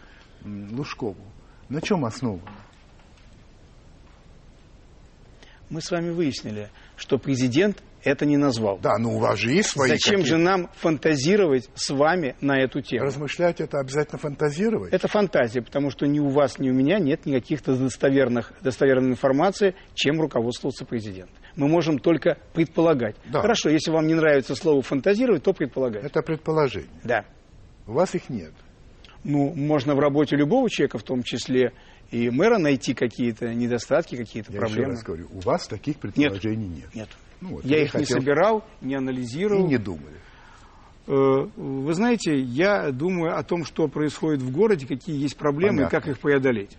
Лужкову, 0.47 1.27
на 1.69 1.83
чем 1.83 2.07
основано? 2.07 2.51
Мы 5.71 5.81
с 5.81 5.91
вами 5.91 6.11
выяснили, 6.11 6.69
что 6.97 7.19
президент 7.19 7.83
это 8.05 8.27
не 8.27 8.37
назвал. 8.37 8.79
Да, 8.79 8.97
но 8.99 9.15
у 9.15 9.19
вас 9.19 9.39
же 9.39 9.51
есть 9.51 9.71
свои 9.71 9.91
Зачем 9.91 10.25
же 10.25 10.37
нам 10.37 10.69
фантазировать 10.77 11.69
с 11.75 11.91
вами 11.91 12.37
на 12.41 12.59
эту 12.61 12.81
тему? 12.81 13.05
Размышлять 13.05 13.61
это 13.61 13.81
обязательно 13.81 14.19
фантазировать? 14.19 14.93
Это 14.93 15.09
фантазия, 15.09 15.63
потому 15.63 15.91
что 15.91 16.07
ни 16.07 16.21
у 16.21 16.29
вас, 16.29 16.59
ни 16.59 16.71
у 16.71 16.75
меня 16.75 16.99
нет 16.99 17.27
никаких 17.27 17.63
достоверных, 17.65 18.53
достоверной 18.63 19.11
информации, 19.11 19.75
чем 19.95 20.21
руководствовался 20.21 20.85
президент. 20.85 21.31
Мы 21.57 21.69
можем 21.69 21.99
только 21.99 22.39
предполагать. 22.55 23.17
Да. 23.27 23.41
Хорошо, 23.41 23.69
если 23.69 23.91
вам 23.91 24.07
не 24.07 24.15
нравится 24.15 24.55
слово 24.55 24.81
фантазировать, 24.81 25.43
то 25.43 25.53
предполагать. 25.53 26.05
Это 26.05 26.23
предположение. 26.23 26.89
Да. 27.03 27.25
У 27.87 27.93
вас 27.93 28.15
их 28.15 28.29
нет. 28.29 28.53
Ну, 29.25 29.53
можно 29.55 29.95
в 29.95 29.99
работе 29.99 30.37
любого 30.37 30.71
человека, 30.71 30.99
в 30.99 31.03
том 31.03 31.23
числе 31.23 31.73
и 32.11 32.31
мэра 32.31 32.59
найти 32.59 32.95
какие-то 32.95 33.53
недостатки, 33.55 34.17
какие-то 34.17 34.53
Я 34.53 34.61
проблемы. 34.61 34.83
Я 34.83 34.91
раз 34.91 35.03
говорю, 35.03 35.29
у 35.33 35.41
вас 35.41 35.67
таких 35.67 35.97
предположений 35.99 36.69
нет. 36.69 36.77
Нет. 36.77 36.95
нет. 36.95 37.09
Ну, 37.41 37.49
вот, 37.57 37.65
я 37.65 37.83
их 37.83 37.93
хотел... 37.93 38.17
не 38.17 38.23
собирал, 38.23 38.65
не 38.81 38.95
анализировал. 38.95 39.67
И 39.67 39.69
не 39.69 39.79
думали. 39.79 40.17
Э, 41.07 41.13
вы 41.57 41.95
знаете, 41.95 42.39
я 42.39 42.91
думаю 42.91 43.39
о 43.39 43.43
том, 43.43 43.65
что 43.65 43.89
происходит 43.89 44.43
в 44.43 44.51
городе, 44.51 44.87
какие 44.87 45.21
есть 45.21 45.37
проблемы 45.37 45.79
Понятно. 45.79 45.97
и 45.97 46.01
как 46.01 46.09
их 46.09 46.19
преодолеть. 46.19 46.77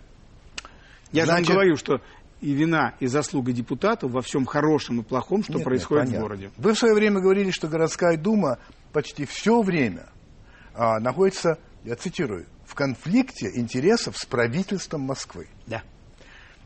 Я 1.11 1.25
Значит... 1.25 1.47
же 1.47 1.53
говорю, 1.53 1.75
что 1.75 2.01
и 2.41 2.53
вина, 2.53 2.93
и 2.99 3.07
заслуга 3.07 3.51
депутатов 3.51 4.11
во 4.11 4.21
всем 4.21 4.45
хорошем 4.45 5.01
и 5.01 5.03
плохом, 5.03 5.43
что 5.43 5.55
нет, 5.55 5.63
происходит 5.63 6.09
нет, 6.09 6.17
в 6.17 6.21
городе. 6.21 6.51
Вы 6.57 6.73
в 6.73 6.77
свое 6.77 6.93
время 6.93 7.19
говорили, 7.19 7.51
что 7.51 7.67
городская 7.67 8.17
дума 8.17 8.59
почти 8.93 9.25
все 9.25 9.61
время 9.61 10.07
а, 10.73 10.99
находится, 10.99 11.57
я 11.83 11.95
цитирую, 11.95 12.45
в 12.69 12.75
конфликте 12.75 13.49
интересов 13.55 14.15
с 14.15 14.25
правительством 14.25 15.01
Москвы. 15.01 15.47
Да. 15.65 15.81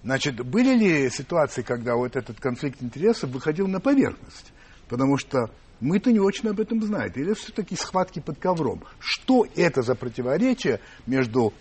Значит, 0.03 0.45
были 0.45 0.75
ли 0.75 1.09
ситуации, 1.09 1.61
когда 1.61 1.95
вот 1.95 2.17
этот 2.17 2.41
конфликт 2.41 2.83
интересов 2.83 3.29
выходил 3.29 3.67
на 3.67 3.79
поверхность? 3.79 4.51
Потому 4.89 5.17
что 5.17 5.49
мы-то 5.79 6.11
не 6.11 6.19
очень 6.19 6.49
об 6.49 6.59
этом 6.59 6.81
знаем. 6.83 7.13
Или 7.15 7.33
все-таки 7.33 7.77
схватки 7.77 8.19
под 8.19 8.37
ковром? 8.37 8.83
Что 8.99 9.45
это 9.55 9.81
за 9.81 9.95
противоречие 9.95 10.81
между 11.07 11.53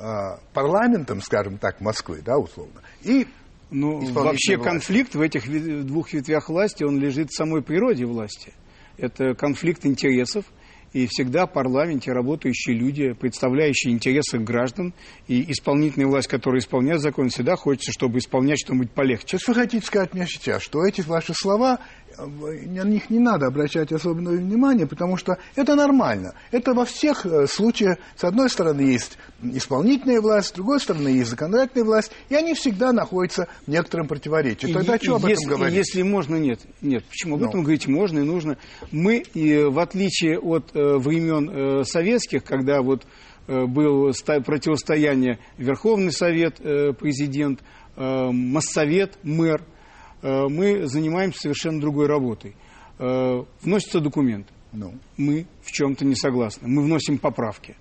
э, 0.00 0.04
парламентом, 0.52 1.22
скажем 1.22 1.58
так, 1.58 1.80
Москвы, 1.80 2.20
да, 2.24 2.36
условно, 2.36 2.82
и 3.02 3.28
ну, 3.70 4.00
вообще 4.12 4.56
власти? 4.56 4.70
конфликт 4.72 5.14
в 5.14 5.20
этих 5.20 5.86
двух 5.86 6.12
ветвях 6.12 6.48
власти, 6.48 6.82
он 6.82 6.98
лежит 6.98 7.30
в 7.30 7.36
самой 7.36 7.62
природе 7.62 8.06
власти. 8.06 8.54
Это 8.96 9.34
конфликт 9.34 9.86
интересов, 9.86 10.44
и 10.92 11.06
всегда 11.06 11.46
в 11.46 11.52
парламенте 11.52 12.12
работающие 12.12 12.76
люди, 12.76 13.12
представляющие 13.12 13.92
интересы 13.92 14.38
граждан, 14.38 14.94
и 15.26 15.50
исполнительная 15.52 16.08
власть, 16.08 16.28
которая 16.28 16.60
исполняет 16.60 17.00
закон, 17.00 17.28
всегда 17.28 17.56
хочется, 17.56 17.92
чтобы 17.92 18.18
исполнять 18.18 18.60
что-нибудь 18.60 18.90
полегче. 18.90 19.38
Сейчас 19.38 19.48
вы 19.48 19.54
хотите 19.54 19.84
сказать 19.84 20.14
мне 20.14 20.26
сейчас, 20.26 20.62
что 20.62 20.84
эти 20.84 21.00
ваши 21.02 21.34
слова 21.34 21.80
на 22.18 22.84
них 22.84 23.10
не 23.10 23.18
надо 23.18 23.46
обращать 23.46 23.92
особенное 23.92 24.36
внимание, 24.36 24.86
потому 24.86 25.16
что 25.16 25.38
это 25.54 25.74
нормально. 25.74 26.34
Это 26.50 26.74
во 26.74 26.84
всех 26.84 27.24
э, 27.24 27.46
случаях, 27.46 27.98
с 28.16 28.24
одной 28.24 28.50
стороны, 28.50 28.80
есть 28.80 29.18
исполнительная 29.42 30.20
власть, 30.20 30.48
с 30.48 30.52
другой 30.52 30.80
стороны, 30.80 31.08
есть 31.08 31.30
законодательная 31.30 31.84
власть, 31.84 32.12
и 32.28 32.34
они 32.34 32.54
всегда 32.54 32.92
находятся 32.92 33.48
в 33.66 33.70
некотором 33.70 34.08
противоречии. 34.08 34.72
Тогда 34.72 34.96
и, 34.96 35.02
что 35.02 35.16
об 35.16 35.26
если, 35.26 35.46
этом 35.46 35.58
говорить? 35.58 35.76
Если 35.76 36.02
можно, 36.02 36.36
нет. 36.36 36.60
Нет, 36.80 37.04
почему? 37.04 37.36
Об 37.36 37.42
ну. 37.42 37.48
этом 37.48 37.62
говорить 37.62 37.86
можно 37.86 38.18
и 38.18 38.22
нужно. 38.22 38.58
Мы, 38.90 39.18
и, 39.34 39.62
в 39.62 39.78
отличие 39.78 40.38
от 40.38 40.74
э, 40.74 40.96
времен 40.96 41.50
э, 41.50 41.84
советских, 41.84 42.44
когда 42.44 42.82
вот 42.82 43.06
э, 43.46 43.64
было 43.66 44.12
противостояние 44.44 45.38
Верховный 45.56 46.12
Совет, 46.12 46.56
э, 46.60 46.92
президент, 46.92 47.60
э, 47.96 48.30
Моссовет, 48.32 49.18
мэр, 49.22 49.62
Э, 49.62 49.77
мы 50.22 50.86
занимаемся 50.86 51.40
совершенно 51.40 51.80
другой 51.80 52.06
работой. 52.06 52.54
Э, 52.98 53.44
вносится 53.62 54.00
документ. 54.00 54.48
Ну. 54.72 54.94
Мы 55.16 55.46
в 55.62 55.70
чем-то 55.70 56.04
не 56.04 56.14
согласны. 56.14 56.68
Мы 56.68 56.82
вносим 56.82 57.18
поправки. 57.18 57.76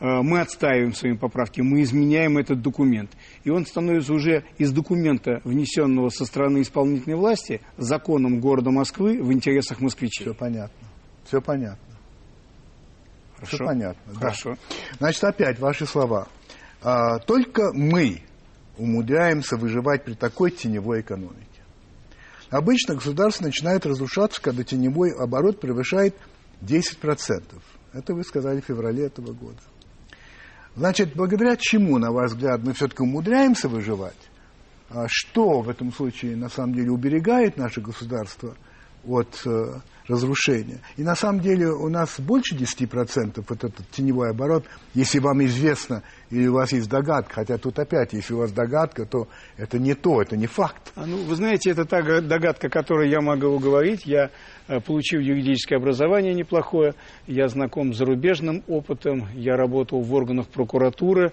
Э, 0.00 0.22
мы 0.22 0.40
отстаиваем 0.40 0.94
свои 0.94 1.16
поправки, 1.16 1.60
мы 1.60 1.82
изменяем 1.82 2.38
этот 2.38 2.62
документ. 2.62 3.10
И 3.44 3.50
он 3.50 3.66
становится 3.66 4.12
уже 4.12 4.44
из 4.58 4.72
документа, 4.72 5.40
внесенного 5.44 6.08
со 6.08 6.24
стороны 6.24 6.62
исполнительной 6.62 7.16
власти, 7.16 7.60
законом 7.76 8.40
города 8.40 8.70
Москвы 8.70 9.22
в 9.22 9.32
интересах 9.32 9.80
москвичей. 9.80 10.24
Все 10.24 10.34
понятно. 10.34 10.88
Все 11.26 11.40
понятно. 11.40 11.94
Хорошо. 13.36 13.56
Все 13.56 13.64
понятно. 13.64 14.14
Хорошо. 14.14 14.50
Да. 14.50 14.76
Значит, 14.98 15.24
опять 15.24 15.58
ваши 15.58 15.86
слова. 15.86 16.28
А, 16.82 17.18
только 17.18 17.72
мы 17.74 18.22
умудряемся 18.78 19.56
выживать 19.56 20.04
при 20.04 20.14
такой 20.14 20.50
теневой 20.50 21.02
экономике. 21.02 21.53
Обычно 22.54 22.94
государство 22.94 23.46
начинает 23.46 23.84
разрушаться, 23.84 24.40
когда 24.40 24.62
теневой 24.62 25.10
оборот 25.10 25.58
превышает 25.58 26.14
10%. 26.62 27.42
Это 27.92 28.14
вы 28.14 28.22
сказали 28.22 28.60
в 28.60 28.64
феврале 28.64 29.06
этого 29.06 29.32
года. 29.32 29.58
Значит, 30.76 31.16
благодаря 31.16 31.56
чему, 31.56 31.98
на 31.98 32.12
ваш 32.12 32.30
взгляд, 32.30 32.62
мы 32.62 32.72
все-таки 32.72 33.02
умудряемся 33.02 33.68
выживать? 33.68 34.30
А 34.88 35.06
что 35.08 35.62
в 35.62 35.68
этом 35.68 35.92
случае, 35.92 36.36
на 36.36 36.48
самом 36.48 36.74
деле, 36.74 36.92
уберегает 36.92 37.56
наше 37.56 37.80
государство 37.80 38.54
от 39.04 39.42
э, 39.44 39.80
разрушения. 40.06 40.80
И 40.96 41.02
на 41.02 41.14
самом 41.14 41.40
деле 41.40 41.68
у 41.68 41.88
нас 41.88 42.20
больше 42.20 42.54
10% 42.54 43.44
вот 43.48 43.64
этот 43.64 43.90
теневой 43.90 44.30
оборот, 44.30 44.64
если 44.92 45.18
вам 45.18 45.44
известно 45.44 46.02
или 46.30 46.46
у 46.46 46.54
вас 46.54 46.72
есть 46.72 46.88
догадка, 46.88 47.34
хотя 47.34 47.58
тут 47.58 47.78
опять, 47.78 48.12
если 48.12 48.34
у 48.34 48.38
вас 48.38 48.52
догадка, 48.52 49.06
то 49.06 49.28
это 49.56 49.78
не 49.78 49.94
то, 49.94 50.20
это 50.20 50.36
не 50.36 50.46
факт. 50.46 50.92
А, 50.94 51.06
ну, 51.06 51.16
вы 51.18 51.34
знаете, 51.36 51.70
это 51.70 51.84
та 51.84 52.02
догадка, 52.20 52.68
которую 52.68 53.08
я 53.08 53.20
могу 53.20 53.58
говорить. 53.58 54.04
Я 54.04 54.30
э, 54.68 54.80
получил 54.80 55.20
юридическое 55.20 55.78
образование 55.78 56.34
неплохое, 56.34 56.94
я 57.26 57.48
знаком 57.48 57.94
с 57.94 57.98
зарубежным 57.98 58.62
опытом, 58.68 59.28
я 59.34 59.56
работал 59.56 60.00
в 60.00 60.12
органах 60.12 60.48
прокуратуры, 60.48 61.32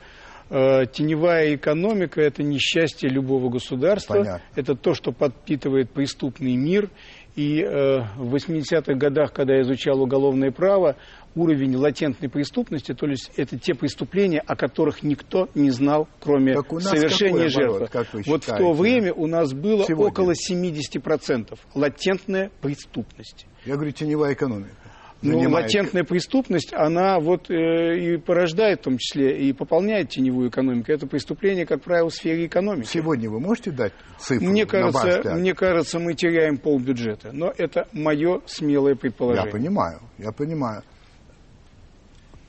Э, 0.54 0.86
теневая 0.86 1.56
экономика– 1.56 2.20
это 2.22 2.44
несчастье 2.44 3.08
любого 3.08 3.50
государства. 3.50 4.16
Понятно. 4.16 4.42
Это 4.54 4.76
то, 4.76 4.94
что 4.94 5.14
подпитывает 5.14 5.92
преступный 5.92 6.58
мир. 6.58 6.90
И 7.36 7.62
э, 7.62 8.02
в 8.18 8.36
80-х 8.36 8.94
годах, 8.96 9.32
когда 9.34 9.56
я 9.56 9.62
изучал 9.62 10.02
уголовное 10.02 10.52
право, 10.52 10.98
уровень 11.36 11.76
латентной 11.76 12.30
преступности, 12.30 12.94
то 12.94 13.08
есть 13.08 13.32
это 13.38 13.58
те 13.58 13.74
преступления, 13.74 14.40
о 14.40 14.56
которых 14.56 15.02
никто 15.04 15.48
не 15.56 15.70
знал, 15.72 16.10
кроме 16.20 16.56
совершения 16.82 17.48
жертвы. 17.48 17.88
Вот 18.26 18.44
в 18.44 18.58
то 18.58 18.74
время 18.74 19.14
у 19.14 19.28
нас 19.28 19.54
было 19.54 19.86
Сегодня. 19.86 20.12
около 20.12 20.34
70% 20.34 21.58
латентная 21.74 22.52
преступность. 22.62 23.48
Я 23.66 23.76
говорю, 23.76 23.92
теневая 23.92 24.34
экономика. 24.34 24.81
Ну, 25.22 25.50
латентная 25.52 26.04
преступность, 26.04 26.74
она 26.74 27.20
вот 27.20 27.50
э, 27.52 27.98
и 27.98 28.18
порождает, 28.18 28.80
в 28.80 28.84
том 28.84 28.98
числе, 28.98 29.38
и 29.38 29.54
пополняет 29.54 30.10
теневую 30.10 30.50
экономику. 30.50 30.92
Это 30.92 31.06
преступление, 31.06 31.66
как 31.66 31.84
правило, 31.84 32.10
в 32.10 32.14
сфере 32.14 32.48
экономики. 32.48 32.88
Сегодня 32.88 33.30
вы 33.30 33.40
можете 33.40 33.72
дать 33.72 33.94
цифру? 34.18 34.48
Мне 34.48 34.66
кажется, 34.66 35.36
мне 35.36 35.54
кажется, 35.54 36.00
мы 36.00 36.16
теряем 36.16 36.58
полбюджета. 36.58 37.30
Но 37.34 37.54
это 37.56 37.88
мое 37.94 38.42
смелое 38.48 38.96
предположение. 38.96 39.46
Я 39.46 39.52
понимаю, 39.52 40.00
я 40.18 40.32
понимаю. 40.32 40.84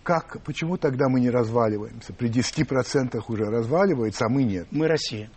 Как, 0.02 0.42
почему 0.42 0.78
тогда 0.78 1.08
мы 1.08 1.20
не 1.20 1.30
разваливаемся? 1.30 2.12
При 2.12 2.28
10% 2.28 3.22
уже 3.28 3.44
разваливается, 3.44 4.26
а 4.26 4.28
мы 4.28 4.44
нет. 4.44 4.66
Мы 4.70 4.88
Россия. 4.88 5.30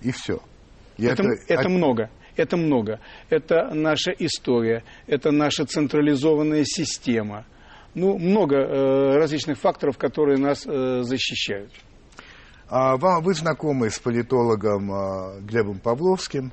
И 0.00 0.12
все. 0.12 0.40
И 0.96 1.06
это, 1.06 1.22
это, 1.22 1.42
это 1.48 1.68
много. 1.68 2.10
Это 2.36 2.56
много. 2.56 3.00
Это 3.30 3.72
наша 3.72 4.10
история, 4.12 4.82
это 5.06 5.30
наша 5.30 5.66
централизованная 5.66 6.64
система. 6.64 7.44
Ну, 7.94 8.18
много 8.18 8.56
э, 8.56 9.16
различных 9.16 9.58
факторов, 9.58 9.98
которые 9.98 10.38
нас 10.38 10.66
э, 10.66 11.02
защищают. 11.02 11.70
А 12.68 12.96
вам, 12.96 13.22
вы 13.22 13.34
знакомы 13.34 13.88
с 13.88 14.00
политологом 14.00 14.90
э, 14.90 15.40
Глебом 15.42 15.78
Павловским, 15.78 16.52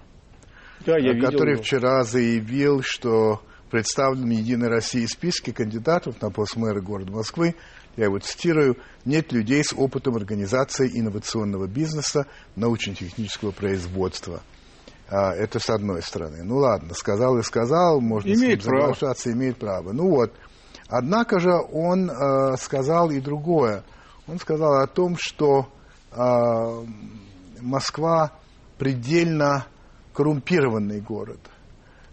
да, 0.86 0.98
я 0.98 1.20
который 1.20 1.54
его. 1.54 1.64
вчера 1.64 2.04
заявил, 2.04 2.82
что 2.84 3.42
представлен 3.72 4.28
в 4.28 4.32
Единой 4.32 4.68
России 4.68 5.06
списке 5.06 5.54
кандидатов 5.54 6.22
на 6.22 6.30
пост 6.30 6.58
мэра 6.58 6.82
города 6.82 7.12
Москвы, 7.12 7.56
я 7.98 8.06
его 8.06 8.20
цитирую, 8.20 8.78
нет 9.06 9.32
людей 9.32 9.64
с 9.64 9.74
опытом 9.74 10.16
организации 10.16 10.92
инновационного 10.94 11.68
бизнеса, 11.68 12.28
научно-технического 12.56 13.52
производства. 13.52 14.42
А, 15.12 15.34
это 15.34 15.60
с 15.60 15.70
одной 15.70 16.02
стороны. 16.02 16.42
Ну 16.42 16.58
ладно, 16.58 16.94
сказал 16.94 17.38
и 17.38 17.44
сказал, 17.44 18.00
можно 18.00 18.30
имеет 18.30 18.64
с 18.64 18.66
ним 18.66 18.80
соглашаться, 18.80 19.24
право. 19.26 19.38
имеет 19.38 19.58
право. 19.58 19.92
Ну 19.92 20.10
вот. 20.10 20.32
Однако 20.88 21.40
же 21.40 21.52
он 21.52 22.10
э, 22.10 22.56
сказал 22.58 23.12
и 23.12 23.20
другое. 23.20 23.84
Он 24.28 24.40
сказал 24.40 24.82
о 24.82 24.88
том, 24.88 25.18
что 25.20 25.68
э, 26.12 26.86
Москва 27.60 28.32
предельно 28.78 29.66
коррумпированный 30.14 31.02
город. 31.02 31.40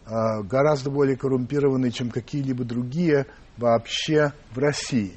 Э, 0.06 0.42
гораздо 0.42 0.90
более 0.90 1.16
коррумпированный, 1.16 1.92
чем 1.92 2.10
какие-либо 2.10 2.64
другие 2.64 3.26
вообще 3.56 4.32
в 4.52 4.58
России. 4.58 5.14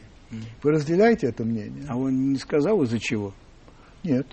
Вы 0.62 0.72
разделяете 0.72 1.28
это 1.28 1.44
мнение? 1.44 1.86
А 1.90 1.98
он 1.98 2.32
не 2.32 2.38
сказал 2.38 2.82
из-за 2.84 3.00
чего? 3.00 3.34
Нет. 4.04 4.28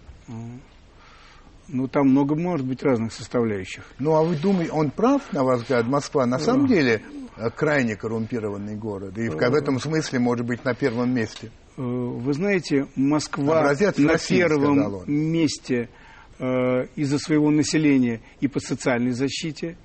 Ну, 1.68 1.86
там 1.86 2.08
много 2.08 2.34
может 2.34 2.66
быть 2.66 2.82
разных 2.82 3.12
составляющих. 3.12 3.84
Ну, 3.98 4.14
а 4.14 4.22
вы 4.22 4.36
думаете, 4.36 4.72
он 4.72 4.90
прав, 4.90 5.22
на 5.32 5.44
ваш 5.44 5.60
взгляд, 5.60 5.86
Москва 5.86 6.24
на 6.24 6.38
самом 6.38 6.62
ну. 6.62 6.68
деле 6.68 7.02
э, 7.36 7.50
крайне 7.50 7.94
коррумпированный 7.94 8.74
город? 8.74 9.18
И 9.18 9.28
в, 9.28 9.34
в 9.34 9.54
этом 9.54 9.78
смысле 9.78 10.18
может 10.18 10.46
быть 10.46 10.64
на 10.64 10.74
первом 10.74 11.14
месте? 11.14 11.50
Э, 11.76 11.82
вы 11.82 12.32
знаете, 12.32 12.86
Москва 12.96 13.60
Образец 13.60 13.98
на 13.98 14.12
России, 14.12 14.38
первом 14.38 15.02
месте 15.06 15.90
э, 16.38 16.44
из-за 16.96 17.18
своего 17.18 17.50
населения 17.50 18.22
и 18.40 18.48
по 18.48 18.60
социальной 18.60 19.12
защите, 19.12 19.76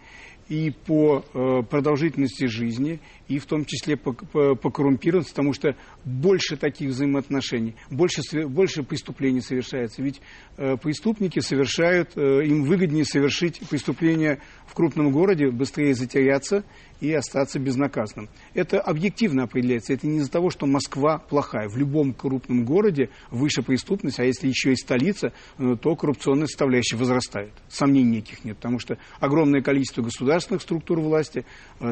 и 0.47 0.71
по 0.71 1.23
э, 1.33 1.63
продолжительности 1.69 2.45
жизни, 2.45 3.01
и 3.33 3.39
в 3.39 3.45
том 3.45 3.65
числе 3.65 3.97
по, 3.97 4.13
потому 4.13 5.53
что 5.53 5.75
больше 6.05 6.55
таких 6.55 6.89
взаимоотношений, 6.89 7.75
больше, 7.89 8.21
больше 8.47 8.83
преступлений 8.83 9.41
совершается. 9.41 10.03
Ведь 10.03 10.21
э, 10.57 10.77
преступники 10.77 11.39
совершают, 11.39 12.11
э, 12.15 12.45
им 12.45 12.63
выгоднее 12.63 13.05
совершить 13.05 13.59
преступление 13.69 14.39
в 14.67 14.75
крупном 14.75 15.11
городе, 15.11 15.49
быстрее 15.49 15.95
затеряться 15.95 16.63
и 17.01 17.11
остаться 17.11 17.59
безнаказанным. 17.59 18.29
Это 18.53 18.79
объективно 18.79 19.43
определяется. 19.43 19.93
Это 19.93 20.07
не 20.07 20.19
из-за 20.19 20.31
того, 20.31 20.51
что 20.51 20.67
Москва 20.67 21.17
плохая. 21.17 21.67
В 21.67 21.75
любом 21.75 22.13
крупном 22.13 22.65
городе 22.65 23.09
выше 23.31 23.63
преступность, 23.63 24.19
а 24.19 24.23
если 24.23 24.47
еще 24.47 24.73
и 24.73 24.75
столица, 24.75 25.33
э, 25.57 25.75
то 25.81 25.95
коррупционная 25.95 26.47
составляющая 26.47 26.97
возрастает. 26.97 27.51
Сомнений 27.67 28.17
никаких 28.17 28.45
нет, 28.45 28.57
потому 28.57 28.77
что 28.79 28.97
огромное 29.19 29.61
количество 29.61 30.03
государственных 30.03 30.61
структур 30.61 30.99
власти 30.99 31.45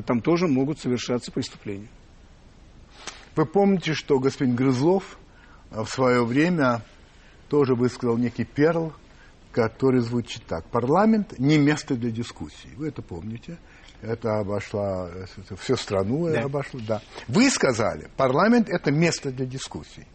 там 0.06 0.22
тоже 0.22 0.48
могут 0.48 0.80
совершаться 0.80 1.31
преступления. 1.32 1.88
Вы 3.36 3.46
помните, 3.46 3.94
что 3.94 4.20
господин 4.20 4.56
Грызлов 4.56 5.18
э, 5.72 5.82
в 5.82 5.88
свое 5.88 6.26
время 6.26 6.82
тоже 7.50 7.76
высказал 7.76 8.18
некий 8.18 8.46
перл, 8.46 8.94
который 9.52 10.02
звучит 10.02 10.46
так. 10.46 10.66
Парламент 10.66 11.38
не 11.40 11.58
место 11.58 11.96
для 11.96 12.12
дискуссий. 12.12 12.70
Вы 12.76 12.90
это 12.90 13.02
помните? 13.02 13.58
это 14.02 14.40
обошла, 14.40 15.10
это 15.10 15.56
всю 15.56 15.76
страну 15.76 16.30
да. 16.30 16.44
обошло, 16.44 16.80
да. 16.88 17.02
Вы 17.28 17.50
сказали, 17.50 18.10
парламент 18.18 18.70
это 18.70 18.92
место 18.92 19.32
для 19.32 19.46
дискуссий. 19.46 20.08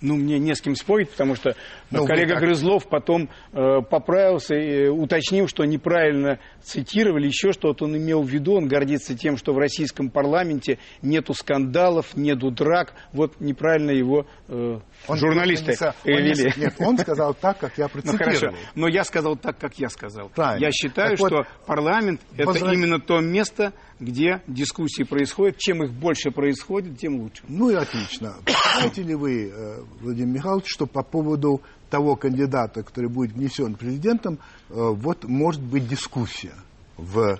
Ну, 0.00 0.16
мне 0.16 0.38
не 0.38 0.54
с 0.54 0.60
кем 0.60 0.76
спорить, 0.76 1.10
потому 1.10 1.34
что 1.34 1.56
ну, 1.90 2.04
коллега 2.04 2.34
так... 2.34 2.42
Грызлов 2.42 2.86
потом 2.86 3.30
э, 3.52 3.80
поправился 3.80 4.54
и 4.54 4.88
уточнил, 4.88 5.48
что 5.48 5.64
неправильно 5.64 6.38
цитировали, 6.62 7.26
еще 7.26 7.52
что-то 7.52 7.86
он 7.86 7.96
имел 7.96 8.22
в 8.22 8.28
виду, 8.28 8.54
он 8.56 8.68
гордится 8.68 9.16
тем, 9.16 9.38
что 9.38 9.54
в 9.54 9.58
российском 9.58 10.10
парламенте 10.10 10.78
нету 11.00 11.32
скандалов, 11.32 12.14
нету 12.14 12.50
драк, 12.50 12.92
вот 13.12 13.40
неправильно 13.40 13.90
его 13.90 14.26
э, 14.48 14.78
он 15.08 15.16
журналисты 15.16 15.76
не, 16.04 16.12
он 16.12 16.22
не, 16.22 16.60
Нет, 16.60 16.74
он 16.78 16.98
сказал 16.98 17.32
так, 17.34 17.58
как 17.58 17.78
я 17.78 17.88
процитировал. 17.88 18.18
Ну, 18.18 18.38
хорошо, 18.38 18.54
но 18.74 18.88
я 18.88 19.04
сказал 19.04 19.36
так, 19.36 19.58
как 19.58 19.78
я 19.78 19.88
сказал. 19.88 20.28
Правильно. 20.28 20.64
Я 20.64 20.72
считаю, 20.72 21.16
так 21.16 21.26
что 21.26 21.36
вот, 21.38 21.46
парламент 21.66 22.20
это 22.36 22.58
именно 22.72 23.00
то 23.00 23.20
место, 23.20 23.72
где 23.98 24.42
дискуссии 24.46 25.02
происходят. 25.02 25.58
Чем 25.58 25.82
их 25.82 25.92
больше 25.92 26.30
происходит, 26.30 26.98
тем 26.98 27.20
лучше. 27.20 27.42
Ну 27.48 27.70
и 27.70 27.74
отлично. 27.74 28.34
Знаете 28.76 29.02
ли 29.02 29.14
вы, 29.14 29.48
э, 29.48 29.82
Владимир 30.00 30.34
Михайлович, 30.34 30.66
что 30.66 30.86
по 30.86 31.02
поводу 31.02 31.62
того 31.90 32.16
кандидата, 32.16 32.82
который 32.82 33.08
будет 33.08 33.32
внесен 33.32 33.74
президентом, 33.74 34.38
э, 34.68 34.74
вот 34.74 35.24
может 35.24 35.62
быть 35.62 35.88
дискуссия 35.88 36.54
в 36.96 37.20
э, 37.20 37.38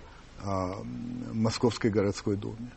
Московской 1.32 1.90
городской 1.90 2.36
думе? 2.36 2.70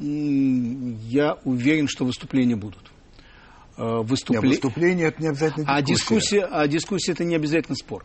Я 0.00 1.38
уверен, 1.44 1.88
что 1.88 2.04
выступления 2.04 2.56
будут. 2.56 2.92
Выступле... 3.76 4.50
Нет, 4.50 4.62
выступление 4.62 5.08
это 5.08 5.22
не 5.22 5.28
обязательно 5.28 5.64
дискуссия. 5.64 5.74
А 5.74 5.82
дискуссия, 5.82 6.44
а 6.44 6.68
дискуссия 6.68 7.12
это 7.12 7.24
не 7.24 7.36
обязательно 7.36 7.76
спор. 7.76 8.04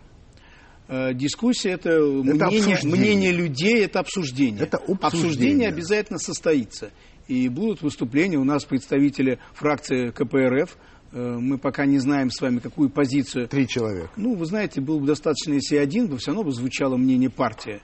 Дискуссия 0.89 1.71
это, 1.71 1.89
это 1.89 2.47
мнение, 2.47 2.77
мнение 2.83 3.31
людей, 3.31 3.83
это 3.83 3.99
обсуждение. 3.99 4.63
Это 4.63 4.77
обсуждение. 4.77 5.07
обсуждение 5.07 5.67
обязательно 5.69 6.19
состоится. 6.19 6.91
И 7.27 7.47
будут 7.47 7.81
выступления 7.81 8.37
у 8.37 8.43
нас 8.43 8.65
представители 8.65 9.39
фракции 9.53 10.09
КПРФ. 10.09 10.77
Э, 11.13 11.37
мы 11.39 11.57
пока 11.57 11.85
не 11.85 11.99
знаем 11.99 12.29
с 12.29 12.41
вами, 12.41 12.59
какую 12.59 12.89
позицию. 12.89 13.47
Три 13.47 13.67
человека. 13.67 14.09
Ну, 14.17 14.35
вы 14.35 14.45
знаете, 14.45 14.81
было 14.81 14.99
бы 14.99 15.05
достаточно, 15.05 15.53
если 15.53 15.77
один, 15.77 16.09
то 16.09 16.17
все 16.17 16.31
равно 16.31 16.43
бы 16.43 16.51
звучало 16.51 16.97
мнение 16.97 17.29
партии. 17.29 17.81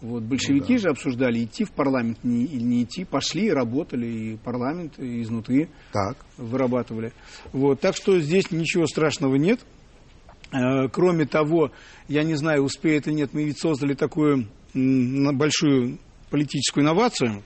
Вот, 0.00 0.22
большевики 0.22 0.74
ну, 0.74 0.78
да. 0.78 0.82
же 0.82 0.88
обсуждали, 0.90 1.44
идти 1.44 1.64
в 1.64 1.70
парламент 1.70 2.18
не, 2.24 2.44
или 2.44 2.62
не 2.62 2.82
идти. 2.82 3.04
Пошли, 3.04 3.50
работали, 3.50 4.06
и 4.06 4.36
парламент 4.36 4.98
и 4.98 5.22
изнутри 5.22 5.68
так. 5.92 6.18
вырабатывали. 6.36 7.12
Вот, 7.52 7.80
так 7.80 7.96
что 7.96 8.20
здесь 8.20 8.50
ничего 8.50 8.86
страшного 8.86 9.36
нет. 9.36 9.60
Э, 10.54 10.88
кроме 10.88 11.26
того, 11.26 11.72
я 12.06 12.22
не 12.22 12.34
знаю, 12.34 12.62
успеет 12.62 13.08
или 13.08 13.14
нет, 13.14 13.30
мы 13.32 13.44
ведь 13.44 13.58
создали 13.58 13.94
такую 13.94 14.46
большую 14.72 15.98
политическую 16.30 16.84
инновацию. 16.84 17.42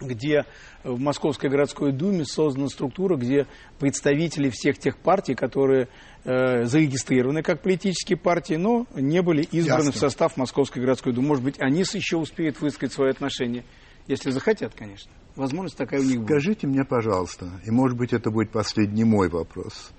где 0.00 0.46
в 0.82 0.98
Московской 0.98 1.50
городской 1.50 1.92
думе 1.92 2.24
создана 2.24 2.68
структура, 2.68 3.16
где 3.16 3.46
представители 3.78 4.48
всех 4.48 4.78
тех 4.78 4.96
партий, 4.96 5.34
которые 5.34 5.88
э, 6.24 6.64
зарегистрированы 6.64 7.42
как 7.42 7.62
политические 7.62 8.16
партии, 8.16 8.54
но 8.54 8.86
не 8.94 9.20
были 9.20 9.42
избраны 9.42 9.88
Ясно. 9.88 9.92
в 9.92 9.96
состав 9.96 10.38
Московской 10.38 10.80
городской 10.80 11.12
думы. 11.12 11.28
Может 11.28 11.44
быть, 11.44 11.60
они 11.60 11.80
еще 11.80 12.16
успеют 12.16 12.62
высказать 12.62 12.94
свое 12.94 13.10
отношение, 13.10 13.66
если 14.06 14.30
захотят, 14.30 14.72
конечно. 14.74 15.12
Возможность 15.36 15.76
такая 15.76 16.00
у 16.00 16.04
них 16.04 16.20
будет. 16.20 16.28
Скажите 16.28 16.66
мне, 16.66 16.84
пожалуйста, 16.84 17.60
и 17.66 17.70
может 17.70 17.98
быть 17.98 18.14
это 18.14 18.30
будет 18.30 18.50
последний 18.50 19.04
мой 19.04 19.28
вопрос. 19.28 19.92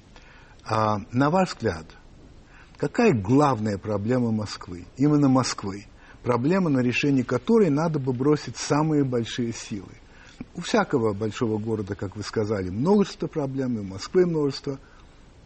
А, 0.66 0.98
на 1.12 1.30
ваш 1.30 1.50
взгляд, 1.50 1.86
какая 2.82 3.14
главная 3.14 3.78
проблема 3.78 4.32
Москвы, 4.32 4.86
именно 4.98 5.30
Москвы? 5.30 5.86
Проблема, 6.24 6.70
на 6.72 6.80
решение 6.80 7.24
которой 7.24 7.70
надо 7.70 8.00
бы 8.00 8.12
бросить 8.12 8.58
самые 8.58 9.04
большие 9.04 9.54
силы. 9.54 9.92
У 10.56 10.62
всякого 10.62 11.14
большого 11.14 11.60
города, 11.60 11.94
как 11.94 12.16
вы 12.16 12.24
сказали, 12.24 12.70
множество 12.70 13.28
проблем, 13.28 13.78
и 13.78 13.82
у 13.82 13.84
Москвы 13.84 14.26
множество. 14.26 14.80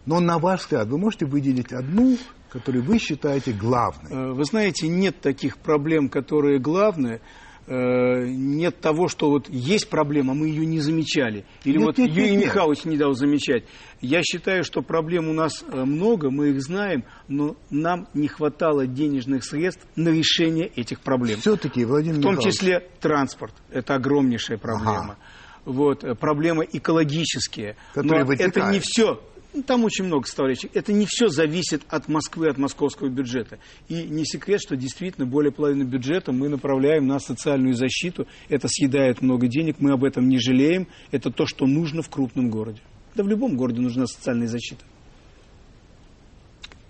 Но 0.06 0.22
на 0.22 0.40
ваш 0.40 0.62
взгляд, 0.62 0.88
вы 0.88 0.98
можете 0.98 1.26
выделить 1.26 1.74
одну, 1.74 2.18
которую 2.50 2.86
вы 2.86 3.00
считаете 3.00 3.52
главной? 3.52 4.12
Э, 4.12 4.32
вы 4.32 4.46
знаете, 4.46 4.88
нет 4.88 5.20
таких 5.20 5.58
проблем, 5.58 6.08
которые 6.08 6.60
главные. 6.60 7.20
Э, 7.68 8.28
нет 8.28 8.80
того, 8.80 9.08
что 9.08 9.30
вот 9.32 9.50
есть 9.50 9.90
проблема, 9.90 10.36
мы 10.36 10.50
ее 10.50 10.68
не 10.68 10.80
замечали. 10.80 11.46
Или 11.64 11.78
нет, 11.78 11.86
вот 11.86 11.98
нет, 11.98 12.12
Юрий 12.12 12.36
нет, 12.36 12.46
Михайлович 12.46 12.86
не 12.86 12.96
дал 12.96 13.14
замечать. 13.14 13.64
Я 14.02 14.22
считаю, 14.22 14.64
что 14.64 14.84
проблем 14.84 15.30
у 15.30 15.34
нас 15.34 15.64
э, 15.68 15.84
много, 15.84 16.30
мы 16.30 16.50
их 16.50 16.62
знаем, 16.62 17.06
но 17.28 17.56
нам 17.72 18.08
не 18.14 18.28
хватало 18.28 18.86
денежных 18.86 19.44
средств 19.44 19.84
на 19.96 20.10
решение 20.10 20.68
этих 20.68 21.00
проблем. 21.00 21.40
Все-таки, 21.40 21.86
Владимир 21.86 22.20
В 22.20 22.22
том 22.22 22.32
Михайлович. 22.34 22.54
числе 22.56 22.88
транспорт. 23.00 23.54
Это 23.72 23.96
огромнейшая 23.96 24.60
проблема. 24.60 25.00
Ага. 25.00 25.18
Вот, 25.66 26.04
э, 26.04 26.14
проблемы 26.14 26.68
экологические. 26.72 27.78
Которые 27.96 28.26
но 28.26 28.28
вытекают. 28.28 28.58
это 28.58 28.72
не 28.72 28.80
все 28.80 29.20
ну, 29.56 29.64
там 29.64 29.86
очень 29.86 30.04
много 30.04 30.26
составляющих. 30.26 30.70
Это 30.74 30.92
не 30.92 31.06
все 31.08 31.30
зависит 31.30 31.84
от 31.88 32.10
Москвы, 32.10 32.50
от 32.50 32.58
московского 32.58 33.08
бюджета. 33.08 33.58
И 33.88 34.04
не 34.04 34.26
секрет, 34.26 34.60
что 34.62 34.76
действительно 34.76 35.26
более 35.26 35.52
половины 35.52 35.84
бюджета 35.84 36.34
мы 36.34 36.50
направляем 36.50 37.08
на 37.08 37.20
социальную 37.20 37.74
защиту. 37.74 38.28
Это 38.50 38.68
съедает 38.68 39.22
много 39.22 39.48
денег, 39.48 39.78
мы 39.80 39.94
об 39.94 40.04
этом 40.04 40.28
не 40.28 40.40
жалеем. 40.40 40.88
Это 41.12 41.32
то, 41.32 41.46
что 41.46 41.66
нужно 41.66 42.02
в 42.02 42.10
крупном 42.10 42.50
городе. 42.50 42.82
Да 43.16 43.24
в 43.24 43.28
любом 43.30 43.56
городе 43.56 43.80
нужна 43.80 44.08
социальная 44.08 44.48
защита. 44.48 44.84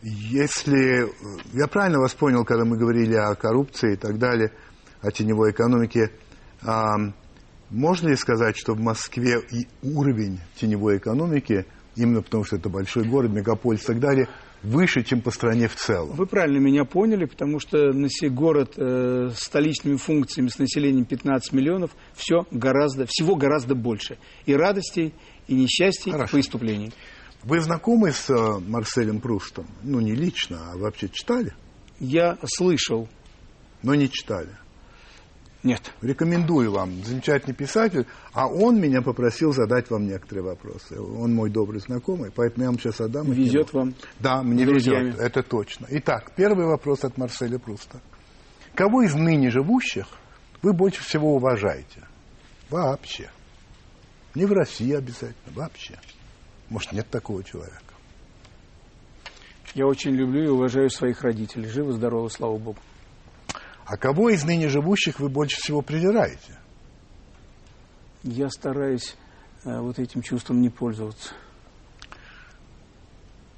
Если 0.01 1.07
я 1.55 1.67
правильно 1.67 1.99
вас 1.99 2.13
понял, 2.13 2.45
когда 2.45 2.65
мы 2.65 2.77
говорили 2.77 3.13
о 3.13 3.35
коррупции 3.35 3.93
и 3.93 3.95
так 3.97 4.17
далее, 4.17 4.51
о 5.01 5.11
теневой 5.11 5.51
экономике, 5.51 6.11
можно 7.69 8.07
ли 8.07 8.15
сказать, 8.15 8.57
что 8.57 8.73
в 8.73 8.79
Москве 8.79 9.39
и 9.51 9.67
уровень 9.83 10.39
теневой 10.55 10.97
экономики 10.97 11.65
именно 11.95 12.21
потому 12.21 12.43
что 12.43 12.55
это 12.55 12.69
большой 12.69 13.05
город, 13.05 13.31
мегаполис 13.31 13.83
и 13.83 13.87
так 13.87 13.99
далее, 13.99 14.27
выше, 14.63 15.03
чем 15.03 15.21
по 15.21 15.31
стране 15.31 15.67
в 15.67 15.75
целом. 15.75 16.15
Вы 16.15 16.25
правильно 16.25 16.57
меня 16.57 16.85
поняли, 16.85 17.25
потому 17.25 17.59
что 17.59 17.93
город 18.29 18.73
э, 18.77 19.29
с 19.33 19.43
столичными 19.43 19.97
функциями, 19.97 20.47
с 20.47 20.57
населением 20.57 21.05
15 21.05 21.53
миллионов, 21.53 21.91
все 22.13 22.45
гораздо, 22.51 23.05
всего 23.07 23.35
гораздо 23.35 23.75
больше. 23.75 24.17
И 24.45 24.53
радостей, 24.53 25.13
и 25.47 25.55
несчастий, 25.55 26.11
Хорошо. 26.11 26.37
и 26.37 26.41
преступлений. 26.41 26.91
Вы 27.43 27.61
знакомы 27.61 28.11
с 28.11 28.29
э, 28.29 28.59
Марселем 28.67 29.19
Прустом? 29.19 29.67
Ну, 29.83 29.99
не 29.99 30.15
лично, 30.15 30.71
а 30.71 30.77
вообще 30.77 31.09
читали? 31.09 31.53
Я 31.99 32.37
слышал. 32.43 33.07
Но 33.83 33.93
не 33.93 34.09
читали? 34.09 34.49
Нет. 35.65 35.91
Рекомендую 36.03 36.71
вам. 36.71 37.03
Замечательный 37.03 37.55
писатель. 37.55 38.05
А 38.33 38.47
он 38.47 38.79
меня 38.79 39.01
попросил 39.01 39.51
задать 39.51 39.89
вам 39.89 40.05
некоторые 40.05 40.45
вопросы. 40.45 41.01
Он 41.01 41.33
мой 41.33 41.49
добрый 41.49 41.81
знакомый, 41.81 42.31
поэтому 42.31 42.65
я 42.65 42.69
вам 42.69 42.79
сейчас 42.79 43.01
отдам. 43.01 43.31
Везет 43.31 43.73
вам. 43.73 43.95
Да, 44.19 44.43
мне 44.43 44.63
везет. 44.63 45.19
Это 45.19 45.41
точно. 45.41 45.87
Итак, 45.89 46.33
первый 46.35 46.67
вопрос 46.67 47.03
от 47.03 47.17
Марселя 47.17 47.57
Пруста. 47.57 47.99
Кого 48.75 49.01
из 49.01 49.15
ныне 49.15 49.49
живущих 49.49 50.05
вы 50.61 50.71
больше 50.71 51.01
всего 51.01 51.35
уважаете? 51.35 52.03
Вообще. 52.69 53.31
Не 54.35 54.45
в 54.45 54.51
России 54.51 54.93
обязательно, 54.93 55.55
вообще. 55.55 55.97
Может, 56.69 56.91
нет 56.91 57.09
такого 57.09 57.43
человека. 57.43 57.81
Я 59.73 59.87
очень 59.87 60.11
люблю 60.11 60.43
и 60.43 60.47
уважаю 60.47 60.91
своих 60.91 61.23
родителей. 61.23 61.67
Живы, 61.69 61.93
здоровы, 61.93 62.29
слава 62.29 62.57
Богу. 62.59 62.77
А 63.85 63.97
кого 63.97 64.29
из 64.29 64.43
ныне 64.43 64.67
живущих 64.67 65.19
вы 65.19 65.29
больше 65.29 65.57
всего 65.57 65.81
презираете? 65.81 66.57
Я 68.23 68.49
стараюсь 68.49 69.15
э, 69.63 69.79
вот 69.79 69.99
этим 69.99 70.23
чувством 70.23 70.61
не 70.61 70.69
пользоваться. 70.69 71.33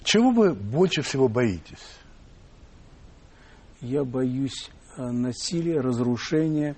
Чего 0.04 0.32
вы 0.32 0.54
больше 0.54 1.02
всего 1.02 1.30
боитесь? 1.30 1.98
Я 3.80 4.04
боюсь 4.04 4.70
э, 4.98 5.10
насилия, 5.10 5.80
разрушения, 5.80 6.76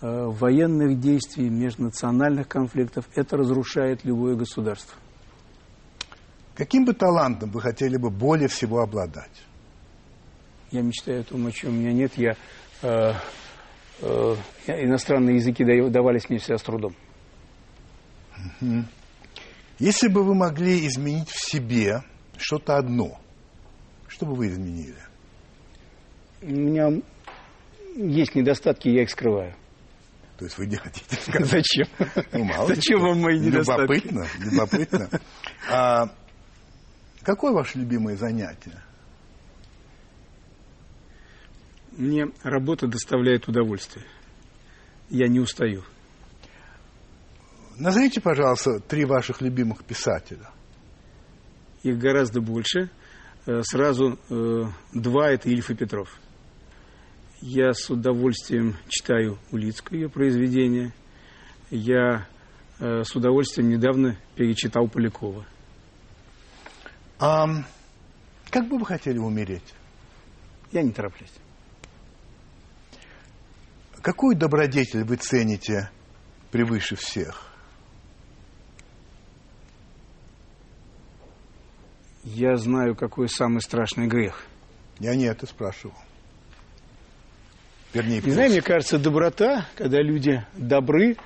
э, 0.00 0.26
военных 0.26 1.00
действий, 1.00 1.48
межнациональных 1.48 2.46
конфликтов. 2.46 3.08
Это 3.16 3.36
разрушает 3.36 4.04
любое 4.04 4.36
государство. 4.36 4.96
Каким 6.54 6.84
бы 6.84 6.92
талантом 6.92 7.50
вы 7.50 7.60
хотели 7.60 7.96
бы 7.96 8.10
более 8.10 8.46
всего 8.46 8.80
обладать? 8.80 9.42
Я 10.70 10.82
мечтаю 10.82 11.22
о 11.22 11.24
том, 11.24 11.46
о 11.46 11.50
чем 11.50 11.70
у 11.70 11.78
меня 11.78 11.92
нет. 11.92 12.12
Я 12.16 12.36
иностранные 14.66 15.36
языки 15.36 15.64
давались 15.90 16.28
мне 16.28 16.38
всегда 16.38 16.58
с 16.58 16.62
трудом. 16.62 16.94
Если 19.78 20.08
бы 20.08 20.22
вы 20.24 20.34
могли 20.34 20.86
изменить 20.86 21.28
в 21.28 21.50
себе 21.50 22.02
что-то 22.36 22.76
одно, 22.76 23.20
что 24.08 24.26
бы 24.26 24.34
вы 24.34 24.48
изменили? 24.48 24.98
У 26.42 26.50
меня 26.50 27.00
есть 27.96 28.34
недостатки, 28.34 28.88
я 28.88 29.02
их 29.02 29.10
скрываю. 29.10 29.54
То 30.38 30.46
есть 30.46 30.58
вы 30.58 30.66
не 30.66 30.76
хотите 30.76 31.16
сказать? 31.20 31.48
Зачем? 31.48 31.86
Ну, 32.32 32.44
мало 32.44 32.66
Зачем 32.68 33.00
вам 33.00 33.20
мои 33.20 33.38
недостатки? 33.38 33.80
Любопытно, 34.08 34.26
любопытно. 34.40 35.08
А, 35.70 36.08
какое 37.22 37.52
ваше 37.52 37.78
любимое 37.78 38.16
занятие? 38.16 38.82
Мне 41.96 42.30
работа 42.42 42.86
доставляет 42.86 43.48
удовольствие. 43.48 44.04
Я 45.10 45.28
не 45.28 45.40
устаю. 45.40 45.82
Назовите, 47.76 48.20
пожалуйста, 48.20 48.80
три 48.80 49.04
ваших 49.04 49.40
любимых 49.42 49.84
писателя. 49.84 50.50
Их 51.82 51.98
гораздо 51.98 52.40
больше. 52.40 52.90
Э, 53.44 53.62
сразу 53.62 54.18
э, 54.30 54.64
два– 54.92 55.30
это 55.32 55.50
Ильф 55.50 55.70
и 55.70 55.74
Петров. 55.74 56.08
Я 57.40 57.72
с 57.72 57.90
удовольствием 57.90 58.76
читаю 58.88 59.38
Улицкое 59.50 60.00
ее 60.00 60.08
произведение. 60.08 60.92
Я 61.70 62.28
э, 62.78 63.02
с 63.02 63.14
удовольствием 63.16 63.68
недавно 63.68 64.16
перечитал 64.36 64.88
Полякова. 64.88 65.44
А 67.18 67.46
как 68.50 68.68
бы 68.68 68.78
вы 68.78 68.86
хотели 68.86 69.18
умереть? 69.18 69.74
Я 70.70 70.82
не 70.82 70.92
тороплюсь. 70.92 71.32
Какую 74.02 74.36
добродетель 74.36 75.04
вы 75.04 75.14
цените 75.14 75.88
превыше 76.50 76.96
всех? 76.96 77.48
Я 82.24 82.56
знаю, 82.56 82.96
какой 82.96 83.28
самый 83.28 83.60
страшный 83.60 84.08
грех. 84.08 84.44
Я 84.98 85.14
не 85.14 85.24
это 85.26 85.46
спрашивал. 85.46 85.94
Вернее, 87.94 88.20
не 88.22 88.30
знаю, 88.30 88.50
мне 88.50 88.60
кажется, 88.60 88.98
доброта, 88.98 89.68
когда 89.76 90.00
люди 90.00 90.44
добры, 90.54 91.16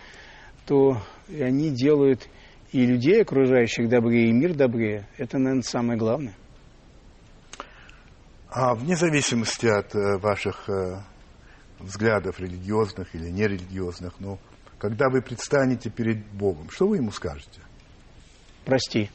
то 0.67 1.01
и 1.29 1.41
они 1.41 1.71
делают 1.71 2.29
и 2.73 2.85
людей 2.85 3.23
окружающих 3.23 3.89
добрее, 3.89 4.29
и 4.29 4.33
мир 4.33 4.53
добрее. 4.53 5.09
Это, 5.17 5.39
наверное, 5.39 5.63
самое 5.63 5.99
главное. 5.99 6.35
А 8.51 8.75
вне 8.75 8.97
зависимости 8.97 9.67
от 9.67 9.95
э, 9.95 10.19
ваших 10.19 10.69
э, 10.69 11.03
взглядов 11.79 12.41
религиозных 12.41 13.15
или 13.15 13.29
нерелигиозных, 13.29 14.15
но 14.21 14.39
когда 14.79 15.09
вы 15.09 15.23
предстанете 15.23 15.91
перед 15.91 16.25
Богом, 16.27 16.71
что 16.71 16.87
вы 16.87 16.97
ему 16.97 17.11
скажете? 17.11 17.61
Прости. 18.65 19.11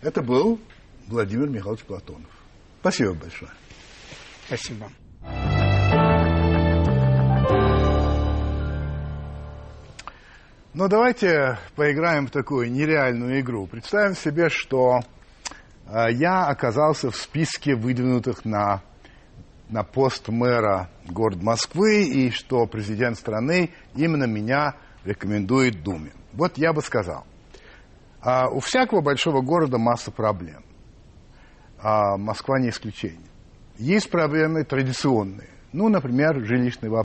Это 0.00 0.22
был 0.22 0.60
Владимир 1.06 1.48
Михайлович 1.48 1.82
Платонов. 1.84 2.30
Спасибо 2.80 3.14
большое. 3.14 3.50
Спасибо. 4.46 4.90
Но 10.74 10.88
давайте 10.88 11.58
поиграем 11.76 12.26
в 12.26 12.30
такую 12.30 12.72
нереальную 12.72 13.40
игру. 13.40 13.66
Представим 13.66 14.16
себе, 14.16 14.48
что 14.48 15.00
э, 15.86 16.12
я 16.12 16.46
оказался 16.46 17.10
в 17.10 17.16
списке 17.16 17.74
выдвинутых 17.74 18.46
на 18.46 18.82
на 19.68 19.84
пост 19.84 20.28
мэра 20.28 20.90
города 21.08 21.42
Москвы 21.42 22.04
и 22.04 22.30
что 22.30 22.66
президент 22.66 23.16
страны 23.16 23.70
именно 23.94 24.24
меня 24.24 24.74
рекомендует 25.04 25.82
Думе. 25.82 26.12
Вот 26.32 26.58
я 26.58 26.72
бы 26.72 26.82
сказал. 26.82 27.24
А 28.20 28.48
у 28.48 28.60
всякого 28.60 29.00
большого 29.00 29.40
города 29.40 29.78
масса 29.78 30.10
проблем. 30.10 30.64
А 31.80 32.16
Москва 32.16 32.60
не 32.60 32.68
исключение. 32.68 33.18
Есть 33.78 34.10
проблемы 34.10 34.64
традиционные. 34.64 35.48
Ну, 35.72 35.88
например, 35.88 36.44
жилищный 36.44 36.88
вопрос. 36.88 37.00